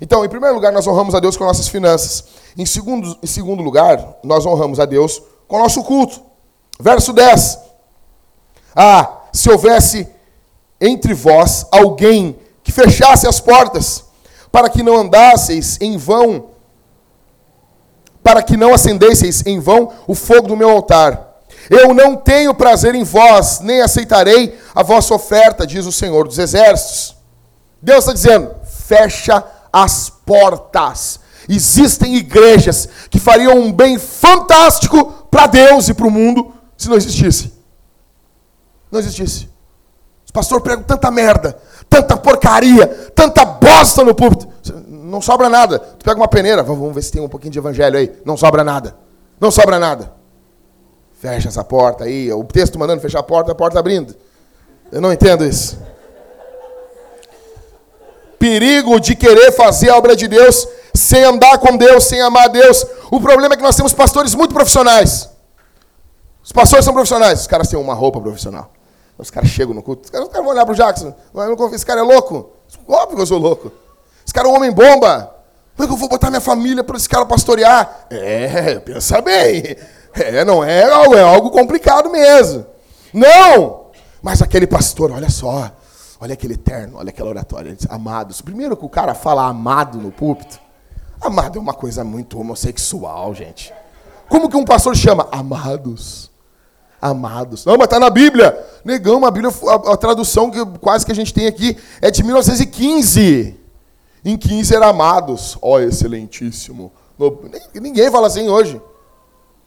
Então, 0.00 0.24
em 0.24 0.28
primeiro 0.28 0.56
lugar, 0.56 0.72
nós 0.72 0.88
honramos 0.88 1.14
a 1.14 1.20
Deus 1.20 1.36
com 1.36 1.44
nossas 1.44 1.68
finanças. 1.68 2.24
Em 2.58 2.66
segundo, 2.66 3.16
em 3.22 3.26
segundo 3.26 3.62
lugar, 3.62 4.16
nós 4.24 4.44
honramos 4.44 4.80
a 4.80 4.86
Deus 4.86 5.22
com 5.46 5.56
nosso 5.56 5.84
culto. 5.84 6.20
Verso 6.80 7.12
10. 7.12 7.60
Ah, 8.74 9.20
se 9.32 9.48
houvesse 9.48 10.08
entre 10.80 11.14
vós 11.14 11.64
alguém 11.70 12.36
que 12.64 12.72
fechasse 12.72 13.28
as 13.28 13.38
portas, 13.38 14.05
para 14.56 14.70
que 14.70 14.82
não 14.82 14.96
andasseis 14.96 15.76
em 15.82 15.98
vão, 15.98 16.46
para 18.22 18.42
que 18.42 18.56
não 18.56 18.72
acendesseis 18.72 19.44
em 19.44 19.60
vão 19.60 19.92
o 20.06 20.14
fogo 20.14 20.48
do 20.48 20.56
meu 20.56 20.70
altar. 20.70 21.42
Eu 21.68 21.92
não 21.92 22.16
tenho 22.16 22.54
prazer 22.54 22.94
em 22.94 23.04
vós, 23.04 23.60
nem 23.60 23.82
aceitarei 23.82 24.58
a 24.74 24.82
vossa 24.82 25.12
oferta, 25.12 25.66
diz 25.66 25.84
o 25.84 25.92
Senhor 25.92 26.26
dos 26.26 26.38
Exércitos. 26.38 27.14
Deus 27.82 27.98
está 27.98 28.14
dizendo: 28.14 28.50
fecha 28.64 29.44
as 29.70 30.08
portas. 30.08 31.20
Existem 31.46 32.16
igrejas 32.16 32.88
que 33.10 33.18
fariam 33.18 33.58
um 33.58 33.70
bem 33.70 33.98
fantástico 33.98 35.26
para 35.30 35.48
Deus 35.48 35.90
e 35.90 35.92
para 35.92 36.06
o 36.06 36.10
mundo 36.10 36.50
se 36.78 36.88
não 36.88 36.96
existisse. 36.96 37.52
Não 38.90 39.00
existisse. 39.00 39.50
Os 40.24 40.30
pastores 40.30 40.64
pregam 40.64 40.82
tanta 40.82 41.10
merda, 41.10 41.60
tanta 41.88 42.16
porcaria, 42.16 42.86
tanta 43.14 43.44
bosta 43.44 44.04
no 44.04 44.14
púlpito. 44.14 44.48
Não 44.86 45.20
sobra 45.20 45.48
nada. 45.48 45.78
Tu 45.78 46.04
pega 46.04 46.18
uma 46.18 46.28
peneira, 46.28 46.62
vamos 46.62 46.94
ver 46.94 47.02
se 47.02 47.12
tem 47.12 47.22
um 47.22 47.28
pouquinho 47.28 47.52
de 47.52 47.58
evangelho 47.58 47.98
aí. 47.98 48.12
Não 48.24 48.36
sobra 48.36 48.64
nada. 48.64 48.96
Não 49.40 49.50
sobra 49.50 49.78
nada. 49.78 50.12
Fecha 51.20 51.48
essa 51.48 51.64
porta 51.64 52.04
aí. 52.04 52.32
O 52.32 52.44
texto 52.44 52.78
mandando 52.78 53.00
fechar 53.00 53.20
a 53.20 53.22
porta, 53.22 53.52
a 53.52 53.54
porta 53.54 53.78
abrindo. 53.78 54.14
Eu 54.90 55.00
não 55.00 55.12
entendo 55.12 55.44
isso. 55.44 55.78
Perigo 58.38 59.00
de 59.00 59.16
querer 59.16 59.52
fazer 59.52 59.90
a 59.90 59.96
obra 59.96 60.14
de 60.14 60.28
Deus 60.28 60.68
sem 60.94 61.24
andar 61.24 61.58
com 61.58 61.76
Deus, 61.76 62.04
sem 62.04 62.20
amar 62.20 62.48
Deus. 62.48 62.84
O 63.10 63.20
problema 63.20 63.54
é 63.54 63.56
que 63.56 63.62
nós 63.62 63.76
temos 63.76 63.92
pastores 63.92 64.34
muito 64.34 64.54
profissionais. 64.54 65.30
Os 66.42 66.52
pastores 66.52 66.84
são 66.84 66.94
profissionais, 66.94 67.40
os 67.40 67.46
caras 67.46 67.68
têm 67.68 67.78
uma 67.78 67.94
roupa 67.94 68.20
profissional. 68.20 68.70
Os 69.18 69.30
caras 69.30 69.48
chegam 69.48 69.74
no 69.74 69.82
culto, 69.82 70.04
os 70.04 70.10
caras, 70.10 70.28
vão 70.30 70.48
olhar 70.48 70.64
para 70.64 70.72
o 70.72 70.76
Jackson. 70.76 71.14
Esse 71.72 71.86
cara 71.86 72.00
é 72.00 72.02
louco. 72.02 72.50
Óbvio 72.86 73.16
que 73.16 73.22
eu 73.22 73.26
sou 73.26 73.38
louco. 73.38 73.72
Esse 74.24 74.34
cara 74.34 74.48
é 74.48 74.50
um 74.50 74.56
homem 74.56 74.70
bomba. 74.70 75.34
Como 75.74 75.84
é 75.84 75.86
que 75.86 75.92
eu 75.92 75.96
vou 75.96 76.08
botar 76.08 76.30
minha 76.30 76.40
família 76.40 76.82
para 76.82 76.96
esse 76.96 77.08
cara 77.08 77.24
pastorear? 77.24 78.06
É, 78.10 78.78
pensa 78.78 79.20
bem. 79.20 79.76
É, 80.14 80.44
não 80.44 80.64
é 80.64 80.90
algo, 80.90 81.14
é 81.14 81.22
algo 81.22 81.50
complicado 81.50 82.08
mesmo. 82.10 82.64
Não! 83.12 83.86
Mas 84.22 84.40
aquele 84.40 84.66
pastor, 84.66 85.10
olha 85.10 85.28
só. 85.28 85.70
Olha 86.18 86.32
aquele 86.32 86.56
terno, 86.56 86.96
olha 86.96 87.10
aquela 87.10 87.28
oratória. 87.28 87.76
Amados. 87.90 88.40
Primeiro 88.40 88.76
que 88.76 88.84
o 88.84 88.88
cara 88.88 89.14
fala 89.14 89.46
amado 89.46 89.98
no 89.98 90.10
púlpito. 90.10 90.58
Amado 91.20 91.58
é 91.58 91.60
uma 91.60 91.74
coisa 91.74 92.02
muito 92.02 92.40
homossexual, 92.40 93.34
gente. 93.34 93.72
Como 94.28 94.48
que 94.48 94.56
um 94.56 94.64
pastor 94.64 94.96
chama? 94.96 95.28
Amados. 95.30 96.30
Amados. 97.10 97.64
Não, 97.64 97.76
mas 97.76 97.84
está 97.84 98.00
na 98.00 98.10
Bíblia. 98.10 98.58
Negão, 98.84 99.24
a 99.24 99.30
Bíblia, 99.30 99.52
a, 99.68 99.92
a, 99.92 99.96
tradução 99.96 100.50
que 100.50 100.64
quase 100.80 101.06
que 101.06 101.12
a 101.12 101.14
gente 101.14 101.32
tem 101.32 101.46
aqui 101.46 101.76
é 102.02 102.10
de 102.10 102.22
1915. 102.22 103.54
Em 104.24 104.36
15 104.36 104.74
era 104.74 104.88
amados. 104.88 105.56
Ó, 105.62 105.74
oh, 105.74 105.80
excelentíssimo. 105.80 106.92
No, 107.16 107.48
ninguém 107.74 108.10
fala 108.10 108.26
assim 108.26 108.48
hoje. 108.48 108.80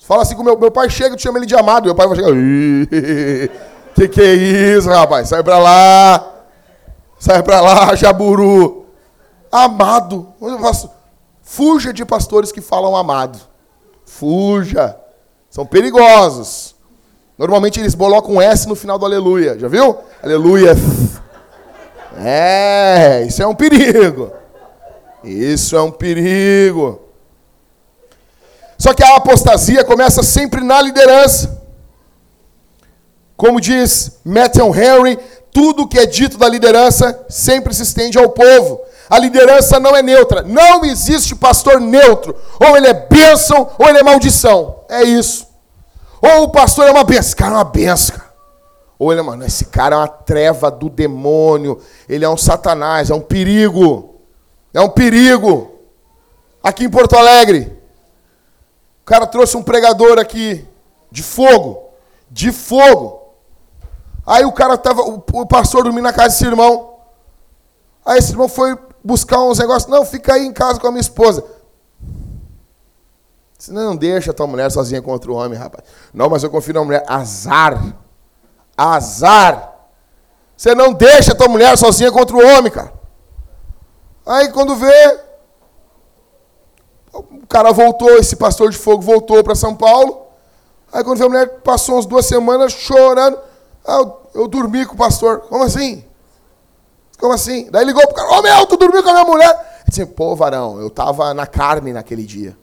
Fala 0.05 0.23
assim 0.23 0.35
com 0.35 0.43
meu, 0.43 0.57
meu 0.57 0.69
pai 0.71 0.89
chega 0.89 1.15
e 1.15 1.19
chama 1.19 1.39
ele 1.39 1.45
de 1.45 1.55
amado. 1.55 1.85
Meu 1.85 1.95
pai 1.95 2.07
vai 2.07 2.15
chegar. 2.15 2.31
Que 3.95 4.07
que 4.07 4.21
é 4.21 4.33
isso, 4.33 4.87
rapaz? 4.87 5.27
Sai 5.27 5.43
pra 5.43 5.57
lá. 5.57 6.25
Sai 7.17 7.43
pra 7.43 7.59
lá, 7.59 7.95
jaburu. 7.95 8.85
Amado. 9.51 10.31
Fuja 11.41 11.91
de 11.91 12.05
pastores 12.05 12.49
que 12.49 12.61
falam 12.61 12.95
amado. 12.95 13.39
Fuja. 14.05 14.95
São 15.49 15.65
perigosos. 15.65 16.75
Normalmente 17.39 17.79
eles 17.79 17.95
colocam 17.95 18.35
um 18.35 18.41
S 18.41 18.67
no 18.67 18.75
final 18.75 18.99
do 18.99 19.05
aleluia. 19.05 19.57
Já 19.57 19.69
viu? 19.69 19.97
Aleluia. 20.21 20.75
É, 22.17 23.23
isso 23.25 23.41
é 23.41 23.47
um 23.47 23.55
perigo. 23.55 24.29
Isso 25.23 25.73
é 25.77 25.81
um 25.81 25.89
perigo. 25.89 26.99
Só 28.77 28.93
que 28.93 29.01
a 29.01 29.15
apostasia 29.15 29.85
começa 29.85 30.21
sempre 30.21 30.59
na 30.59 30.81
liderança. 30.81 31.63
Como 33.37 33.61
diz 33.61 34.19
Matthew 34.25 34.75
Henry, 34.75 35.17
tudo 35.53 35.87
que 35.87 35.97
é 35.97 36.05
dito 36.05 36.37
da 36.37 36.49
liderança 36.49 37.25
sempre 37.29 37.73
se 37.73 37.83
estende 37.83 38.17
ao 38.17 38.31
povo. 38.31 38.81
A 39.09 39.17
liderança 39.17 39.79
não 39.79 39.95
é 39.95 40.03
neutra. 40.03 40.41
Não 40.41 40.83
existe 40.83 41.35
pastor 41.35 41.79
neutro. 41.79 42.35
Ou 42.59 42.75
ele 42.75 42.87
é 42.87 42.93
bênção 42.93 43.69
ou 43.79 43.87
ele 43.87 43.99
é 43.99 44.03
maldição. 44.03 44.81
É 44.89 45.03
isso. 45.03 45.48
Ou 46.21 46.43
o 46.43 46.49
pastor 46.49 46.87
é 46.87 46.91
uma 46.91 47.03
bênção. 47.03 47.21
Esse 47.21 47.35
cara 47.35 47.51
é 47.51 47.57
uma 47.57 47.63
bênção. 47.63 48.29
Ou 48.97 49.11
ele 49.11 49.21
é, 49.21 49.23
mano, 49.23 49.45
esse 49.45 49.65
cara 49.65 49.95
é 49.95 49.99
uma 49.99 50.07
treva 50.07 50.69
do 50.69 50.89
demônio. 50.89 51.81
Ele 52.07 52.25
é 52.25 52.29
um 52.29 52.35
satanás, 52.35 53.09
é 53.09 53.15
um 53.15 53.21
perigo. 53.21 54.15
É 54.73 54.81
um 54.81 54.89
perigo. 54.89 55.71
Aqui 56.61 56.83
em 56.83 56.89
Porto 56.89 57.15
Alegre, 57.15 57.79
o 59.01 59.05
cara 59.05 59.25
trouxe 59.25 59.55
um 59.55 59.63
pregador 59.63 60.19
aqui 60.19 60.67
de 61.09 61.23
fogo. 61.23 61.89
De 62.29 62.51
fogo. 62.51 63.19
Aí 64.25 64.43
o 64.45 64.51
cara 64.51 64.77
tava, 64.77 65.01
o 65.01 65.45
pastor 65.47 65.83
dormindo 65.83 66.03
na 66.03 66.13
casa 66.13 66.29
desse 66.29 66.45
irmão. 66.45 66.95
Aí 68.05 68.19
esse 68.19 68.31
irmão 68.31 68.49
foi 68.49 68.77
buscar 69.03 69.41
uns 69.41 69.59
negócios. 69.59 69.89
Não, 69.89 70.05
fica 70.05 70.33
aí 70.33 70.45
em 70.45 70.53
casa 70.53 70.79
com 70.79 70.87
a 70.87 70.91
minha 70.91 71.01
esposa. 71.01 71.43
Você 73.59 73.73
não 73.73 73.93
deixa 73.93 74.33
tua 74.33 74.47
mulher 74.47 74.71
sozinha 74.71 75.01
contra 75.01 75.29
o 75.29 75.35
homem, 75.35 75.59
rapaz. 75.59 75.83
Não, 76.13 76.29
mas 76.29 76.41
eu 76.41 76.49
confio 76.49 76.73
na 76.73 76.83
mulher. 76.83 77.03
Azar. 77.05 77.93
Azar. 78.77 79.75
Você 80.55 80.73
não 80.73 80.93
deixa 80.93 81.35
tua 81.35 81.49
mulher 81.49 81.77
sozinha 81.77 82.09
contra 82.09 82.37
o 82.37 82.39
homem, 82.39 82.71
cara. 82.71 82.93
Aí 84.25 84.49
quando 84.53 84.75
vê, 84.75 85.19
o 87.13 87.45
cara 87.49 87.73
voltou, 87.73 88.11
esse 88.11 88.37
pastor 88.37 88.69
de 88.69 88.77
fogo 88.77 89.01
voltou 89.01 89.43
para 89.43 89.55
São 89.55 89.75
Paulo. 89.75 90.27
Aí 90.93 91.03
quando 91.03 91.17
vê 91.17 91.25
a 91.25 91.29
mulher, 91.29 91.49
passou 91.59 91.95
umas 91.95 92.05
duas 92.05 92.25
semanas 92.25 92.71
chorando. 92.71 93.37
Ah, 93.85 93.97
eu, 93.97 94.21
eu 94.35 94.47
dormi 94.47 94.85
com 94.85 94.93
o 94.93 94.97
pastor. 94.97 95.41
Como 95.41 95.65
assim? 95.65 96.05
Como 97.19 97.33
assim? 97.33 97.69
Daí 97.69 97.83
ligou 97.83 98.05
pro 98.07 98.15
cara, 98.15 98.29
ô 98.29 98.39
oh, 98.39 98.41
meu, 98.41 98.65
tu 98.67 98.77
dormiu 98.77 99.03
com 99.03 99.09
a 99.09 99.13
minha 99.13 99.25
mulher? 99.25 99.49
Ele 99.49 99.89
disse, 99.89 100.05
pô, 100.05 100.33
varão, 100.33 100.79
eu 100.79 100.89
tava 100.89 101.33
na 101.33 101.45
carne 101.45 101.91
naquele 101.91 102.23
dia. 102.23 102.57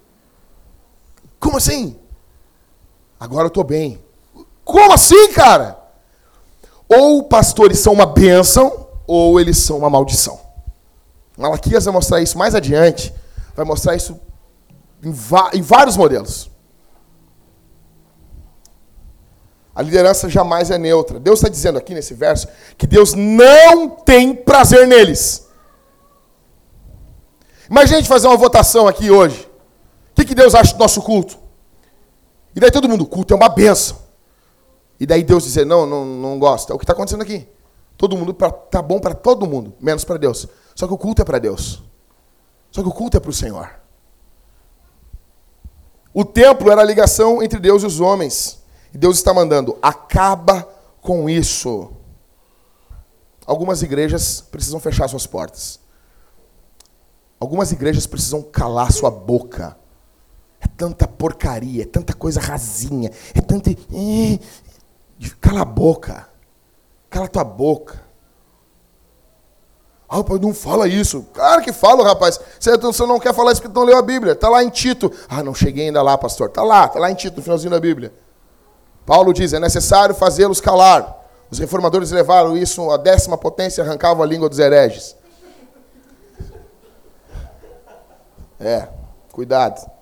Como 1.46 1.58
assim? 1.58 1.96
Agora 3.20 3.46
eu 3.46 3.50
tô 3.50 3.62
bem. 3.62 4.04
Como 4.64 4.92
assim, 4.92 5.32
cara? 5.32 5.78
Ou 6.88 7.22
pastores 7.22 7.78
são 7.78 7.92
uma 7.92 8.04
bênção, 8.04 8.88
ou 9.06 9.38
eles 9.38 9.56
são 9.58 9.78
uma 9.78 9.88
maldição. 9.88 10.40
Malaquias 11.38 11.84
vai 11.84 11.94
mostrar 11.94 12.20
isso 12.20 12.36
mais 12.36 12.52
adiante, 12.52 13.14
vai 13.54 13.64
mostrar 13.64 13.94
isso 13.94 14.20
em, 15.00 15.14
em 15.56 15.62
vários 15.62 15.96
modelos. 15.96 16.50
A 19.72 19.82
liderança 19.82 20.28
jamais 20.28 20.72
é 20.72 20.78
neutra. 20.78 21.20
Deus 21.20 21.38
está 21.38 21.48
dizendo 21.48 21.78
aqui 21.78 21.94
nesse 21.94 22.12
verso 22.12 22.48
que 22.76 22.88
Deus 22.88 23.14
não 23.14 23.88
tem 23.88 24.34
prazer 24.34 24.84
neles. 24.88 25.46
Imagina 27.70 27.98
a 27.98 28.00
gente 28.00 28.08
fazer 28.08 28.26
uma 28.26 28.36
votação 28.36 28.88
aqui 28.88 29.12
hoje. 29.12 29.48
Que, 30.26 30.34
Deus 30.34 30.54
acha 30.54 30.74
do 30.74 30.78
nosso 30.78 31.02
culto? 31.02 31.38
E 32.54 32.60
daí 32.60 32.70
todo 32.70 32.88
mundo, 32.88 33.06
culto 33.06 33.34
é 33.34 33.36
uma 33.36 33.48
benção. 33.48 33.98
E 34.98 35.06
daí 35.06 35.22
Deus 35.22 35.44
dizer, 35.44 35.66
não, 35.66 35.86
não, 35.86 36.04
não 36.04 36.38
gosta. 36.38 36.72
É 36.72 36.74
o 36.74 36.78
que 36.78 36.84
está 36.84 36.92
acontecendo 36.92 37.22
aqui. 37.22 37.46
Todo 37.96 38.16
mundo 38.16 38.34
pra, 38.34 38.50
tá 38.50 38.80
bom 38.82 38.98
para 38.98 39.14
todo 39.14 39.46
mundo, 39.46 39.74
menos 39.80 40.04
para 40.04 40.18
Deus. 40.18 40.46
Só 40.74 40.86
que 40.86 40.92
o 40.92 40.98
culto 40.98 41.22
é 41.22 41.24
para 41.24 41.38
Deus. 41.38 41.82
Só 42.70 42.82
que 42.82 42.88
o 42.88 42.92
culto 42.92 43.16
é 43.16 43.20
para 43.20 43.30
o 43.30 43.32
Senhor. 43.34 43.70
O 46.12 46.24
templo 46.24 46.70
era 46.70 46.80
a 46.80 46.84
ligação 46.84 47.42
entre 47.42 47.58
Deus 47.58 47.82
e 47.82 47.86
os 47.86 48.00
homens. 48.00 48.62
E 48.92 48.98
Deus 48.98 49.18
está 49.18 49.34
mandando, 49.34 49.78
acaba 49.82 50.66
com 51.02 51.28
isso. 51.28 51.92
Algumas 53.46 53.82
igrejas 53.82 54.40
precisam 54.40 54.80
fechar 54.80 55.08
suas 55.08 55.26
portas. 55.26 55.78
Algumas 57.38 57.70
igrejas 57.70 58.06
precisam 58.06 58.42
calar 58.42 58.90
sua 58.92 59.10
boca. 59.10 59.76
É 60.66 60.68
tanta 60.76 61.06
porcaria, 61.06 61.84
é 61.84 61.86
tanta 61.86 62.12
coisa 62.12 62.40
rasinha, 62.40 63.12
é 63.32 63.40
tanta. 63.40 63.70
É, 63.70 64.38
cala 65.40 65.62
a 65.62 65.64
boca. 65.64 66.28
Cala 67.08 67.28
tua 67.28 67.44
boca. 67.44 68.04
Ah, 70.08 70.16
rapaz, 70.16 70.40
não 70.40 70.52
fala 70.52 70.88
isso. 70.88 71.24
Claro 71.32 71.62
que 71.62 71.72
falo, 71.72 72.02
rapaz. 72.02 72.40
Você 72.58 73.06
não 73.06 73.20
quer 73.20 73.32
falar 73.32 73.52
isso 73.52 73.62
porque 73.62 73.78
não 73.78 73.86
leu 73.86 73.96
a 73.96 74.02
Bíblia. 74.02 74.32
Está 74.32 74.48
lá 74.48 74.62
em 74.62 74.68
Tito. 74.68 75.12
Ah, 75.28 75.40
não 75.40 75.54
cheguei 75.54 75.86
ainda 75.86 76.02
lá, 76.02 76.18
pastor. 76.18 76.48
Está 76.48 76.64
lá, 76.64 76.86
está 76.86 76.98
lá 76.98 77.10
em 77.10 77.14
Tito, 77.14 77.36
no 77.36 77.42
finalzinho 77.42 77.70
da 77.70 77.78
Bíblia. 77.78 78.12
Paulo 79.04 79.32
diz: 79.32 79.52
é 79.52 79.60
necessário 79.60 80.16
fazê-los 80.16 80.60
calar. 80.60 81.16
Os 81.48 81.60
reformadores 81.60 82.10
levaram 82.10 82.56
isso 82.56 82.90
à 82.90 82.96
décima 82.96 83.38
potência 83.38 83.80
e 83.80 83.84
arrancavam 83.84 84.20
a 84.20 84.26
língua 84.26 84.48
dos 84.48 84.58
hereges. 84.58 85.14
É, 88.58 88.88
cuidado. 89.30 89.95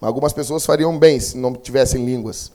Algumas 0.00 0.32
pessoas 0.32 0.66
fariam 0.66 0.98
bem 0.98 1.18
se 1.18 1.36
não 1.36 1.54
tivessem 1.54 2.04
línguas. 2.04 2.52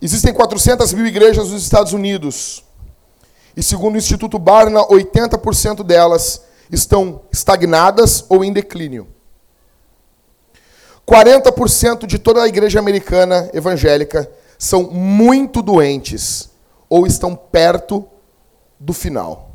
Existem 0.00 0.34
400 0.34 0.92
mil 0.92 1.06
igrejas 1.06 1.50
nos 1.50 1.62
Estados 1.62 1.92
Unidos. 1.92 2.62
E 3.56 3.62
segundo 3.62 3.94
o 3.94 3.98
Instituto 3.98 4.38
Barna, 4.38 4.86
80% 4.86 5.82
delas 5.82 6.42
estão 6.70 7.22
estagnadas 7.32 8.24
ou 8.28 8.44
em 8.44 8.52
declínio. 8.52 9.08
40% 11.06 12.06
de 12.06 12.18
toda 12.18 12.42
a 12.42 12.48
igreja 12.48 12.78
americana 12.78 13.50
evangélica 13.52 14.30
são 14.58 14.84
muito 14.84 15.62
doentes 15.62 16.50
ou 16.88 17.06
estão 17.06 17.34
perto 17.34 18.06
do 18.78 18.92
final. 18.92 19.50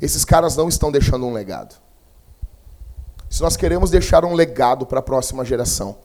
Esses 0.00 0.24
caras 0.24 0.56
não 0.56 0.68
estão 0.68 0.92
deixando 0.92 1.26
um 1.26 1.32
legado. 1.32 1.74
Se 3.28 3.42
nós 3.42 3.56
queremos 3.56 3.90
deixar 3.90 4.24
um 4.24 4.34
legado 4.34 4.86
para 4.86 5.00
a 5.00 5.02
próxima 5.02 5.44
geração, 5.44 5.96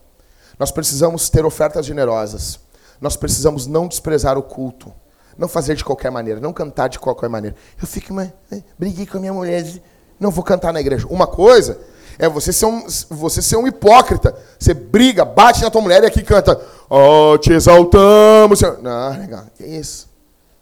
nós 0.58 0.70
precisamos 0.70 1.28
ter 1.30 1.44
ofertas 1.44 1.86
generosas. 1.86 2.60
Nós 3.00 3.16
precisamos 3.16 3.66
não 3.66 3.88
desprezar 3.88 4.38
o 4.38 4.42
culto. 4.42 4.92
Não 5.36 5.48
fazer 5.48 5.74
de 5.74 5.84
qualquer 5.84 6.10
maneira, 6.10 6.38
não 6.38 6.52
cantar 6.52 6.88
de 6.88 6.98
qualquer 6.98 7.28
maneira. 7.28 7.56
Eu 7.80 7.88
fico, 7.88 8.14
mas, 8.14 8.30
briguei 8.78 9.04
com 9.04 9.16
a 9.16 9.20
minha 9.20 9.32
mulher, 9.32 9.64
não 10.18 10.30
vou 10.30 10.44
cantar 10.44 10.72
na 10.72 10.80
igreja. 10.80 11.06
Uma 11.10 11.26
coisa 11.26 11.80
é 12.18 12.28
você 12.28 12.52
ser 12.52 12.66
um, 12.66 12.86
você 13.10 13.42
ser 13.42 13.56
um 13.56 13.66
hipócrita. 13.66 14.36
Você 14.58 14.72
briga, 14.72 15.24
bate 15.24 15.62
na 15.62 15.70
tua 15.70 15.80
mulher 15.80 16.04
e 16.04 16.06
aqui 16.06 16.22
canta, 16.22 16.60
oh, 16.88 17.36
te 17.38 17.52
exaltamos. 17.52 18.60
Não, 18.80 19.18
legal, 19.18 19.46
que 19.56 19.64
isso? 19.64 20.08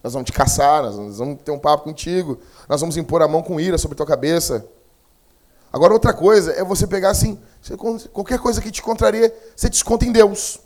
Nós 0.03 0.15
vamos 0.15 0.27
te 0.27 0.33
caçar, 0.33 0.83
nós 0.83 1.19
vamos 1.19 1.43
ter 1.43 1.51
um 1.53 1.59
papo 1.59 1.85
contigo, 1.85 2.39
nós 2.69 2.81
vamos 2.81 2.97
impor 2.97 3.23
a 3.23 3.29
mão 3.29 3.43
com 3.43 3.61
ira 3.61 3.77
sobre 3.77 3.97
tua 3.97 4.07
cabeça. 4.07 4.67
Agora, 5.73 5.93
outra 5.95 6.13
coisa 6.13 6.53
é 6.53 6.63
você 6.63 6.87
pegar 6.87 7.11
assim, 7.11 7.41
qualquer 8.13 8.39
coisa 8.39 8.61
que 8.61 8.71
te 8.71 8.83
contraria, 8.83 9.35
você 9.57 9.71
desconta 9.71 10.05
em 10.05 10.13
Deus. 10.13 10.61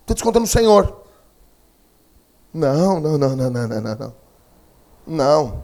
Estou 0.00 0.14
descontando 0.14 0.40
no 0.40 0.46
Senhor. 0.46 1.02
Não, 2.52 2.98
não, 2.98 3.18
não, 3.18 3.36
não, 3.36 3.50
não, 3.50 3.68
não, 3.68 3.80
não. 3.94 4.14
Não. 5.06 5.62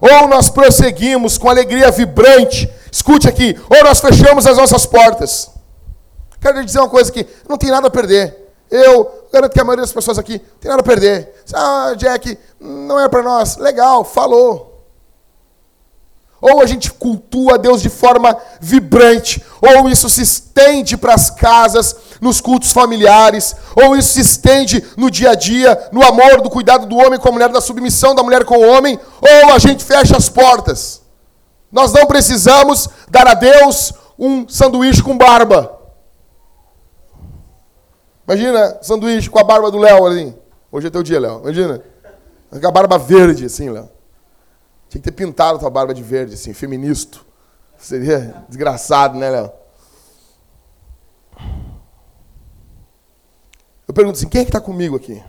Ou 0.00 0.28
nós 0.28 0.48
prosseguimos 0.48 1.38
com 1.38 1.48
alegria 1.48 1.90
vibrante. 1.90 2.72
Escute 2.90 3.28
aqui. 3.28 3.56
Ou 3.70 3.84
nós 3.84 4.00
fechamos 4.00 4.46
as 4.46 4.56
nossas 4.56 4.86
portas. 4.86 5.50
Quero 6.40 6.64
dizer 6.64 6.78
uma 6.78 6.88
coisa 6.88 7.10
aqui. 7.10 7.26
Não 7.48 7.56
tem 7.56 7.70
nada 7.70 7.88
a 7.88 7.90
perder. 7.90 8.52
Eu 8.70 9.28
garanto 9.32 9.52
que 9.52 9.60
a 9.60 9.64
maioria 9.64 9.82
das 9.82 9.92
pessoas 9.92 10.18
aqui 10.18 10.34
não 10.38 10.58
tem 10.60 10.68
nada 10.70 10.80
a 10.80 10.84
perder. 10.84 11.34
Ah, 11.54 11.94
Jack, 11.96 12.38
não 12.60 13.00
é 13.00 13.08
para 13.08 13.22
nós. 13.22 13.56
Legal, 13.56 14.04
falou. 14.04 14.67
Ou 16.40 16.60
a 16.60 16.66
gente 16.66 16.92
cultua 16.92 17.58
Deus 17.58 17.82
de 17.82 17.88
forma 17.88 18.36
vibrante, 18.60 19.42
ou 19.60 19.88
isso 19.88 20.08
se 20.08 20.22
estende 20.22 20.96
para 20.96 21.14
as 21.14 21.30
casas, 21.30 21.96
nos 22.20 22.40
cultos 22.40 22.72
familiares, 22.72 23.56
ou 23.74 23.96
isso 23.96 24.14
se 24.14 24.20
estende 24.20 24.84
no 24.96 25.10
dia 25.10 25.30
a 25.30 25.34
dia, 25.34 25.88
no 25.92 26.02
amor, 26.02 26.40
do 26.40 26.50
cuidado 26.50 26.86
do 26.86 26.96
homem 26.96 27.18
com 27.18 27.28
a 27.28 27.32
mulher, 27.32 27.48
da 27.48 27.60
submissão 27.60 28.14
da 28.14 28.22
mulher 28.22 28.44
com 28.44 28.56
o 28.56 28.68
homem, 28.68 28.98
ou 29.20 29.52
a 29.52 29.58
gente 29.58 29.84
fecha 29.84 30.16
as 30.16 30.28
portas. 30.28 31.02
Nós 31.70 31.92
não 31.92 32.06
precisamos 32.06 32.88
dar 33.10 33.26
a 33.26 33.34
Deus 33.34 33.92
um 34.18 34.48
sanduíche 34.48 35.02
com 35.02 35.16
barba. 35.16 35.76
Imagina, 38.26 38.78
sanduíche 38.82 39.30
com 39.30 39.38
a 39.38 39.44
barba 39.44 39.70
do 39.70 39.78
Léo 39.78 40.06
ali. 40.06 40.36
Hoje 40.70 40.88
é 40.88 40.90
teu 40.90 41.02
dia, 41.02 41.18
Léo. 41.18 41.40
Imagina. 41.40 41.82
Com 42.50 42.66
a 42.66 42.70
barba 42.70 42.98
verde, 42.98 43.46
assim, 43.46 43.70
Léo. 43.70 43.88
Tinha 44.88 45.02
que 45.02 45.10
ter 45.10 45.12
pintado 45.12 45.56
a 45.56 45.60
tua 45.60 45.70
barba 45.70 45.92
de 45.92 46.02
verde, 46.02 46.34
assim, 46.34 46.52
feminista. 46.52 47.18
Seria 47.76 48.44
desgraçado, 48.48 49.18
né, 49.18 49.30
Léo? 49.30 49.52
Eu 53.86 53.94
pergunto 53.94 54.18
assim, 54.18 54.28
quem 54.28 54.40
é 54.40 54.44
que 54.44 54.50
está 54.50 54.60
comigo 54.60 54.96
aqui? 54.96 55.22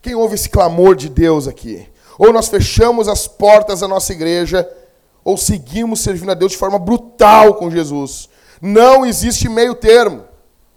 Quem 0.00 0.14
ouve 0.14 0.34
esse 0.34 0.48
clamor 0.48 0.96
de 0.96 1.08
Deus 1.08 1.46
aqui? 1.46 1.88
Ou 2.18 2.32
nós 2.32 2.48
fechamos 2.48 3.08
as 3.08 3.28
portas 3.28 3.80
da 3.80 3.88
nossa 3.88 4.12
igreja, 4.12 4.68
ou 5.24 5.36
seguimos 5.36 6.00
servindo 6.00 6.30
a 6.30 6.34
Deus 6.34 6.52
de 6.52 6.58
forma 6.58 6.78
brutal 6.78 7.54
com 7.54 7.70
Jesus. 7.70 8.28
Não 8.60 9.06
existe 9.06 9.48
meio 9.48 9.74
termo. 9.74 10.24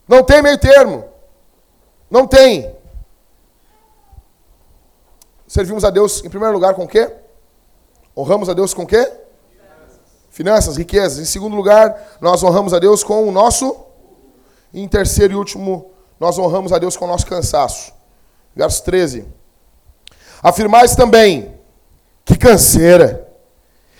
Não 0.08 0.24
tem 0.24 0.42
meio 0.42 0.58
termo. 0.58 1.06
Não 2.10 2.28
tem. 2.28 2.76
Servimos 5.48 5.84
a 5.84 5.90
Deus 5.90 6.24
em 6.24 6.30
primeiro 6.30 6.54
lugar 6.54 6.74
com 6.76 6.84
o 6.84 6.88
quê? 6.88 7.12
Honramos 8.18 8.50
a 8.50 8.54
Deus 8.54 8.74
com 8.74 8.84
o 8.84 8.88
quê? 8.88 9.12
Finanças, 10.30 10.78
riquezas. 10.78 11.20
Em 11.20 11.26
segundo 11.26 11.56
lugar, 11.56 12.18
nós 12.22 12.44
honramos 12.44 12.74
a 12.74 12.80
Deus 12.80 13.04
com 13.04 13.28
o 13.28 13.32
nosso. 13.32 13.84
em 14.74 14.88
terceiro 14.88 15.34
e 15.34 15.36
último, 15.36 15.92
nós 16.20 16.38
honramos 16.38 16.74
a 16.74 16.78
Deus 16.78 16.98
com 16.98 17.06
o 17.06 17.08
nosso 17.08 17.26
cansaço. 17.26 17.94
Verso 18.56 18.84
13. 18.84 19.26
Afirmais 20.44 20.96
também 20.96 21.56
que 22.26 22.38
canseira, 22.38 23.28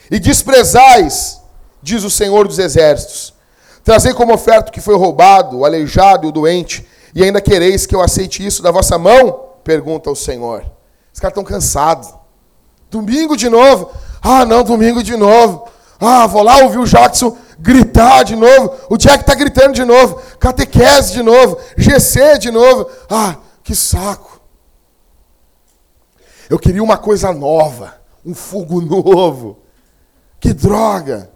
e 0.10 0.20
desprezais, 0.20 1.42
diz 1.82 2.04
o 2.04 2.10
Senhor 2.10 2.48
dos 2.48 2.60
Exércitos, 2.60 3.34
trazei 3.84 4.14
como 4.14 4.34
oferta 4.34 4.70
o 4.70 4.74
que 4.74 4.82
foi 4.82 4.96
roubado, 4.96 5.60
o 5.60 5.66
aleijado 5.66 6.26
e 6.26 6.30
o 6.30 6.32
doente, 6.32 6.88
e 7.14 7.24
ainda 7.24 7.40
quereis 7.40 7.86
que 7.86 7.96
eu 7.96 8.02
aceite 8.02 8.46
isso 8.46 8.62
da 8.62 8.72
vossa 8.72 8.98
mão? 8.98 9.52
Pergunta 9.64 10.10
o 10.10 10.16
Senhor. 10.16 10.66
Os 11.14 11.20
caras 11.20 11.32
estão 11.32 11.44
cansados. 11.44 12.14
Domingo 12.90 13.36
de 13.36 13.50
novo. 13.50 13.92
Ah, 14.22 14.46
não, 14.46 14.64
domingo 14.64 15.04
de 15.04 15.16
novo. 15.16 15.68
Ah, 16.00 16.28
vou 16.28 16.42
lá 16.44 16.58
ouvir 16.58 16.80
o 16.80 16.86
Jackson 16.86 17.38
gritar 17.60 18.24
de 18.24 18.36
novo. 18.36 18.74
O 18.90 18.98
Jack 18.98 19.22
está 19.22 19.34
gritando 19.34 19.74
de 19.74 19.86
novo. 19.86 20.22
Catequese 20.40 21.14
de 21.14 21.24
novo. 21.24 21.58
GC 21.78 22.38
de 22.40 22.52
novo. 22.52 22.88
Ah, 23.10 23.38
que 23.64 23.76
saco. 23.76 24.42
Eu 26.50 26.60
queria 26.60 26.84
uma 26.84 26.98
coisa 26.98 27.34
nova, 27.34 27.96
um 28.26 28.36
fogo 28.36 28.80
novo. 28.82 29.60
Que 30.40 30.54
droga! 30.54 31.32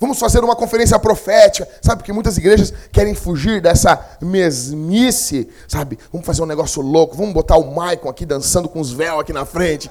Vamos 0.00 0.18
fazer 0.18 0.42
uma 0.42 0.56
conferência 0.56 0.98
profética, 0.98 1.68
sabe? 1.82 1.98
Porque 1.98 2.12
muitas 2.12 2.38
igrejas 2.38 2.72
querem 2.90 3.14
fugir 3.14 3.60
dessa 3.60 4.02
mesmice, 4.20 5.46
sabe? 5.68 5.98
Vamos 6.10 6.26
fazer 6.26 6.42
um 6.42 6.46
negócio 6.46 6.80
louco, 6.80 7.14
vamos 7.14 7.34
botar 7.34 7.58
o 7.58 7.74
Maicon 7.74 8.08
aqui 8.08 8.24
dançando 8.24 8.66
com 8.66 8.80
os 8.80 8.90
véus 8.90 9.20
aqui 9.20 9.32
na 9.32 9.44
frente. 9.44 9.90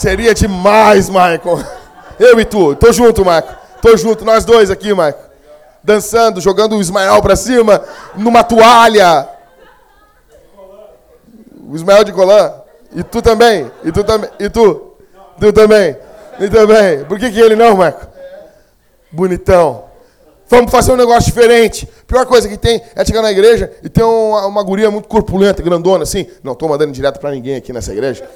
Seria 0.00 0.32
demais, 0.32 1.10
Maicon. 1.10 1.62
Eu 2.18 2.40
e 2.40 2.44
tu, 2.46 2.74
tô 2.74 2.90
junto, 2.90 3.22
Maicon. 3.22 3.52
Tô 3.82 3.94
junto, 3.98 4.24
nós 4.24 4.46
dois 4.46 4.70
aqui, 4.70 4.94
Maicon. 4.94 5.20
Dançando, 5.84 6.40
jogando 6.40 6.74
o 6.74 6.80
Ismael 6.80 7.20
pra 7.20 7.36
cima, 7.36 7.84
numa 8.16 8.42
toalha. 8.42 9.28
O 11.68 11.76
Ismael 11.76 12.02
de 12.02 12.12
Colã. 12.12 12.50
E 12.96 13.02
tu 13.02 13.20
também? 13.20 13.70
E 13.84 13.92
tu 13.92 14.02
também? 14.02 14.30
E 14.38 14.48
tu? 14.48 14.94
Tu 15.38 15.52
também? 15.52 15.94
E 16.40 16.48
também? 16.48 17.04
Por 17.04 17.18
que, 17.18 17.30
que 17.30 17.38
ele 17.38 17.54
não, 17.54 17.76
Marco? 17.76 18.06
Bonitão. 19.12 19.84
Vamos 20.48 20.72
fazer 20.72 20.92
um 20.92 20.96
negócio 20.96 21.24
diferente. 21.24 21.86
Pior 22.06 22.24
coisa 22.24 22.48
que 22.48 22.56
tem 22.56 22.82
é 22.96 23.04
chegar 23.04 23.20
na 23.20 23.30
igreja 23.30 23.70
e 23.82 23.90
ter 23.90 24.02
uma, 24.02 24.46
uma 24.46 24.62
guria 24.62 24.90
muito 24.90 25.08
corpulenta, 25.08 25.62
grandona, 25.62 26.04
assim. 26.04 26.26
Não 26.42 26.54
estou 26.54 26.70
mandando 26.70 26.90
direto 26.90 27.20
para 27.20 27.32
ninguém 27.32 27.56
aqui 27.56 27.70
nessa 27.70 27.92
igreja. 27.92 28.26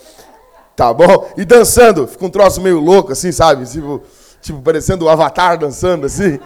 Tá 0.76 0.92
bom? 0.92 1.30
E 1.36 1.44
dançando. 1.44 2.06
Fica 2.06 2.24
um 2.24 2.30
troço 2.30 2.60
meio 2.60 2.80
louco, 2.80 3.12
assim, 3.12 3.30
sabe? 3.32 3.66
Tipo, 3.66 4.02
tipo 4.40 4.60
parecendo 4.60 5.04
o 5.04 5.08
Avatar 5.08 5.58
dançando, 5.58 6.06
assim. 6.06 6.38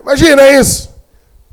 Imagina 0.00 0.48
isso. 0.50 0.90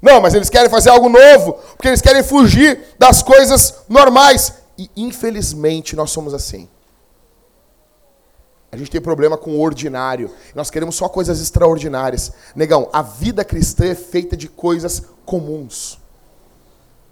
Não, 0.02 0.22
mas 0.22 0.34
eles 0.34 0.50
querem 0.50 0.70
fazer 0.70 0.90
algo 0.90 1.10
novo, 1.10 1.54
porque 1.76 1.88
eles 1.88 2.02
querem 2.02 2.24
fugir 2.24 2.80
das 3.00 3.24
coisas 3.24 3.76
normais. 3.90 4.54
E 4.78 4.90
infelizmente 4.96 5.96
nós 5.96 6.12
somos 6.12 6.34
assim. 6.34 6.70
A 8.72 8.78
gente 8.78 8.92
tem 8.92 9.02
problema 9.02 9.38
com 9.38 9.52
o 9.52 9.62
ordinário. 9.62 10.30
Nós 10.54 10.70
queremos 10.70 10.96
só 10.96 11.08
coisas 11.08 11.42
extraordinárias. 11.42 12.32
Negão, 12.56 12.90
a 12.92 13.02
vida 13.02 13.44
cristã 13.44 13.86
é 13.86 13.96
feita 13.96 14.36
de 14.36 14.48
coisas 14.48 15.02
comuns. 15.26 15.98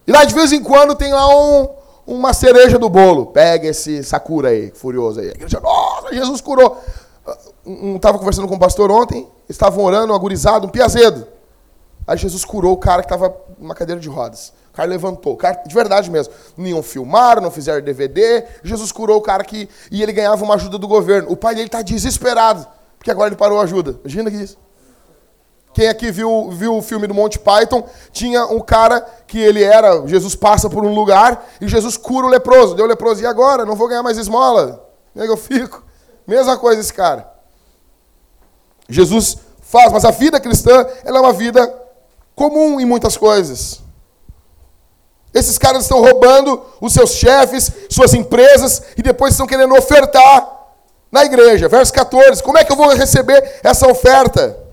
E 0.05 0.11
lá 0.11 0.23
de 0.25 0.35
vez 0.35 0.51
em 0.51 0.61
quando 0.61 0.95
tem 0.95 1.11
lá 1.11 1.27
um, 1.27 1.69
uma 2.05 2.33
cereja 2.33 2.77
do 2.77 2.89
bolo. 2.89 3.27
Pega 3.27 3.67
esse 3.67 4.03
Sakura 4.03 4.49
aí, 4.49 4.71
furioso 4.75 5.19
aí. 5.19 5.33
Nossa, 5.61 6.13
Jesus 6.13 6.41
curou. 6.41 6.81
Um, 7.65 7.95
estava 7.95 8.19
conversando 8.19 8.47
com 8.47 8.55
o 8.55 8.59
pastor 8.59 8.91
ontem, 8.91 9.27
estavam 9.49 9.83
orando, 9.83 10.13
um 10.13 10.15
agorizado, 10.15 10.67
um 10.67 10.69
piazedo. 10.69 11.27
Aí 12.07 12.17
Jesus 12.17 12.45
curou 12.45 12.73
o 12.73 12.77
cara 12.77 13.01
que 13.01 13.07
estava 13.07 13.35
numa 13.57 13.73
cadeira 13.73 13.99
de 13.99 14.07
rodas. 14.07 14.53
O 14.71 14.75
cara 14.75 14.87
levantou, 14.87 15.33
o 15.33 15.37
cara, 15.37 15.63
de 15.65 15.73
verdade 15.73 16.11
mesmo. 16.11 16.33
Não 16.55 16.83
filmaram, 16.83 17.41
não 17.41 17.49
fizeram 17.49 17.81
DVD. 17.81 18.45
Jesus 18.63 18.91
curou 18.91 19.17
o 19.17 19.21
cara 19.21 19.43
que. 19.43 19.67
E 19.89 20.03
ele 20.03 20.11
ganhava 20.11 20.43
uma 20.43 20.55
ajuda 20.55 20.77
do 20.77 20.87
governo. 20.87 21.31
O 21.31 21.37
pai 21.37 21.55
dele 21.55 21.67
está 21.67 21.81
desesperado, 21.81 22.67
porque 22.97 23.09
agora 23.09 23.29
ele 23.29 23.35
parou 23.35 23.59
a 23.59 23.63
ajuda. 23.63 23.99
Imagina 24.03 24.29
que 24.29 24.37
isso. 24.37 24.57
Quem 25.75 25.89
aqui 25.89 26.09
viu, 26.09 26.51
viu 26.51 26.77
o 26.77 26.81
filme 26.81 27.05
do 27.05 27.13
Monty 27.13 27.37
Python, 27.37 27.83
tinha 28.13 28.45
um 28.45 28.61
cara 28.61 29.05
que 29.27 29.37
ele 29.37 29.61
era. 29.61 30.07
Jesus 30.07 30.33
passa 30.33 30.69
por 30.69 30.85
um 30.85 30.95
lugar 30.95 31.45
e 31.59 31.67
Jesus 31.67 31.97
cura 31.97 32.25
o 32.25 32.29
leproso. 32.29 32.75
Deu 32.75 32.85
o 32.85 32.87
leproso, 32.87 33.21
e 33.21 33.25
agora? 33.25 33.65
Não 33.65 33.75
vou 33.75 33.89
ganhar 33.89 34.01
mais 34.01 34.17
esmola. 34.17 34.87
Como 35.11 35.25
é 35.25 35.27
que 35.27 35.33
eu 35.33 35.35
fico? 35.35 35.83
Mesma 36.25 36.57
coisa 36.57 36.79
esse 36.79 36.93
cara. 36.93 37.29
Jesus 38.87 39.37
faz, 39.63 39.91
mas 39.91 40.05
a 40.05 40.11
vida 40.11 40.39
cristã 40.39 40.87
ela 41.03 41.17
é 41.17 41.21
uma 41.21 41.33
vida 41.33 41.69
comum 42.33 42.79
em 42.79 42.85
muitas 42.85 43.17
coisas. 43.17 43.81
Esses 45.33 45.57
caras 45.57 45.83
estão 45.83 45.99
roubando 45.99 46.63
os 46.79 46.93
seus 46.93 47.15
chefes, 47.15 47.69
suas 47.89 48.13
empresas, 48.13 48.81
e 48.95 49.01
depois 49.01 49.33
estão 49.33 49.45
querendo 49.45 49.75
ofertar 49.75 50.69
na 51.11 51.25
igreja. 51.25 51.67
Verso 51.67 51.91
14: 51.91 52.41
Como 52.41 52.57
é 52.57 52.63
que 52.63 52.71
eu 52.71 52.77
vou 52.77 52.95
receber 52.95 53.59
essa 53.61 53.85
oferta? 53.91 54.63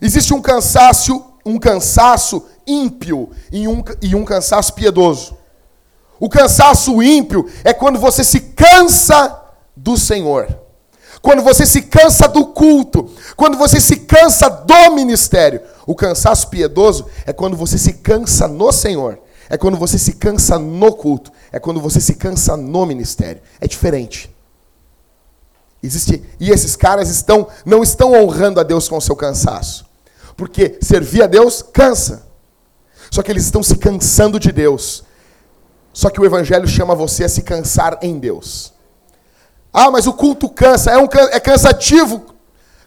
Existe 0.00 0.34
um 0.34 0.40
cansaço, 0.40 1.24
um 1.44 1.58
cansaço 1.58 2.44
ímpio 2.66 3.30
e 3.50 3.66
um, 3.66 3.82
e 4.02 4.14
um 4.14 4.24
cansaço 4.24 4.74
piedoso. 4.74 5.36
O 6.18 6.28
cansaço 6.28 7.02
ímpio 7.02 7.48
é 7.64 7.72
quando 7.72 7.98
você 7.98 8.24
se 8.24 8.40
cansa 8.40 9.42
do 9.76 9.96
Senhor. 9.96 10.66
Quando 11.20 11.42
você 11.42 11.66
se 11.66 11.82
cansa 11.82 12.28
do 12.28 12.46
culto, 12.46 13.10
quando 13.36 13.56
você 13.56 13.80
se 13.80 13.96
cansa 13.96 14.48
do 14.48 14.94
ministério. 14.94 15.60
O 15.86 15.94
cansaço 15.94 16.48
piedoso 16.48 17.06
é 17.24 17.32
quando 17.32 17.56
você 17.56 17.78
se 17.78 17.94
cansa 17.94 18.46
no 18.48 18.70
Senhor. 18.72 19.18
É 19.48 19.56
quando 19.56 19.76
você 19.76 19.98
se 19.98 20.12
cansa 20.14 20.58
no 20.58 20.92
culto. 20.94 21.32
É 21.52 21.58
quando 21.58 21.80
você 21.80 22.00
se 22.00 22.14
cansa 22.14 22.56
no 22.56 22.84
ministério. 22.84 23.40
É 23.60 23.66
diferente. 23.66 24.34
Existe, 25.82 26.22
e 26.40 26.50
esses 26.50 26.74
caras 26.74 27.08
estão 27.08 27.46
não 27.64 27.82
estão 27.82 28.12
honrando 28.12 28.58
a 28.58 28.62
Deus 28.62 28.88
com 28.88 28.96
o 28.96 29.00
seu 29.00 29.14
cansaço. 29.14 29.85
Porque 30.36 30.78
servir 30.80 31.22
a 31.22 31.26
Deus 31.26 31.62
cansa. 31.62 32.26
Só 33.10 33.22
que 33.22 33.30
eles 33.30 33.44
estão 33.44 33.62
se 33.62 33.76
cansando 33.76 34.38
de 34.38 34.52
Deus. 34.52 35.04
Só 35.92 36.10
que 36.10 36.20
o 36.20 36.24
evangelho 36.26 36.68
chama 36.68 36.94
você 36.94 37.24
a 37.24 37.28
se 37.28 37.42
cansar 37.42 37.98
em 38.02 38.18
Deus. 38.18 38.74
Ah, 39.72 39.90
mas 39.90 40.06
o 40.06 40.12
culto 40.12 40.48
cansa, 40.48 40.90
é, 40.90 40.98
um, 40.98 41.06
é 41.32 41.40
cansativo. 41.40 42.26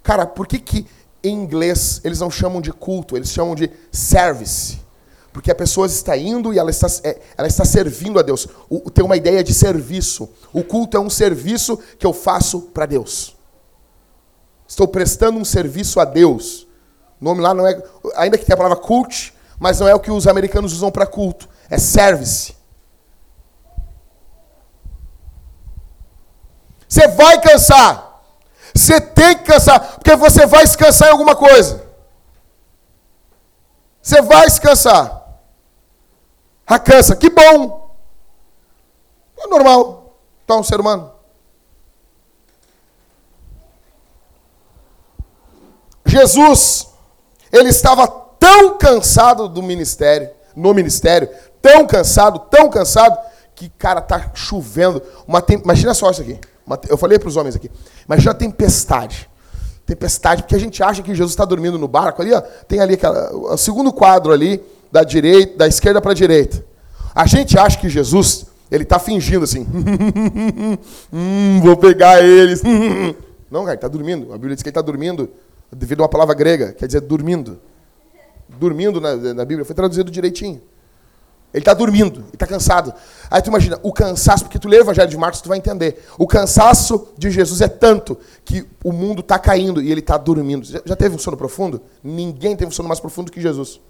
Cara, 0.03 0.25
por 0.25 0.47
que, 0.47 0.59
que 0.59 0.87
em 1.23 1.33
inglês 1.35 2.01
eles 2.03 2.19
não 2.19 2.29
chamam 2.29 2.61
de 2.61 2.71
culto, 2.71 3.17
eles 3.17 3.29
chamam 3.29 3.55
de 3.55 3.69
service? 3.91 4.79
Porque 5.31 5.51
a 5.51 5.55
pessoa 5.55 5.87
está 5.87 6.17
indo 6.17 6.53
e 6.53 6.59
ela 6.59 6.69
está, 6.69 6.87
é, 7.03 7.19
ela 7.37 7.47
está 7.47 7.63
servindo 7.65 8.19
a 8.19 8.21
Deus. 8.21 8.47
O, 8.69 8.89
tem 8.89 9.03
uma 9.03 9.17
ideia 9.17 9.43
de 9.43 9.53
serviço. 9.53 10.29
O 10.51 10.63
culto 10.63 10.97
é 10.97 10.99
um 10.99 11.09
serviço 11.09 11.79
que 11.97 12.05
eu 12.05 12.13
faço 12.13 12.61
para 12.73 12.85
Deus. 12.85 13.35
Estou 14.67 14.87
prestando 14.87 15.39
um 15.39 15.45
serviço 15.45 15.99
a 15.99 16.05
Deus. 16.05 16.67
O 17.21 17.25
nome 17.25 17.41
lá 17.41 17.53
não 17.53 17.67
é. 17.67 17.81
Ainda 18.15 18.37
que 18.37 18.45
tenha 18.45 18.55
a 18.55 18.57
palavra 18.57 18.77
cult, 18.77 19.33
mas 19.59 19.79
não 19.79 19.87
é 19.87 19.93
o 19.93 19.99
que 19.99 20.11
os 20.11 20.27
americanos 20.27 20.73
usam 20.73 20.91
para 20.91 21.05
culto. 21.05 21.49
É 21.69 21.77
service. 21.77 22.55
Você 26.87 27.07
vai 27.09 27.39
cansar. 27.39 28.23
Você 28.73 29.01
tem 29.01 29.37
que 29.37 29.43
cansar, 29.43 29.95
porque 29.95 30.15
você 30.15 30.45
vai 30.45 30.65
se 30.65 30.77
cansar 30.77 31.09
em 31.09 31.11
alguma 31.11 31.35
coisa. 31.35 31.87
Você 34.01 34.21
vai 34.21 34.49
se 34.49 34.59
cansar. 34.61 35.19
Ah, 36.65 36.79
cansa. 36.79 37.15
Que 37.15 37.29
bom. 37.29 37.95
É 39.37 39.47
normal. 39.47 40.15
Tá 40.45 40.55
um 40.55 40.63
ser 40.63 40.79
humano. 40.79 41.11
Jesus, 46.05 46.88
ele 47.51 47.69
estava 47.69 48.07
tão 48.07 48.77
cansado 48.77 49.47
do 49.47 49.61
ministério, 49.61 50.29
no 50.55 50.73
ministério, 50.73 51.29
tão 51.61 51.85
cansado, 51.85 52.39
tão 52.49 52.69
cansado, 52.69 53.17
que, 53.55 53.69
cara, 53.69 53.99
tá 53.99 54.31
chovendo. 54.33 55.01
Uma 55.27 55.41
tem... 55.41 55.59
Imagina 55.59 55.93
só 55.93 56.09
isso 56.09 56.21
aqui. 56.21 56.39
Eu 56.87 56.97
falei 56.97 57.19
para 57.19 57.27
os 57.27 57.35
homens 57.35 57.55
aqui. 57.55 57.69
Imagina 58.05 58.31
a 58.31 58.35
tempestade. 58.35 59.29
Tempestade, 59.85 60.43
porque 60.43 60.55
a 60.55 60.59
gente 60.59 60.81
acha 60.81 61.01
que 61.01 61.13
Jesus 61.13 61.31
está 61.31 61.43
dormindo 61.43 61.77
no 61.77 61.87
barco 61.87 62.21
ali, 62.21 62.31
ó. 62.31 62.39
Tem 62.39 62.79
ali 62.79 62.93
aquela, 62.93 63.35
o 63.35 63.57
segundo 63.57 63.91
quadro 63.91 64.31
ali, 64.31 64.63
da 64.91 65.03
direita, 65.03 65.57
da 65.57 65.67
esquerda 65.67 65.99
para 65.99 66.11
a 66.11 66.15
direita. 66.15 66.63
A 67.13 67.25
gente 67.25 67.57
acha 67.57 67.77
que 67.77 67.89
Jesus, 67.89 68.45
ele 68.71 68.83
está 68.83 68.97
fingindo 68.99 69.43
assim. 69.43 69.67
hum, 71.11 71.59
vou 71.61 71.75
pegar 71.75 72.23
eles. 72.23 72.61
Não, 73.51 73.61
cara, 73.61 73.71
ele 73.71 73.75
está 73.75 73.87
dormindo. 73.87 74.31
A 74.31 74.37
Bíblia 74.37 74.55
diz 74.55 74.63
que 74.63 74.69
ele 74.69 74.71
está 74.71 74.81
dormindo 74.81 75.29
devido 75.71 76.01
a 76.01 76.03
uma 76.03 76.09
palavra 76.09 76.33
grega, 76.33 76.73
quer 76.73 76.85
dizer 76.85 77.01
dormindo. 77.01 77.59
Dormindo 78.47 78.99
na, 78.99 79.15
na 79.15 79.45
Bíblia, 79.45 79.63
foi 79.63 79.75
traduzido 79.75 80.09
direitinho. 80.09 80.61
Ele 81.51 81.61
está 81.61 81.73
dormindo, 81.73 82.19
ele 82.19 82.29
está 82.33 82.45
cansado. 82.45 82.93
Aí 83.29 83.41
tu 83.41 83.47
imagina, 83.47 83.79
o 83.81 83.91
cansaço, 83.91 84.43
porque 84.43 84.59
tu 84.59 84.67
lê 84.67 84.77
o 84.77 84.81
Evangelho 84.81 85.09
de 85.09 85.17
Marcos, 85.17 85.41
tu 85.41 85.49
vai 85.49 85.57
entender. 85.57 86.03
O 86.17 86.27
cansaço 86.27 87.07
de 87.17 87.31
Jesus 87.31 87.59
é 87.61 87.67
tanto 87.67 88.17
que 88.45 88.67
o 88.83 88.91
mundo 88.91 89.21
está 89.21 89.39
caindo 89.39 89.81
e 89.81 89.91
ele 89.91 89.99
está 89.99 90.15
dormindo. 90.15 90.63
Já, 90.65 90.79
já, 90.85 90.95
teve 90.95 91.15
um 91.15 91.19
sono 91.19 91.35
profundo? 91.35 91.81
Ninguém 92.03 92.55
teve 92.55 92.69
um 92.69 92.71
sono 92.71 92.87
mais 92.87 92.99
profundo 92.99 93.31
que 93.31 93.41
Jesus. 93.41 93.81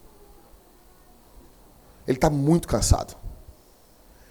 Ele 2.07 2.17
está 2.17 2.29
muito 2.29 2.65
cansado. 2.65 3.13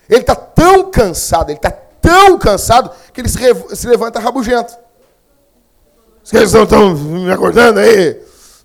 Ele 0.09 0.20
está 0.20 0.34
tão 0.34 0.90
cansado, 0.90 1.51
ele 1.51 1.59
está 1.59 1.70
tão 1.70 2.38
cansado, 2.38 2.90
que 3.12 3.20
ele 3.20 3.28
se, 3.28 3.38
se 3.76 3.86
levanta 3.86 4.18
rabugento. 4.18 4.74
Vocês 6.29 6.53
estão 6.53 6.95
me 6.95 7.33
acordando 7.33 7.81
aí? 7.81 8.20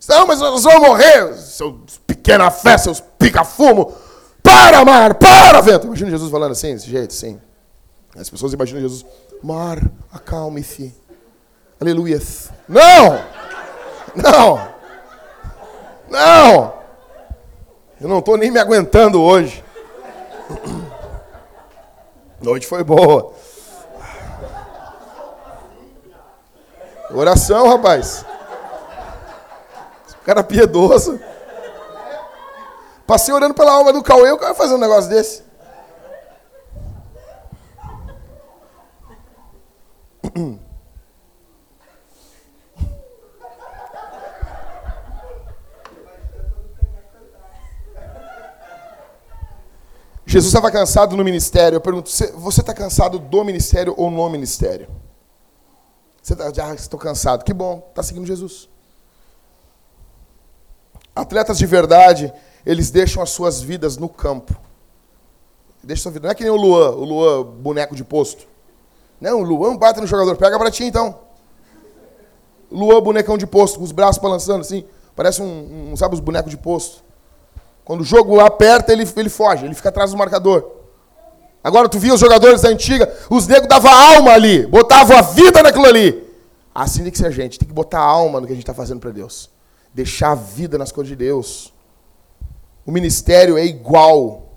Não, 0.10 0.28
mas 0.28 0.42
nós 0.42 0.64
vamos 0.64 0.82
morrer, 0.86 1.34
seus 1.36 1.98
pequena 2.06 2.52
fé, 2.52 2.78
seus 2.78 3.00
pica-fumo. 3.00 3.94
Para, 4.44 4.84
mar, 4.84 5.14
para, 5.14 5.62
vento. 5.62 5.88
Imagina 5.88 6.12
Jesus 6.12 6.30
falando 6.30 6.52
assim, 6.52 6.74
desse 6.74 6.90
jeito, 6.90 7.14
sim. 7.14 7.40
As 8.18 8.30
pessoas 8.30 8.52
imaginam 8.52 8.82
Jesus, 8.82 9.06
mar, 9.42 9.82
acalme-se. 10.12 10.94
Aleluia. 11.80 12.22
Não! 12.68 13.24
Não! 14.14 14.68
Não! 16.10 16.74
Eu 18.02 18.10
não 18.10 18.20
estou 18.20 18.36
nem 18.36 18.52
me 18.52 18.60
aguentando 18.60 19.22
hoje. 19.22 19.64
Noite 22.44 22.68
foi 22.68 22.84
boa. 22.84 23.32
Oração, 27.14 27.68
rapaz. 27.68 28.26
Cara 30.26 30.44
piedoso. 30.44 31.20
Passei 33.06 33.34
orando 33.34 33.54
pela 33.54 33.72
alma 33.74 33.94
do 33.94 34.02
Cauê, 34.02 34.32
o 34.32 34.38
cara 34.38 34.56
fazer 34.56 34.74
um 34.74 34.80
negócio 34.80 35.10
desse. 35.10 35.44
Jesus 50.26 50.52
estava 50.52 50.72
cansado 50.72 51.16
no 51.16 51.24
ministério. 51.24 51.76
Eu 51.76 51.82
pergunto, 51.82 52.10
você 52.10 52.62
está 52.62 52.74
cansado 52.74 53.20
do 53.20 53.44
ministério 53.44 53.94
ou 53.96 54.10
no 54.10 54.28
ministério? 54.30 54.88
Você 56.24 56.34
está, 56.34 56.66
ah, 56.66 56.74
estou 56.74 56.98
cansado. 56.98 57.44
Que 57.44 57.54
bom, 57.54 57.86
está 57.90 58.02
seguindo 58.02 58.26
Jesus. 58.26 58.70
Atletas 61.14 61.58
de 61.58 61.66
verdade, 61.66 62.34
eles 62.66 62.90
deixam 62.90 63.22
as 63.22 63.30
suas 63.30 63.62
vidas 63.62 63.98
no 63.98 64.08
campo. 64.08 64.56
Deixa 65.84 66.04
sua 66.04 66.14
vida. 66.14 66.28
Não 66.28 66.32
é 66.32 66.36
que 66.36 66.44
nem 66.44 66.52
o 66.52 66.56
Luan, 66.56 66.92
o 66.92 67.04
Luan, 67.04 67.44
boneco 67.44 67.94
de 67.94 68.06
posto. 68.06 68.48
Não, 69.20 69.42
o 69.42 69.44
Luan 69.44 69.76
bate 69.76 70.00
no 70.00 70.08
jogador. 70.08 70.38
Pega 70.38 70.58
para 70.58 70.72
ti, 70.72 70.86
então. 70.86 71.20
Luan, 72.72 73.02
bonecão 73.02 73.38
de 73.38 73.46
posto, 73.46 73.78
com 73.78 73.84
os 73.84 73.92
braços 73.92 74.22
balançando 74.22 74.62
assim. 74.62 74.86
Parece 75.14 75.42
um, 75.42 75.92
um 75.92 75.98
sabe, 75.98 76.16
os 76.16 76.22
bonecos 76.22 76.50
de 76.50 76.58
posto. 76.58 77.04
Quando 77.84 78.00
o 78.00 78.06
jogo 78.06 78.40
aperta, 78.40 78.94
ele, 78.94 79.04
ele 79.18 79.30
foge, 79.30 79.66
ele 79.66 79.76
fica 79.76 79.90
atrás 79.90 80.12
do 80.12 80.18
marcador. 80.18 80.72
Agora, 81.64 81.88
tu 81.88 81.98
via 81.98 82.14
os 82.14 82.20
jogadores 82.20 82.62
da 82.62 82.70
antiga, 82.70 83.12
os 83.30 83.48
negros 83.48 83.70
davam 83.70 83.92
alma 83.92 84.32
ali, 84.32 84.66
botavam 84.68 85.18
a 85.18 85.22
vida 85.22 85.64
naquilo 85.64 85.86
ali. 85.86 86.22
Assim 86.76 87.04
tem 87.04 87.12
que 87.12 87.18
ser 87.18 87.28
a 87.28 87.32
gente, 87.32 87.58
tem 87.58 87.68
que 87.68 87.74
botar 87.74 88.00
alma 88.00 88.42
no 88.42 88.48
que 88.48 88.52
a 88.52 88.56
gente 88.56 88.64
está 88.64 88.74
fazendo 88.74 89.00
para 89.00 89.12
Deus. 89.12 89.50
Deixar 89.94 90.32
a 90.32 90.36
vida 90.36 90.78
nas 90.78 90.92
coisas 90.92 91.10
de 91.10 91.16
Deus. 91.16 91.72
O 92.86 92.92
ministério 92.92 93.58
é 93.58 93.66
igual 93.66 94.50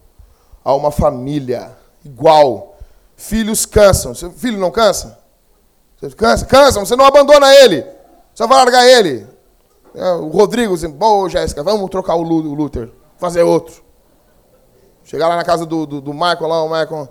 a 0.65 0.75
uma 0.75 0.91
família. 0.91 1.77
Igual. 2.05 2.77
Filhos 3.15 3.65
cansam. 3.65 4.15
Seu 4.15 4.33
filho 4.33 4.59
não 4.59 4.71
cansa? 4.71 5.19
Você 6.01 6.11
cansa? 6.11 6.45
Cansa, 6.45 6.81
você 6.81 6.97
não 6.97 7.05
abandona 7.05 7.55
ele. 7.55 7.87
Você 8.35 8.47
vai 8.47 8.59
largar 8.59 8.85
ele. 8.87 9.27
É, 9.95 10.13
o 10.13 10.29
Rodrigo 10.29 10.75
assim, 10.75 10.91
pô, 10.91 11.29
Jéssica, 11.29 11.63
vamos 11.63 11.89
trocar 11.89 12.17
o 12.17 12.23
Luther. 12.23 12.91
Fazer 13.19 13.43
outro. 13.43 13.86
Chegar 15.07 15.29
lá 15.29 15.37
na 15.37 15.45
casa 15.45 15.65
do, 15.65 15.87
do, 15.87 16.01
do 16.01 16.13
Michael, 16.13 16.49
lá, 16.49 16.65
o 16.65 16.69
Michael. 16.69 17.09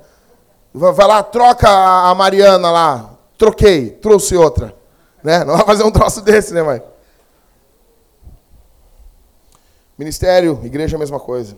Vai 0.73 1.07
lá, 1.07 1.23
troca 1.23 1.69
a 1.69 2.13
Mariana 2.13 2.69
lá. 2.69 3.17
Troquei, 3.37 3.89
trouxe 3.89 4.35
outra. 4.35 4.75
Né? 5.23 5.45
Não 5.45 5.55
vai 5.55 5.65
fazer 5.65 5.83
um 5.83 5.91
troço 5.91 6.21
desse, 6.21 6.53
né, 6.53 6.61
Michael? 6.61 6.93
Ministério, 9.97 10.59
igreja, 10.61 10.97
a 10.97 10.99
mesma 10.99 11.21
coisa. 11.21 11.57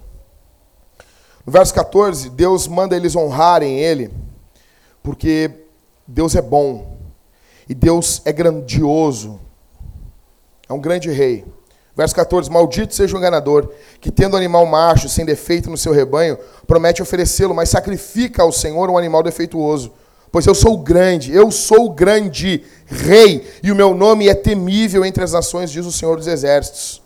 No 1.43 1.51
verso 1.51 1.73
14, 1.73 2.29
Deus 2.29 2.67
manda 2.67 2.95
eles 2.95 3.15
honrarem 3.15 3.79
Ele, 3.79 4.13
porque 5.01 5.49
Deus 6.05 6.35
é 6.35 6.41
bom 6.41 6.99
e 7.67 7.73
Deus 7.73 8.21
é 8.25 8.31
grandioso, 8.31 9.39
é 10.69 10.73
um 10.73 10.79
grande 10.79 11.09
rei. 11.09 11.43
Verso 11.97 12.13
14: 12.13 12.51
Maldito 12.51 12.93
seja 12.93 13.15
o 13.15 13.17
enganador, 13.17 13.71
que 13.99 14.11
tendo 14.11 14.37
animal 14.37 14.67
macho 14.67 15.09
sem 15.09 15.25
defeito 15.25 15.67
no 15.67 15.77
seu 15.77 15.91
rebanho, 15.91 16.37
promete 16.67 17.01
oferecê-lo, 17.01 17.55
mas 17.55 17.69
sacrifica 17.69 18.43
ao 18.43 18.51
Senhor 18.51 18.87
um 18.87 18.99
animal 18.99 19.23
defeituoso. 19.23 19.91
Pois 20.31 20.45
eu 20.45 20.53
sou 20.53 20.77
grande, 20.77 21.33
eu 21.33 21.49
sou 21.49 21.89
grande 21.89 22.63
rei, 22.85 23.49
e 23.63 23.71
o 23.71 23.75
meu 23.75 23.95
nome 23.95 24.27
é 24.27 24.35
temível 24.35 25.03
entre 25.03 25.23
as 25.23 25.31
nações, 25.31 25.71
diz 25.71 25.87
o 25.87 25.91
Senhor 25.91 26.17
dos 26.17 26.27
Exércitos. 26.27 27.01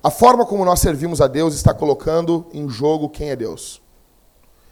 A 0.00 0.10
forma 0.10 0.46
como 0.46 0.64
nós 0.64 0.78
servimos 0.78 1.20
a 1.20 1.26
Deus 1.26 1.54
está 1.54 1.74
colocando 1.74 2.46
em 2.52 2.68
jogo 2.68 3.08
quem 3.08 3.30
é 3.30 3.36
Deus. 3.36 3.82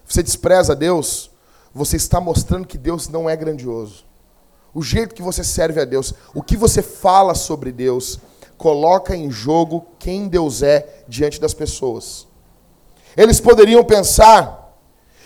Você 0.07 0.22
despreza 0.22 0.76
Deus, 0.76 1.30
você 1.74 1.97
está 1.97 2.20
mostrando 2.20 2.68
que 2.68 2.78
Deus 2.78 3.09
não 3.09 3.28
é 3.28 3.35
grandioso. 3.35 4.05
O 4.72 4.82
jeito 4.82 5.14
que 5.14 5.22
você 5.22 5.43
serve 5.43 5.80
a 5.80 5.85
Deus, 5.85 6.14
o 6.35 6.43
que 6.43 6.57
você 6.57 6.82
fala 6.82 7.35
sobre 7.35 7.72
Deus, 7.72 8.20
coloca 8.57 9.14
em 9.14 9.30
jogo 9.30 9.86
quem 9.98 10.28
Deus 10.28 10.62
é 10.62 11.05
diante 11.09 11.40
das 11.40 11.55
pessoas. 11.55 12.26
Eles 13.16 13.40
poderiam 13.40 13.84
pensar 13.84 14.76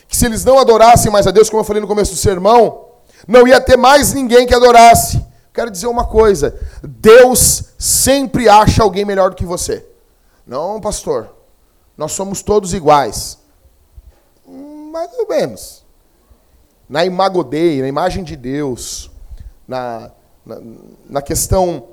que 0.06 0.16
se 0.16 0.26
eles 0.26 0.44
não 0.44 0.58
adorassem 0.58 1.12
mais 1.12 1.26
a 1.26 1.30
Deus, 1.30 1.48
como 1.50 1.60
eu 1.60 1.64
falei 1.64 1.80
no 1.80 1.88
começo 1.88 2.12
do 2.12 2.18
sermão, 2.18 2.86
não 3.26 3.46
ia 3.46 3.60
ter 3.60 3.76
mais 3.76 4.12
ninguém 4.12 4.46
que 4.46 4.54
adorasse. 4.54 5.24
Quero 5.52 5.70
dizer 5.70 5.86
uma 5.86 6.06
coisa: 6.06 6.58
Deus 6.82 7.64
sempre 7.78 8.48
acha 8.48 8.82
alguém 8.82 9.04
melhor 9.04 9.30
do 9.30 9.36
que 9.36 9.44
você. 9.44 9.84
Não, 10.46 10.80
pastor, 10.80 11.34
nós 11.96 12.12
somos 12.12 12.42
todos 12.42 12.72
iguais. 12.72 13.38
Mais 14.46 15.12
ou 15.18 15.28
menos. 15.28 15.84
Na 16.88 17.04
imagodei, 17.04 17.82
na 17.82 17.88
imagem 17.88 18.24
de 18.24 18.34
Deus, 18.34 19.10
na, 19.66 20.10
na, 20.44 20.58
na 21.10 21.22
questão 21.22 21.88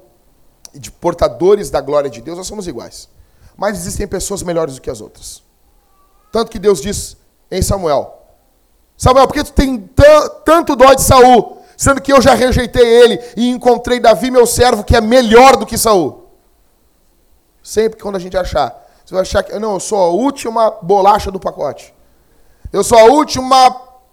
de 0.79 0.91
portadores 0.91 1.69
da 1.69 1.81
glória 1.81 2.09
de 2.09 2.21
Deus, 2.21 2.37
nós 2.37 2.47
somos 2.47 2.67
iguais. 2.67 3.09
Mas 3.57 3.77
existem 3.77 4.07
pessoas 4.07 4.43
melhores 4.43 4.75
do 4.75 4.81
que 4.81 4.89
as 4.89 5.01
outras. 5.01 5.41
Tanto 6.31 6.51
que 6.51 6.59
Deus 6.59 6.81
diz 6.81 7.17
em 7.49 7.61
Samuel: 7.61 8.21
Samuel, 8.97 9.27
por 9.27 9.33
que 9.33 9.43
tu 9.43 9.53
tem 9.53 9.89
tanto 10.43 10.75
dó 10.75 10.93
de 10.93 11.01
Saul, 11.01 11.61
sendo 11.77 12.01
que 12.01 12.11
eu 12.11 12.21
já 12.21 12.33
rejeitei 12.33 12.85
ele 12.85 13.19
e 13.37 13.49
encontrei 13.49 13.99
Davi, 13.99 14.29
meu 14.29 14.45
servo, 14.45 14.83
que 14.83 14.95
é 14.95 15.01
melhor 15.01 15.55
do 15.55 15.65
que 15.65 15.77
Saul? 15.77 16.29
Sempre 17.63 17.99
quando 17.99 18.15
a 18.15 18.19
gente 18.19 18.37
achar. 18.37 18.83
Você 19.05 19.13
vai 19.13 19.21
achar 19.21 19.43
que, 19.43 19.57
não, 19.59 19.73
eu 19.73 19.79
sou 19.79 19.99
a 19.99 20.09
última 20.09 20.71
bolacha 20.81 21.31
do 21.31 21.39
pacote. 21.39 21.93
Eu 22.73 22.83
sou 22.83 22.97
a 22.97 23.03
última 23.05 23.69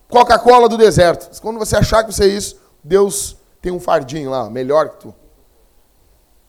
Coca-Cola 0.09 0.69
do 0.69 0.77
deserto. 0.77 1.41
Quando 1.41 1.59
você 1.59 1.77
achar 1.77 2.05
que 2.05 2.13
você 2.13 2.25
é 2.25 2.29
isso, 2.29 2.61
Deus 2.85 3.37
tem 3.61 3.73
um 3.73 3.81
fardinho 3.81 4.31
lá, 4.31 4.51
melhor 4.51 4.91
que 4.91 5.01
tu. 5.01 5.15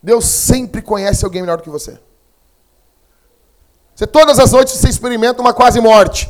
Deus 0.03 0.25
sempre 0.25 0.81
conhece 0.81 1.23
alguém 1.23 1.41
melhor 1.41 1.57
do 1.57 1.63
que 1.63 1.69
você. 1.69 1.97
Você 3.95 4.05
todas 4.05 4.37
as 4.37 4.51
noites 4.51 4.73
você 4.73 4.89
experimenta 4.89 5.41
uma 5.41 5.53
quase 5.53 5.79
morte. 5.79 6.29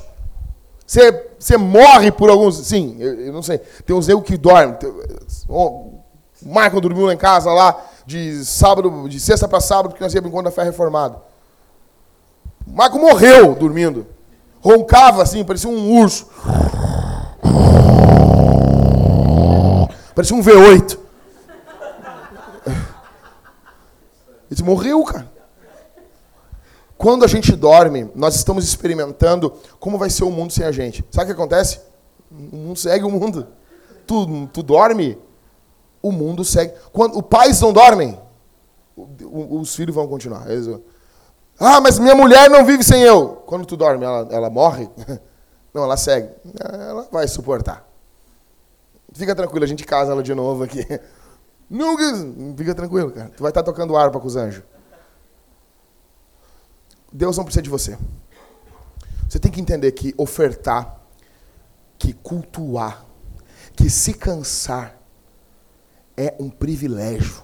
Você, 0.85 1.31
você 1.39 1.57
morre 1.57 2.11
por 2.11 2.29
alguns. 2.29 2.57
Sim, 2.67 2.97
eu, 2.99 3.19
eu 3.19 3.33
não 3.33 3.41
sei. 3.41 3.57
Tem 3.57 3.95
uns 3.95 4.07
eu 4.07 4.21
que 4.21 4.37
dormem. 4.37 4.77
O 5.49 6.03
Michael 6.43 6.81
dormiu 6.81 7.07
lá 7.07 7.13
em 7.13 7.17
casa 7.17 7.51
lá 7.51 7.83
de 8.05 8.45
sábado, 8.45 9.09
de 9.09 9.19
sexta 9.19 9.47
para 9.47 9.59
sábado, 9.59 9.89
porque 9.89 10.03
nós 10.03 10.13
íamos 10.13 10.29
encontro 10.29 10.51
da 10.51 10.51
fé 10.51 10.63
reformada. 10.63 11.17
O 12.67 12.71
Marco 12.71 12.99
morreu 12.99 13.55
dormindo. 13.55 14.05
Roncava 14.61 15.23
assim, 15.23 15.43
parecia 15.43 15.69
um 15.69 15.99
urso. 15.99 16.27
Parecia 20.13 20.35
um 20.35 20.43
V8. 20.43 21.02
Ele 24.53 24.63
morreu, 24.63 25.03
cara. 25.03 25.31
quando 26.97 27.25
a 27.25 27.27
gente 27.27 27.55
dorme, 27.55 28.09
nós 28.15 28.35
estamos 28.35 28.63
experimentando 28.63 29.53
como 29.79 29.97
vai 29.97 30.09
ser 30.09 30.23
o 30.23 30.29
mundo 30.29 30.53
sem 30.53 30.65
a 30.65 30.71
gente. 30.71 31.03
Sabe 31.11 31.31
o 31.31 31.35
que 31.35 31.41
acontece? 31.41 31.81
O 32.31 32.55
mundo 32.55 32.79
segue 32.79 33.03
o 33.03 33.09
mundo. 33.09 33.47
Tu, 34.05 34.47
tu 34.47 34.61
dorme, 34.61 35.17
o 36.01 36.11
mundo 36.11 36.43
segue. 36.43 36.73
Quando 36.91 37.17
os 37.17 37.25
pais 37.25 37.59
não 37.61 37.73
dormem, 37.73 38.19
os 38.95 39.75
filhos 39.75 39.95
vão 39.95 40.07
continuar. 40.07 40.49
Eles 40.49 40.67
ah, 41.59 41.79
mas 41.79 41.99
minha 41.99 42.15
mulher 42.15 42.49
não 42.49 42.65
vive 42.65 42.83
sem 42.83 43.01
eu. 43.03 43.43
Quando 43.45 43.65
tu 43.65 43.77
dorme, 43.77 44.03
ela, 44.03 44.27
ela 44.31 44.49
morre? 44.49 44.89
Não, 45.73 45.83
ela 45.83 45.97
segue. 45.97 46.29
Ela 46.59 47.07
vai 47.11 47.27
suportar. 47.27 47.87
Fica 49.13 49.35
tranquilo, 49.35 49.63
a 49.63 49.67
gente 49.67 49.83
casa 49.83 50.11
ela 50.11 50.21
de 50.21 50.33
novo 50.35 50.63
aqui. 50.63 50.85
Nunca. 51.69 52.03
Fica 52.57 52.75
tranquilo, 52.75 53.11
cara. 53.11 53.29
Tu 53.29 53.41
vai 53.41 53.51
estar 53.51 53.63
tocando 53.63 53.95
harpa 53.95 54.19
com 54.19 54.27
os 54.27 54.35
anjos. 54.35 54.63
Deus 57.11 57.37
não 57.37 57.43
precisa 57.43 57.61
de 57.61 57.69
você. 57.69 57.97
Você 59.29 59.39
tem 59.39 59.51
que 59.51 59.61
entender 59.61 59.91
que 59.91 60.13
ofertar, 60.17 60.99
que 61.97 62.13
cultuar, 62.13 63.05
que 63.75 63.89
se 63.89 64.13
cansar 64.13 64.97
é 66.17 66.35
um 66.39 66.49
privilégio. 66.49 67.43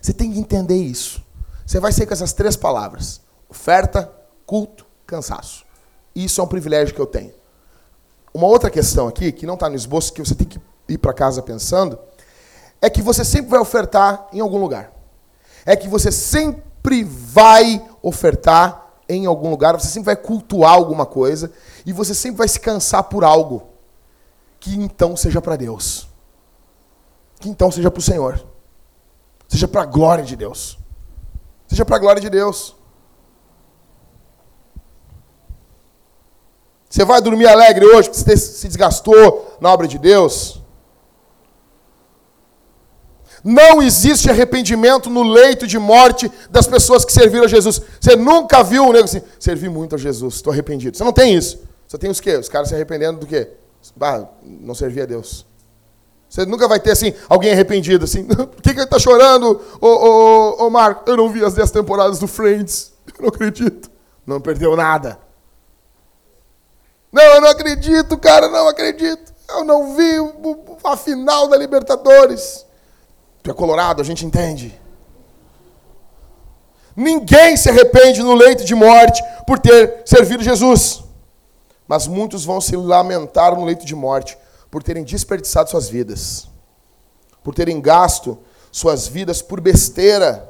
Você 0.00 0.12
tem 0.12 0.32
que 0.32 0.38
entender 0.38 0.76
isso. 0.76 1.24
Você 1.66 1.80
vai 1.80 1.92
ser 1.92 2.06
com 2.06 2.14
essas 2.14 2.32
três 2.32 2.56
palavras: 2.56 3.20
oferta, 3.48 4.12
culto, 4.46 4.86
cansaço. 5.06 5.64
Isso 6.14 6.40
é 6.40 6.44
um 6.44 6.48
privilégio 6.48 6.94
que 6.94 7.00
eu 7.00 7.06
tenho. 7.06 7.32
Uma 8.32 8.46
outra 8.46 8.70
questão 8.70 9.08
aqui, 9.08 9.32
que 9.32 9.46
não 9.46 9.54
está 9.54 9.68
no 9.68 9.76
esboço, 9.76 10.12
que 10.12 10.20
você 10.20 10.34
tem 10.34 10.46
que 10.46 10.60
ir 10.88 10.98
para 10.98 11.12
casa 11.12 11.42
pensando, 11.42 11.98
é 12.80 12.88
que 12.88 13.02
você 13.02 13.24
sempre 13.24 13.50
vai 13.50 13.60
ofertar 13.60 14.28
em 14.32 14.40
algum 14.40 14.58
lugar. 14.58 14.92
É 15.66 15.76
que 15.76 15.88
você 15.88 16.12
sempre 16.12 17.04
vai 17.04 17.84
ofertar 18.02 18.86
em 19.08 19.26
algum 19.26 19.50
lugar, 19.50 19.78
você 19.78 19.88
sempre 19.88 20.06
vai 20.06 20.16
cultuar 20.16 20.72
alguma 20.72 21.06
coisa, 21.06 21.50
e 21.84 21.92
você 21.92 22.14
sempre 22.14 22.38
vai 22.38 22.48
se 22.48 22.60
cansar 22.60 23.04
por 23.04 23.24
algo. 23.24 23.68
Que 24.60 24.74
então 24.74 25.16
seja 25.16 25.40
para 25.40 25.56
Deus. 25.56 26.08
Que 27.40 27.48
então 27.48 27.70
seja 27.70 27.90
para 27.90 28.00
o 28.00 28.02
Senhor. 28.02 28.44
Seja 29.48 29.66
para 29.66 29.82
a 29.82 29.86
glória 29.86 30.24
de 30.24 30.36
Deus. 30.36 30.78
Seja 31.66 31.84
para 31.84 31.96
a 31.96 31.98
glória 31.98 32.20
de 32.20 32.28
Deus. 32.28 32.76
Você 36.88 37.04
vai 37.04 37.20
dormir 37.20 37.46
alegre 37.46 37.84
hoje 37.84 38.08
porque 38.08 38.24
você 38.24 38.36
se 38.36 38.66
desgastou 38.66 39.56
na 39.60 39.70
obra 39.72 39.86
de 39.86 39.98
Deus? 39.98 40.57
Não 43.44 43.82
existe 43.82 44.30
arrependimento 44.30 45.08
no 45.08 45.22
leito 45.22 45.66
de 45.66 45.78
morte 45.78 46.30
das 46.50 46.66
pessoas 46.66 47.04
que 47.04 47.12
serviram 47.12 47.44
a 47.44 47.48
Jesus. 47.48 47.80
Você 48.00 48.16
nunca 48.16 48.62
viu 48.62 48.84
um 48.84 48.92
nego 48.92 49.04
assim, 49.04 49.22
servi 49.38 49.68
muito 49.68 49.94
a 49.94 49.98
Jesus, 49.98 50.34
estou 50.34 50.52
arrependido. 50.52 50.96
Você 50.96 51.04
não 51.04 51.12
tem 51.12 51.34
isso. 51.34 51.60
Você 51.86 51.96
tem 51.96 52.10
os 52.10 52.20
quê? 52.20 52.36
Os 52.36 52.48
caras 52.48 52.68
se 52.68 52.74
arrependendo 52.74 53.20
do 53.20 53.26
quê? 53.26 53.48
Ah, 54.00 54.26
não 54.42 54.74
servia 54.74 55.04
a 55.04 55.06
Deus. 55.06 55.46
Você 56.28 56.44
nunca 56.44 56.68
vai 56.68 56.78
ter 56.78 56.90
assim, 56.90 57.14
alguém 57.28 57.52
arrependido 57.52 58.04
assim. 58.04 58.24
Por 58.26 58.62
que, 58.62 58.74
que 58.74 58.80
ele 58.80 58.82
está 58.82 58.98
chorando, 58.98 59.60
ô, 59.80 59.86
ô, 59.86 60.66
ô, 60.66 60.70
Marco? 60.70 61.10
Eu 61.10 61.16
não 61.16 61.30
vi 61.30 61.42
as 61.42 61.54
10 61.54 61.70
temporadas 61.70 62.18
do 62.18 62.26
Friends. 62.26 62.92
Eu 63.18 63.22
não 63.22 63.28
acredito. 63.28 63.90
Não 64.26 64.40
perdeu 64.40 64.76
nada. 64.76 65.18
Não, 67.10 67.22
eu 67.22 67.40
não 67.40 67.48
acredito, 67.48 68.18
cara, 68.18 68.48
não 68.48 68.68
acredito. 68.68 69.32
Eu 69.48 69.64
não 69.64 69.96
vi 69.96 70.12
a 70.84 70.96
final 70.96 71.48
da 71.48 71.56
Libertadores. 71.56 72.66
Tu 73.42 73.50
é 73.50 73.54
colorado, 73.54 74.00
a 74.00 74.04
gente 74.04 74.24
entende. 74.24 74.78
Ninguém 76.94 77.56
se 77.56 77.70
arrepende 77.70 78.22
no 78.22 78.34
leito 78.34 78.64
de 78.64 78.74
morte 78.74 79.22
por 79.46 79.58
ter 79.58 80.02
servido 80.04 80.42
Jesus. 80.42 81.04
Mas 81.86 82.06
muitos 82.06 82.44
vão 82.44 82.60
se 82.60 82.76
lamentar 82.76 83.54
no 83.54 83.64
leito 83.64 83.86
de 83.86 83.94
morte 83.94 84.36
por 84.70 84.82
terem 84.82 85.04
desperdiçado 85.04 85.70
suas 85.70 85.88
vidas, 85.88 86.48
por 87.42 87.54
terem 87.54 87.80
gasto 87.80 88.38
suas 88.70 89.08
vidas 89.08 89.40
por 89.40 89.60
besteira. 89.60 90.48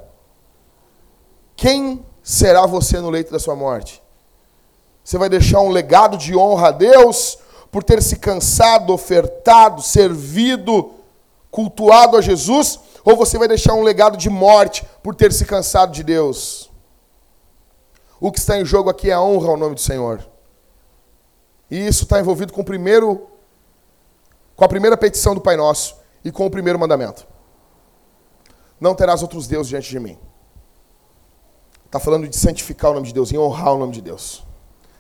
Quem 1.55 2.05
será 2.22 2.66
você 2.66 2.99
no 2.99 3.11
leito 3.11 3.32
da 3.32 3.39
sua 3.39 3.55
morte? 3.55 4.03
Você 5.05 5.16
vai 5.16 5.28
deixar 5.28 5.61
um 5.61 5.70
legado 5.70 6.16
de 6.16 6.36
honra 6.36 6.68
a 6.68 6.72
Deus 6.72 7.39
por 7.70 7.82
ter 7.82 8.03
se 8.03 8.16
cansado, 8.16 8.93
ofertado, 8.93 9.82
servido, 9.82 10.95
cultuado 11.51 12.17
a 12.17 12.21
Jesus? 12.21 12.79
Ou 13.05 13.17
você 13.17 13.39
vai 13.39 13.49
deixar 13.49 13.75
um 13.75 13.83
legado 13.83 14.17
de 14.17 14.29
morte 14.29 14.85
por 15.03 15.15
ter 15.15 15.33
se 15.33 15.45
cansado 15.45 15.93
de 15.93 16.03
Deus? 16.03 16.71
O 18.21 18.33
que 18.33 18.39
está 18.39 18.59
em 18.59 18.65
jogo 18.65 18.91
aqui 18.91 19.11
é 19.11 19.15
a 19.15 19.23
honra 19.23 19.51
ao 19.51 19.57
nome 19.57 19.75
do 19.75 19.81
Senhor. 19.81 20.27
E 21.71 21.87
isso 21.87 22.05
está 22.05 22.19
envolvido 22.19 22.53
com 22.53 22.61
o 22.61 22.65
primeiro 22.65 23.29
com 24.57 24.65
a 24.65 24.69
primeira 24.69 24.97
petição 24.97 25.37
do 25.37 25.41
Pai 25.41 25.57
Nosso 25.57 25.97
e 26.25 26.33
com 26.33 26.45
o 26.45 26.51
primeiro 26.51 26.79
mandamento. 26.79 27.25
Não 28.81 28.93
terás 28.93 29.23
outros 29.23 29.47
deuses 29.47 29.69
diante 29.69 29.89
de 29.89 30.01
mim. 30.01 30.19
Está 31.87 32.01
falando 32.01 32.27
de 32.27 32.37
santificar 32.37 32.91
o 32.91 32.95
nome 32.95 33.07
de 33.07 33.15
Deus, 33.15 33.33
em 33.33 33.39
honrar 33.39 33.75
o 33.75 33.79
nome 33.79 33.93
de 33.93 34.03
Deus. 34.03 34.45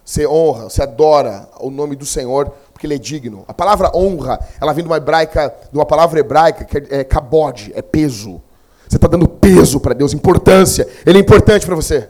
Você 0.04 0.26
honra, 0.26 0.70
você 0.70 0.82
adora 0.82 1.50
o 1.60 1.70
nome 1.70 1.96
do 1.96 2.06
Senhor, 2.06 2.52
porque 2.78 2.86
ele 2.86 2.94
é 2.94 2.98
digno. 2.98 3.44
A 3.48 3.52
palavra 3.52 3.90
honra, 3.92 4.38
ela 4.60 4.72
vem 4.72 4.84
de 4.84 4.88
uma 4.88 4.98
hebraica, 4.98 5.52
de 5.70 5.76
uma 5.76 5.84
palavra 5.84 6.20
hebraica 6.20 6.64
que 6.64 6.78
é, 6.78 7.00
é 7.00 7.04
cabode, 7.04 7.72
é 7.74 7.82
peso. 7.82 8.40
Você 8.88 8.94
está 8.94 9.08
dando 9.08 9.26
peso 9.26 9.80
para 9.80 9.92
Deus, 9.92 10.14
importância. 10.14 10.88
Ele 11.04 11.18
é 11.18 11.20
importante 11.20 11.66
para 11.66 11.74
você. 11.74 12.08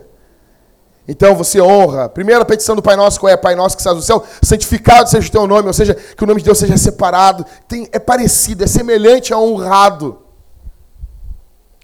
Então 1.09 1.35
você 1.35 1.59
honra. 1.59 2.11
Primeira 2.11 2.45
petição 2.45 2.77
do 2.77 2.83
Pai 2.83 2.97
Nosso, 2.97 3.19
qual 3.19 3.33
é? 3.33 3.37
Pai 3.37 3.57
Nosso 3.57 3.77
que 3.77 3.81
estás 3.81 3.97
no 3.97 4.03
céu, 4.03 4.23
santificado 4.43 5.09
seja 5.09 5.27
o 5.27 5.33
teu 5.33 5.47
nome, 5.47 5.69
ou 5.69 5.73
seja, 5.73 5.95
que 5.95 6.23
o 6.23 6.27
nome 6.27 6.43
de 6.43 6.45
Deus 6.45 6.59
seja 6.59 6.77
separado. 6.77 7.47
Tem, 7.67 7.89
é 7.91 7.99
parecido, 7.99 8.63
é 8.63 8.67
semelhante 8.67 9.33
a 9.33 9.39
honrado. 9.39 10.19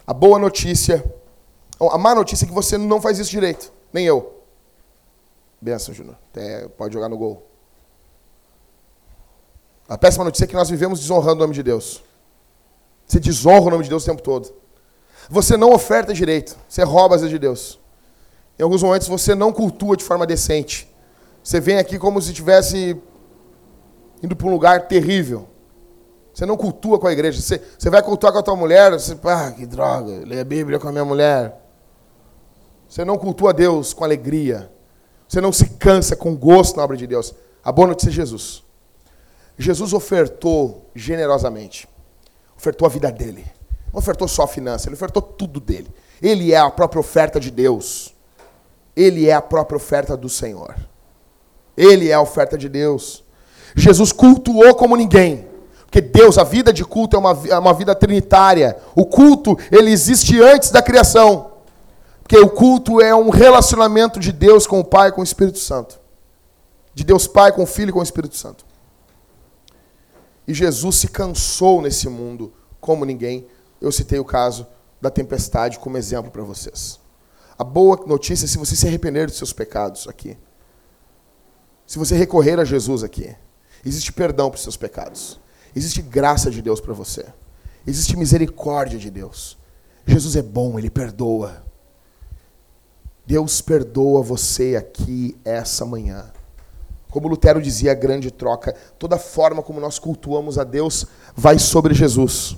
A 0.05 0.13
boa 0.13 0.37
notícia, 0.37 1.03
a 1.81 1.97
má 1.97 2.13
notícia 2.13 2.45
é 2.45 2.47
que 2.47 2.53
você 2.53 2.77
não 2.77 3.01
faz 3.01 3.17
isso 3.17 3.31
direito, 3.31 3.73
nem 3.91 4.05
eu. 4.05 4.43
Benção, 5.59 5.91
Júnior. 5.91 6.17
Pode 6.77 6.93
jogar 6.93 7.09
no 7.09 7.17
gol. 7.17 7.54
A 9.87 9.97
péssima 9.97 10.23
notícia 10.23 10.45
é 10.45 10.47
que 10.47 10.55
nós 10.55 10.69
vivemos 10.69 10.99
desonrando 10.99 11.35
o 11.35 11.41
nome 11.41 11.53
de 11.53 11.61
Deus. 11.61 12.03
Você 13.05 13.19
desonra 13.19 13.67
o 13.67 13.69
nome 13.69 13.83
de 13.83 13.89
Deus 13.89 14.03
o 14.03 14.05
tempo 14.05 14.21
todo. 14.21 14.51
Você 15.29 15.55
não 15.55 15.71
oferta 15.73 16.13
direito. 16.13 16.57
Você 16.67 16.83
rouba 16.83 17.15
as 17.15 17.21
vezes 17.21 17.33
de 17.33 17.39
Deus. 17.39 17.79
Em 18.57 18.63
alguns 18.63 18.81
momentos 18.81 19.07
você 19.07 19.35
não 19.35 19.51
cultua 19.53 19.95
de 19.95 20.03
forma 20.03 20.25
decente. 20.25 20.91
Você 21.43 21.59
vem 21.59 21.77
aqui 21.77 21.99
como 21.99 22.19
se 22.21 22.29
estivesse 22.29 22.99
indo 24.23 24.35
para 24.35 24.47
um 24.47 24.51
lugar 24.51 24.87
terrível. 24.87 25.47
Você 26.33 26.45
não 26.45 26.57
cultua 26.57 26.99
com 26.99 27.05
a 27.07 27.13
igreja. 27.13 27.39
Você, 27.39 27.61
você 27.77 27.89
vai 27.89 28.01
cultuar 28.01 28.33
com 28.33 28.39
a 28.39 28.43
tua 28.43 28.55
mulher, 28.55 28.91
você, 28.91 29.15
ah, 29.23 29.51
que 29.51 29.65
droga, 29.65 30.23
lê 30.25 30.39
a 30.39 30.43
Bíblia 30.43 30.79
com 30.79 30.87
a 30.87 30.91
minha 30.91 31.05
mulher. 31.05 31.61
Você 32.89 33.05
não 33.05 33.17
cultua 33.17 33.53
Deus 33.53 33.93
com 33.93 34.03
alegria. 34.03 34.71
Você 35.27 35.39
não 35.39 35.53
se 35.53 35.69
cansa 35.69 36.15
com 36.15 36.35
gosto 36.35 36.77
na 36.77 36.83
obra 36.83 36.97
de 36.97 37.05
Deus. 37.05 37.33
A 37.63 37.71
boa 37.71 37.87
notícia 37.87 38.09
é 38.09 38.13
Jesus. 38.13 38.64
Jesus 39.57 39.93
ofertou 39.93 40.89
generosamente. 40.93 41.87
Ofertou 42.57 42.85
a 42.85 42.89
vida 42.89 43.11
dele. 43.11 43.45
Não 43.93 43.99
ofertou 43.99 44.27
só 44.27 44.43
a 44.43 44.47
finança, 44.47 44.87
ele 44.87 44.95
ofertou 44.95 45.21
tudo 45.21 45.59
dele. 45.59 45.89
Ele 46.21 46.53
é 46.53 46.57
a 46.57 46.69
própria 46.69 46.99
oferta 46.99 47.39
de 47.39 47.51
Deus. 47.51 48.13
Ele 48.95 49.27
é 49.29 49.33
a 49.33 49.41
própria 49.41 49.77
oferta 49.77 50.15
do 50.15 50.29
Senhor. 50.29 50.75
Ele 51.75 52.09
é 52.09 52.13
a 52.13 52.21
oferta 52.21 52.57
de 52.57 52.69
Deus. 52.69 53.23
Jesus 53.75 54.11
cultuou 54.11 54.73
como 54.75 54.95
ninguém. 54.95 55.47
Porque 55.83 56.01
Deus, 56.01 56.37
a 56.37 56.43
vida 56.43 56.73
de 56.73 56.83
culto 56.83 57.15
é 57.15 57.19
uma, 57.19 57.39
é 57.49 57.57
uma 57.57 57.73
vida 57.73 57.93
trinitária. 57.93 58.77
O 58.95 59.05
culto, 59.05 59.57
ele 59.71 59.91
existe 59.91 60.41
antes 60.41 60.71
da 60.71 60.81
criação. 60.81 61.51
Porque 62.21 62.37
o 62.37 62.49
culto 62.49 62.99
é 62.99 63.13
um 63.13 63.29
relacionamento 63.29 64.19
de 64.19 64.31
Deus 64.31 64.65
com 64.65 64.79
o 64.79 64.83
Pai 64.83 65.11
com 65.11 65.21
o 65.21 65.23
Espírito 65.23 65.59
Santo. 65.59 65.99
De 66.93 67.03
Deus 67.03 67.27
Pai 67.27 67.51
com 67.51 67.63
o 67.63 67.67
Filho 67.67 67.89
e 67.89 67.93
com 67.93 67.99
o 67.99 68.03
Espírito 68.03 68.35
Santo. 68.35 68.64
E 70.47 70.53
Jesus 70.53 70.97
se 70.97 71.07
cansou 71.07 71.81
nesse 71.81 72.07
mundo 72.07 72.53
como 72.79 73.05
ninguém. 73.05 73.47
Eu 73.81 73.91
citei 73.91 74.19
o 74.19 74.25
caso 74.25 74.67
da 75.01 75.09
tempestade 75.09 75.79
como 75.79 75.97
exemplo 75.97 76.31
para 76.31 76.43
vocês. 76.43 76.99
A 77.57 77.63
boa 77.63 78.05
notícia 78.05 78.45
é 78.45 78.47
se 78.47 78.57
você 78.57 78.75
se 78.75 78.87
arrepender 78.87 79.27
dos 79.27 79.37
seus 79.37 79.53
pecados 79.53 80.07
aqui. 80.07 80.37
Se 81.87 81.97
você 81.97 82.15
recorrer 82.15 82.59
a 82.59 82.65
Jesus 82.65 83.03
aqui, 83.03 83.35
existe 83.85 84.11
perdão 84.11 84.49
para 84.49 84.57
os 84.57 84.63
seus 84.63 84.75
pecados. 84.75 85.39
Existe 85.75 86.01
graça 86.01 86.49
de 86.49 86.61
Deus 86.61 86.81
para 86.81 86.93
você. 86.93 87.25
Existe 87.85 88.17
misericórdia 88.17 88.97
de 88.97 89.09
Deus. 89.09 89.57
Jesus 90.05 90.35
é 90.35 90.41
bom, 90.41 90.77
ele 90.77 90.89
perdoa. 90.89 91.63
Deus 93.25 93.61
perdoa 93.61 94.21
você 94.21 94.75
aqui 94.75 95.37
essa 95.43 95.85
manhã. 95.85 96.31
Como 97.15 97.29
Lutero 97.29 97.61
dizia, 97.61 97.93
a 97.93 97.95
grande 97.95 98.29
troca, 98.29 98.75
toda 98.99 99.17
forma 99.17 99.63
como 99.63 99.79
nós 99.79 99.97
cultuamos 99.97 100.59
a 100.59 100.65
Deus 100.65 101.05
vai 101.33 101.57
sobre 101.57 101.93
Jesus. 101.93 102.57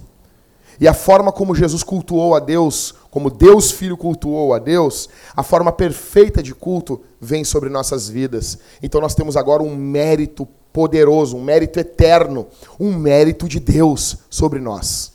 E 0.79 0.87
a 0.87 0.95
forma 0.95 1.31
como 1.31 1.53
Jesus 1.53 1.83
cultuou 1.83 2.33
a 2.33 2.39
Deus, 2.39 2.91
como 3.11 3.29
Deus 3.29 3.69
Filho 3.69 3.95
cultuou 3.95 4.55
a 4.55 4.57
Deus, 4.57 5.09
a 5.35 5.43
forma 5.43 5.71
perfeita 5.71 6.41
de 6.41 6.55
culto 6.55 7.03
vem 7.21 7.43
sobre 7.43 7.69
nossas 7.69 8.09
vidas. 8.09 8.57
Então 8.81 8.99
nós 8.99 9.13
temos 9.13 9.37
agora 9.37 9.61
um 9.61 9.75
mérito 9.75 10.47
poderoso, 10.73 11.37
um 11.37 11.43
mérito 11.43 11.79
eterno, 11.79 12.47
um 12.79 12.97
mérito 12.97 13.47
de 13.47 13.59
Deus 13.59 14.17
sobre 14.27 14.59
nós. 14.59 15.13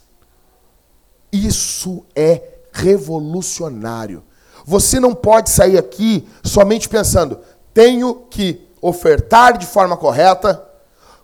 Isso 1.33 2.05
é 2.15 2.45
revolucionário. 2.73 4.23
Você 4.65 5.01
não 5.01 5.13
pode 5.13 5.51
sair 5.51 5.79
aqui 5.79 6.29
somente 6.45 6.89
pensando, 6.89 7.41
tenho 7.75 8.15
que 8.31 8.71
ofertar 8.83 9.57
de 9.57 9.65
forma 9.65 9.97
correta, 9.97 10.69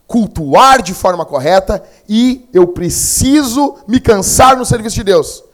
cultuar 0.07 0.81
de 0.81 0.95
forma 0.95 1.27
correta 1.27 1.83
e 2.09 2.49
eu 2.55 2.69
preciso 2.69 3.77
me 3.87 4.01
cansar 4.01 4.57
no 4.57 4.65
serviço 4.65 4.95
de 4.95 5.05
Deus. 5.05 5.45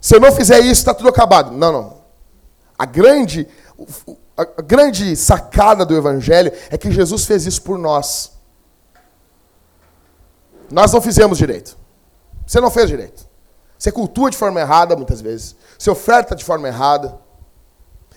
Se 0.00 0.16
eu 0.16 0.20
não 0.20 0.32
fizer 0.32 0.58
isso, 0.60 0.72
está 0.72 0.92
tudo 0.92 1.08
acabado. 1.08 1.52
Não, 1.52 1.72
não. 1.72 1.96
A 2.78 2.84
grande, 2.84 3.48
a 4.36 4.60
grande 4.60 5.16
sacada 5.16 5.86
do 5.86 5.96
Evangelho 5.96 6.52
é 6.68 6.76
que 6.76 6.90
Jesus 6.90 7.24
fez 7.24 7.46
isso 7.46 7.62
por 7.62 7.78
nós. 7.78 8.32
Nós 10.70 10.92
não 10.92 11.00
fizemos 11.00 11.38
direito. 11.38 11.78
Você 12.46 12.60
não 12.60 12.70
fez 12.70 12.88
direito. 12.88 13.26
Você 13.78 13.92
cultua 13.92 14.30
de 14.30 14.36
forma 14.36 14.60
errada 14.60 14.96
muitas 14.96 15.20
vezes. 15.20 15.56
Você 15.78 15.90
oferta 15.90 16.34
de 16.34 16.44
forma 16.44 16.68
errada. 16.68 17.18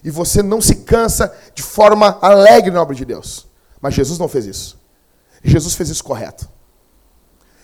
E 0.04 0.10
você 0.10 0.42
não 0.42 0.62
se 0.62 0.76
cansa 0.78 1.34
de 1.54 1.62
forma 1.62 2.18
alegre 2.22 2.72
na 2.72 2.82
obra 2.82 2.96
de 2.96 3.06
Deus. 3.06 3.48
Mas 3.82 3.94
Jesus 3.94 4.18
não 4.18 4.28
fez 4.28 4.46
isso. 4.46 4.80
Jesus 5.44 5.76
fez 5.76 5.90
isso 5.90 6.04
correto. 6.04 6.50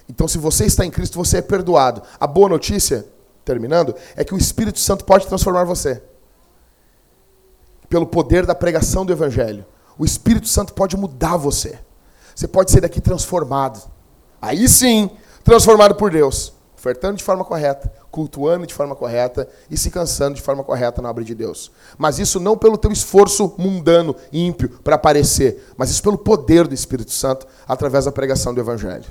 Então, 0.07 0.27
se 0.27 0.37
você 0.37 0.65
está 0.65 0.85
em 0.85 0.91
Cristo, 0.91 1.17
você 1.17 1.37
é 1.37 1.41
perdoado. 1.41 2.01
A 2.19 2.27
boa 2.27 2.47
notícia, 2.47 3.05
terminando, 3.43 3.95
é 4.15 4.23
que 4.23 4.33
o 4.33 4.37
Espírito 4.37 4.79
Santo 4.79 5.03
pode 5.03 5.27
transformar 5.27 5.63
você. 5.63 6.01
Pelo 7.89 8.05
poder 8.05 8.45
da 8.45 8.55
pregação 8.55 9.05
do 9.05 9.13
Evangelho. 9.13 9.65
O 9.97 10.05
Espírito 10.05 10.47
Santo 10.47 10.73
pode 10.73 10.95
mudar 10.95 11.37
você. 11.37 11.79
Você 12.35 12.47
pode 12.47 12.71
ser 12.71 12.81
daqui 12.81 12.99
transformado. 12.99 13.81
Aí 14.41 14.67
sim, 14.67 15.09
transformado 15.43 15.95
por 15.95 16.11
Deus. 16.11 16.53
Ofertando 16.85 17.17
de 17.17 17.23
forma 17.23 17.43
correta, 17.43 17.91
cultuando 18.11 18.67
de 18.67 18.71
forma 18.71 18.95
correta 18.95 19.49
e 19.71 19.75
se 19.75 19.89
cansando 19.89 20.35
de 20.35 20.41
forma 20.43 20.63
correta 20.63 21.01
na 21.01 21.09
obra 21.09 21.23
de 21.23 21.33
Deus. 21.33 21.71
Mas 21.97 22.19
isso 22.19 22.39
não 22.39 22.55
pelo 22.55 22.77
teu 22.77 22.91
esforço 22.91 23.55
mundano, 23.57 24.15
ímpio, 24.31 24.69
para 24.83 24.93
aparecer, 24.93 25.73
mas 25.75 25.89
isso 25.89 26.03
pelo 26.03 26.15
poder 26.15 26.67
do 26.67 26.75
Espírito 26.75 27.09
Santo 27.09 27.47
através 27.67 28.05
da 28.05 28.11
pregação 28.11 28.53
do 28.53 28.61
Evangelho. 28.61 29.05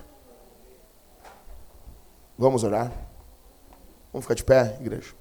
Vamos 2.38 2.62
orar? 2.62 2.92
Vamos 4.12 4.24
ficar 4.24 4.34
de 4.34 4.44
pé, 4.44 4.78
igreja? 4.80 5.12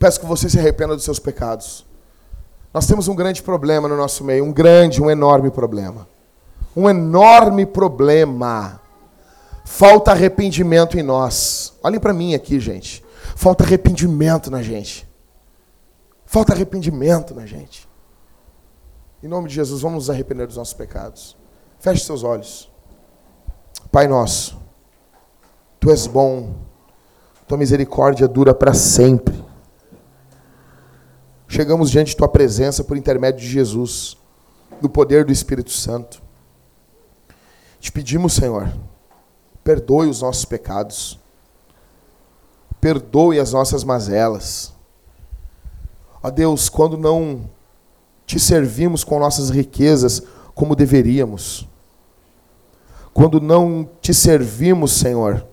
Peço 0.00 0.18
que 0.18 0.24
você 0.24 0.48
se 0.48 0.58
arrependa 0.58 0.96
dos 0.96 1.04
seus 1.04 1.18
pecados. 1.18 1.86
Nós 2.72 2.86
temos 2.86 3.06
um 3.06 3.14
grande 3.14 3.42
problema 3.42 3.86
no 3.86 3.96
nosso 3.96 4.24
meio, 4.24 4.44
um 4.44 4.52
grande, 4.52 5.02
um 5.02 5.10
enorme 5.10 5.50
problema. 5.50 6.08
Um 6.74 6.88
enorme 6.88 7.66
problema. 7.66 8.80
Falta 9.62 10.12
arrependimento 10.12 10.98
em 10.98 11.02
nós. 11.02 11.74
Olhem 11.82 12.00
para 12.00 12.14
mim 12.14 12.34
aqui, 12.34 12.58
gente. 12.58 13.04
Falta 13.36 13.62
arrependimento 13.62 14.50
na 14.50 14.62
gente. 14.62 15.06
Falta 16.24 16.54
arrependimento 16.54 17.34
na 17.34 17.44
gente. 17.44 17.86
Em 19.22 19.28
nome 19.28 19.48
de 19.48 19.54
Jesus, 19.54 19.82
vamos 19.82 20.06
nos 20.06 20.10
arrepender 20.10 20.46
dos 20.46 20.56
nossos 20.56 20.72
pecados. 20.72 21.36
Feche 21.78 22.06
seus 22.06 22.22
olhos. 22.22 22.70
Pai 23.92 24.08
nosso, 24.08 24.58
Tu 25.78 25.90
és 25.90 26.06
bom, 26.06 26.54
Tua 27.46 27.58
misericórdia 27.58 28.28
dura 28.28 28.54
para 28.54 28.72
sempre 28.72 29.49
chegamos 31.50 31.90
diante 31.90 32.10
de 32.10 32.16
tua 32.16 32.28
presença 32.28 32.84
por 32.84 32.96
intermédio 32.96 33.40
de 33.40 33.48
Jesus, 33.48 34.16
do 34.80 34.88
poder 34.88 35.24
do 35.24 35.32
Espírito 35.32 35.72
Santo. 35.72 36.22
Te 37.80 37.90
pedimos, 37.90 38.34
Senhor, 38.34 38.72
perdoe 39.64 40.06
os 40.06 40.22
nossos 40.22 40.44
pecados, 40.44 41.18
perdoe 42.80 43.40
as 43.40 43.52
nossas 43.52 43.82
mazelas. 43.82 44.72
Ó 46.22 46.30
Deus, 46.30 46.68
quando 46.68 46.96
não 46.96 47.50
te 48.24 48.38
servimos 48.38 49.02
com 49.02 49.18
nossas 49.18 49.50
riquezas 49.50 50.22
como 50.54 50.76
deveríamos, 50.76 51.66
quando 53.12 53.40
não 53.40 53.90
te 54.00 54.14
servimos, 54.14 54.92
Senhor, 54.92 55.44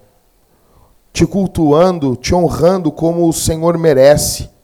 te 1.12 1.26
cultuando, 1.26 2.16
te 2.16 2.36
honrando 2.36 2.92
como 2.92 3.28
o 3.28 3.34
Senhor 3.34 3.80
merece, 3.80 4.56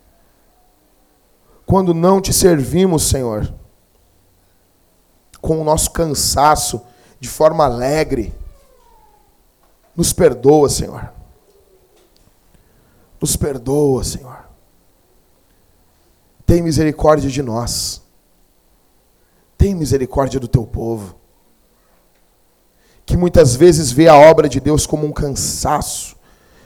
quando 1.66 1.93
não 1.93 2.22
te 2.22 2.34
servimos, 2.34 3.07
Senhor, 3.07 3.51
com 5.41 5.59
o 5.59 5.64
nosso 5.64 5.91
cansaço, 5.91 6.82
de 7.20 7.30
forma 7.30 7.66
alegre. 7.66 8.34
Nos 9.95 10.11
perdoa, 10.11 10.70
Senhor. 10.70 11.11
Nos 13.20 13.36
perdoa, 13.36 14.03
Senhor. 14.03 14.43
Tem 16.45 16.61
misericórdia 16.61 17.30
de 17.30 17.41
nós. 17.41 18.01
Tem 19.57 19.74
misericórdia 19.74 20.39
do 20.39 20.47
teu 20.47 20.66
povo. 20.66 21.16
Que 23.05 23.16
muitas 23.16 23.55
vezes 23.55 23.91
vê 23.91 24.07
a 24.07 24.18
obra 24.18 24.49
de 24.49 24.59
Deus 24.59 24.86
como 24.86 25.05
um 25.05 25.11
cansaço, 25.11 26.16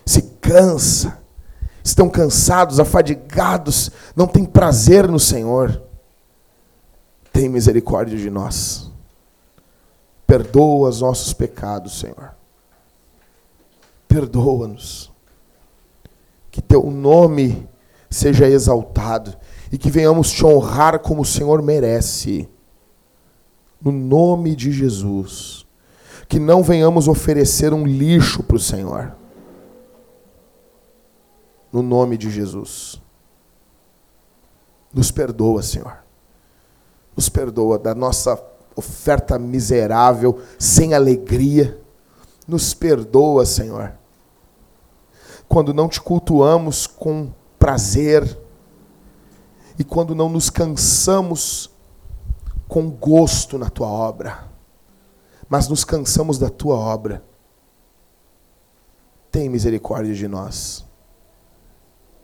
se 0.06 0.22
cansa 0.42 1.20
estão 1.88 2.10
cansados, 2.10 2.82
afadigados, 2.82 3.90
não 4.14 4.28
têm 4.28 4.44
prazer 4.44 5.08
no 5.08 5.20
Senhor. 5.20 5.82
Tem 7.32 7.48
misericórdia 7.48 8.18
de 8.18 8.30
nós. 8.30 8.92
Perdoa 10.26 10.90
os 10.90 11.00
nossos 11.00 11.32
pecados, 11.32 12.00
Senhor. 12.00 12.36
Perdoa-nos. 14.06 15.10
Que 16.52 16.62
teu 16.62 16.92
nome 16.92 17.70
seja 18.10 18.50
exaltado 18.50 19.38
e 19.72 19.78
que 19.78 19.90
venhamos 19.90 20.32
te 20.32 20.46
honrar 20.46 21.00
como 21.00 21.22
o 21.22 21.26
Senhor 21.26 21.62
merece. 21.62 22.50
No 23.82 23.94
nome 23.94 24.58
de 24.58 24.74
Jesus. 24.74 25.66
Que 26.28 26.38
não 26.38 26.62
venhamos 26.62 27.08
oferecer 27.08 27.74
um 27.74 27.86
lixo 27.86 28.44
para 28.44 28.58
o 28.58 28.60
Senhor 28.60 29.17
no 31.72 31.82
nome 31.82 32.18
de 32.18 32.30
Jesus. 32.30 33.02
Nos 34.94 35.12
perdoa, 35.12 35.62
Senhor. 35.62 35.98
Nos 37.16 37.30
perdoa 37.30 37.78
da 37.78 37.94
nossa 37.94 38.42
oferta 38.76 39.38
miserável, 39.38 40.42
sem 40.58 40.94
alegria. 40.94 41.80
Nos 42.48 42.74
perdoa, 42.74 43.46
Senhor. 43.46 43.94
Quando 45.48 45.74
não 45.74 45.88
te 45.88 46.02
cultuamos 46.02 46.88
com 46.88 47.32
prazer 47.58 48.40
e 49.80 49.84
quando 49.84 50.16
não 50.16 50.30
nos 50.30 50.50
cansamos 50.50 51.70
com 52.68 52.90
gosto 52.90 53.58
na 53.58 53.70
tua 53.70 53.88
obra, 53.88 54.48
mas 55.48 55.68
nos 55.68 55.84
cansamos 55.86 56.38
da 56.38 56.50
tua 56.50 56.76
obra. 56.76 57.24
Tem 59.32 59.50
misericórdia 59.50 60.14
de 60.14 60.28
nós 60.28 60.87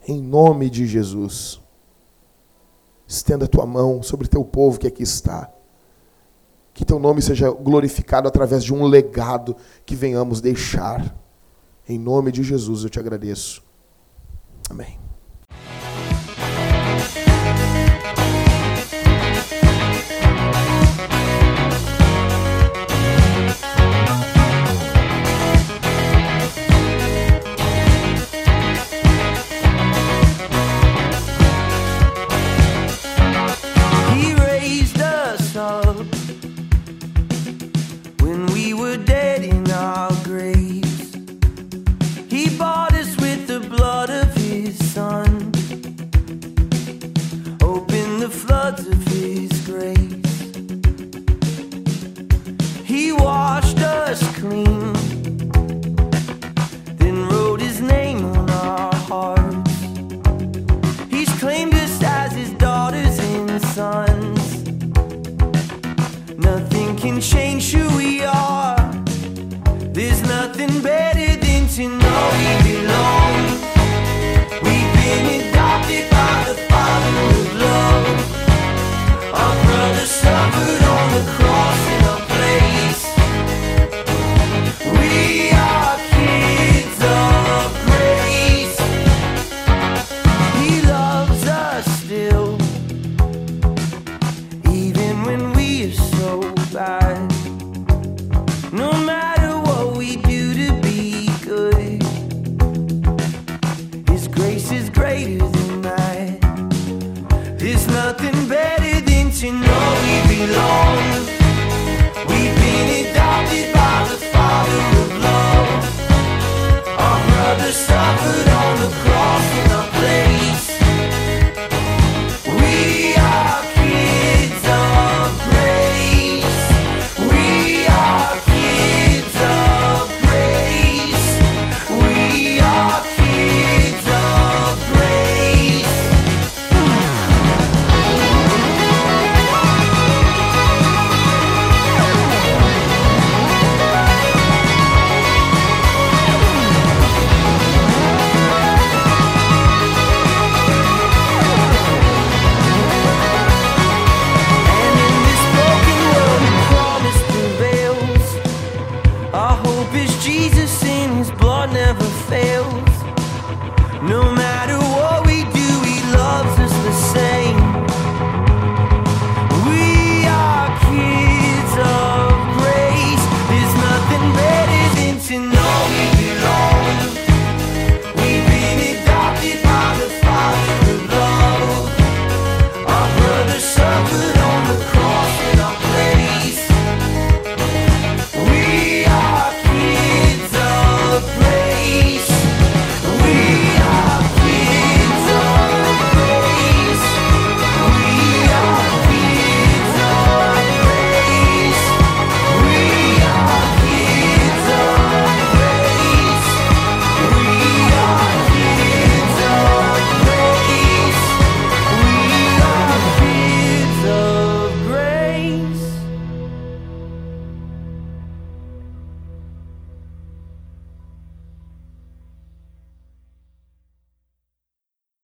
em 0.08 0.22
nome 0.22 0.70
de 0.70 0.86
Jesus. 0.86 1.62
Estenda 3.08 3.46
a 3.46 3.48
tua 3.48 3.66
mão 3.66 4.02
sobre 4.02 4.28
teu 4.28 4.44
povo 4.44 4.80
que 4.80 4.88
aqui 4.88 5.04
está. 5.04 5.52
Que 6.74 6.84
teu 6.84 6.98
nome 6.98 7.22
seja 7.22 7.52
glorificado 7.52 8.28
através 8.28 8.64
de 8.64 8.74
um 8.74 8.86
legado 8.86 9.56
que 9.86 9.96
venhamos 9.96 10.42
deixar. 10.42 11.16
Em 11.88 12.00
nome 12.00 12.32
de 12.32 12.42
Jesus 12.42 12.84
eu 12.84 12.90
te 12.90 13.00
agradeço. 13.00 13.64
Amém. 14.70 15.03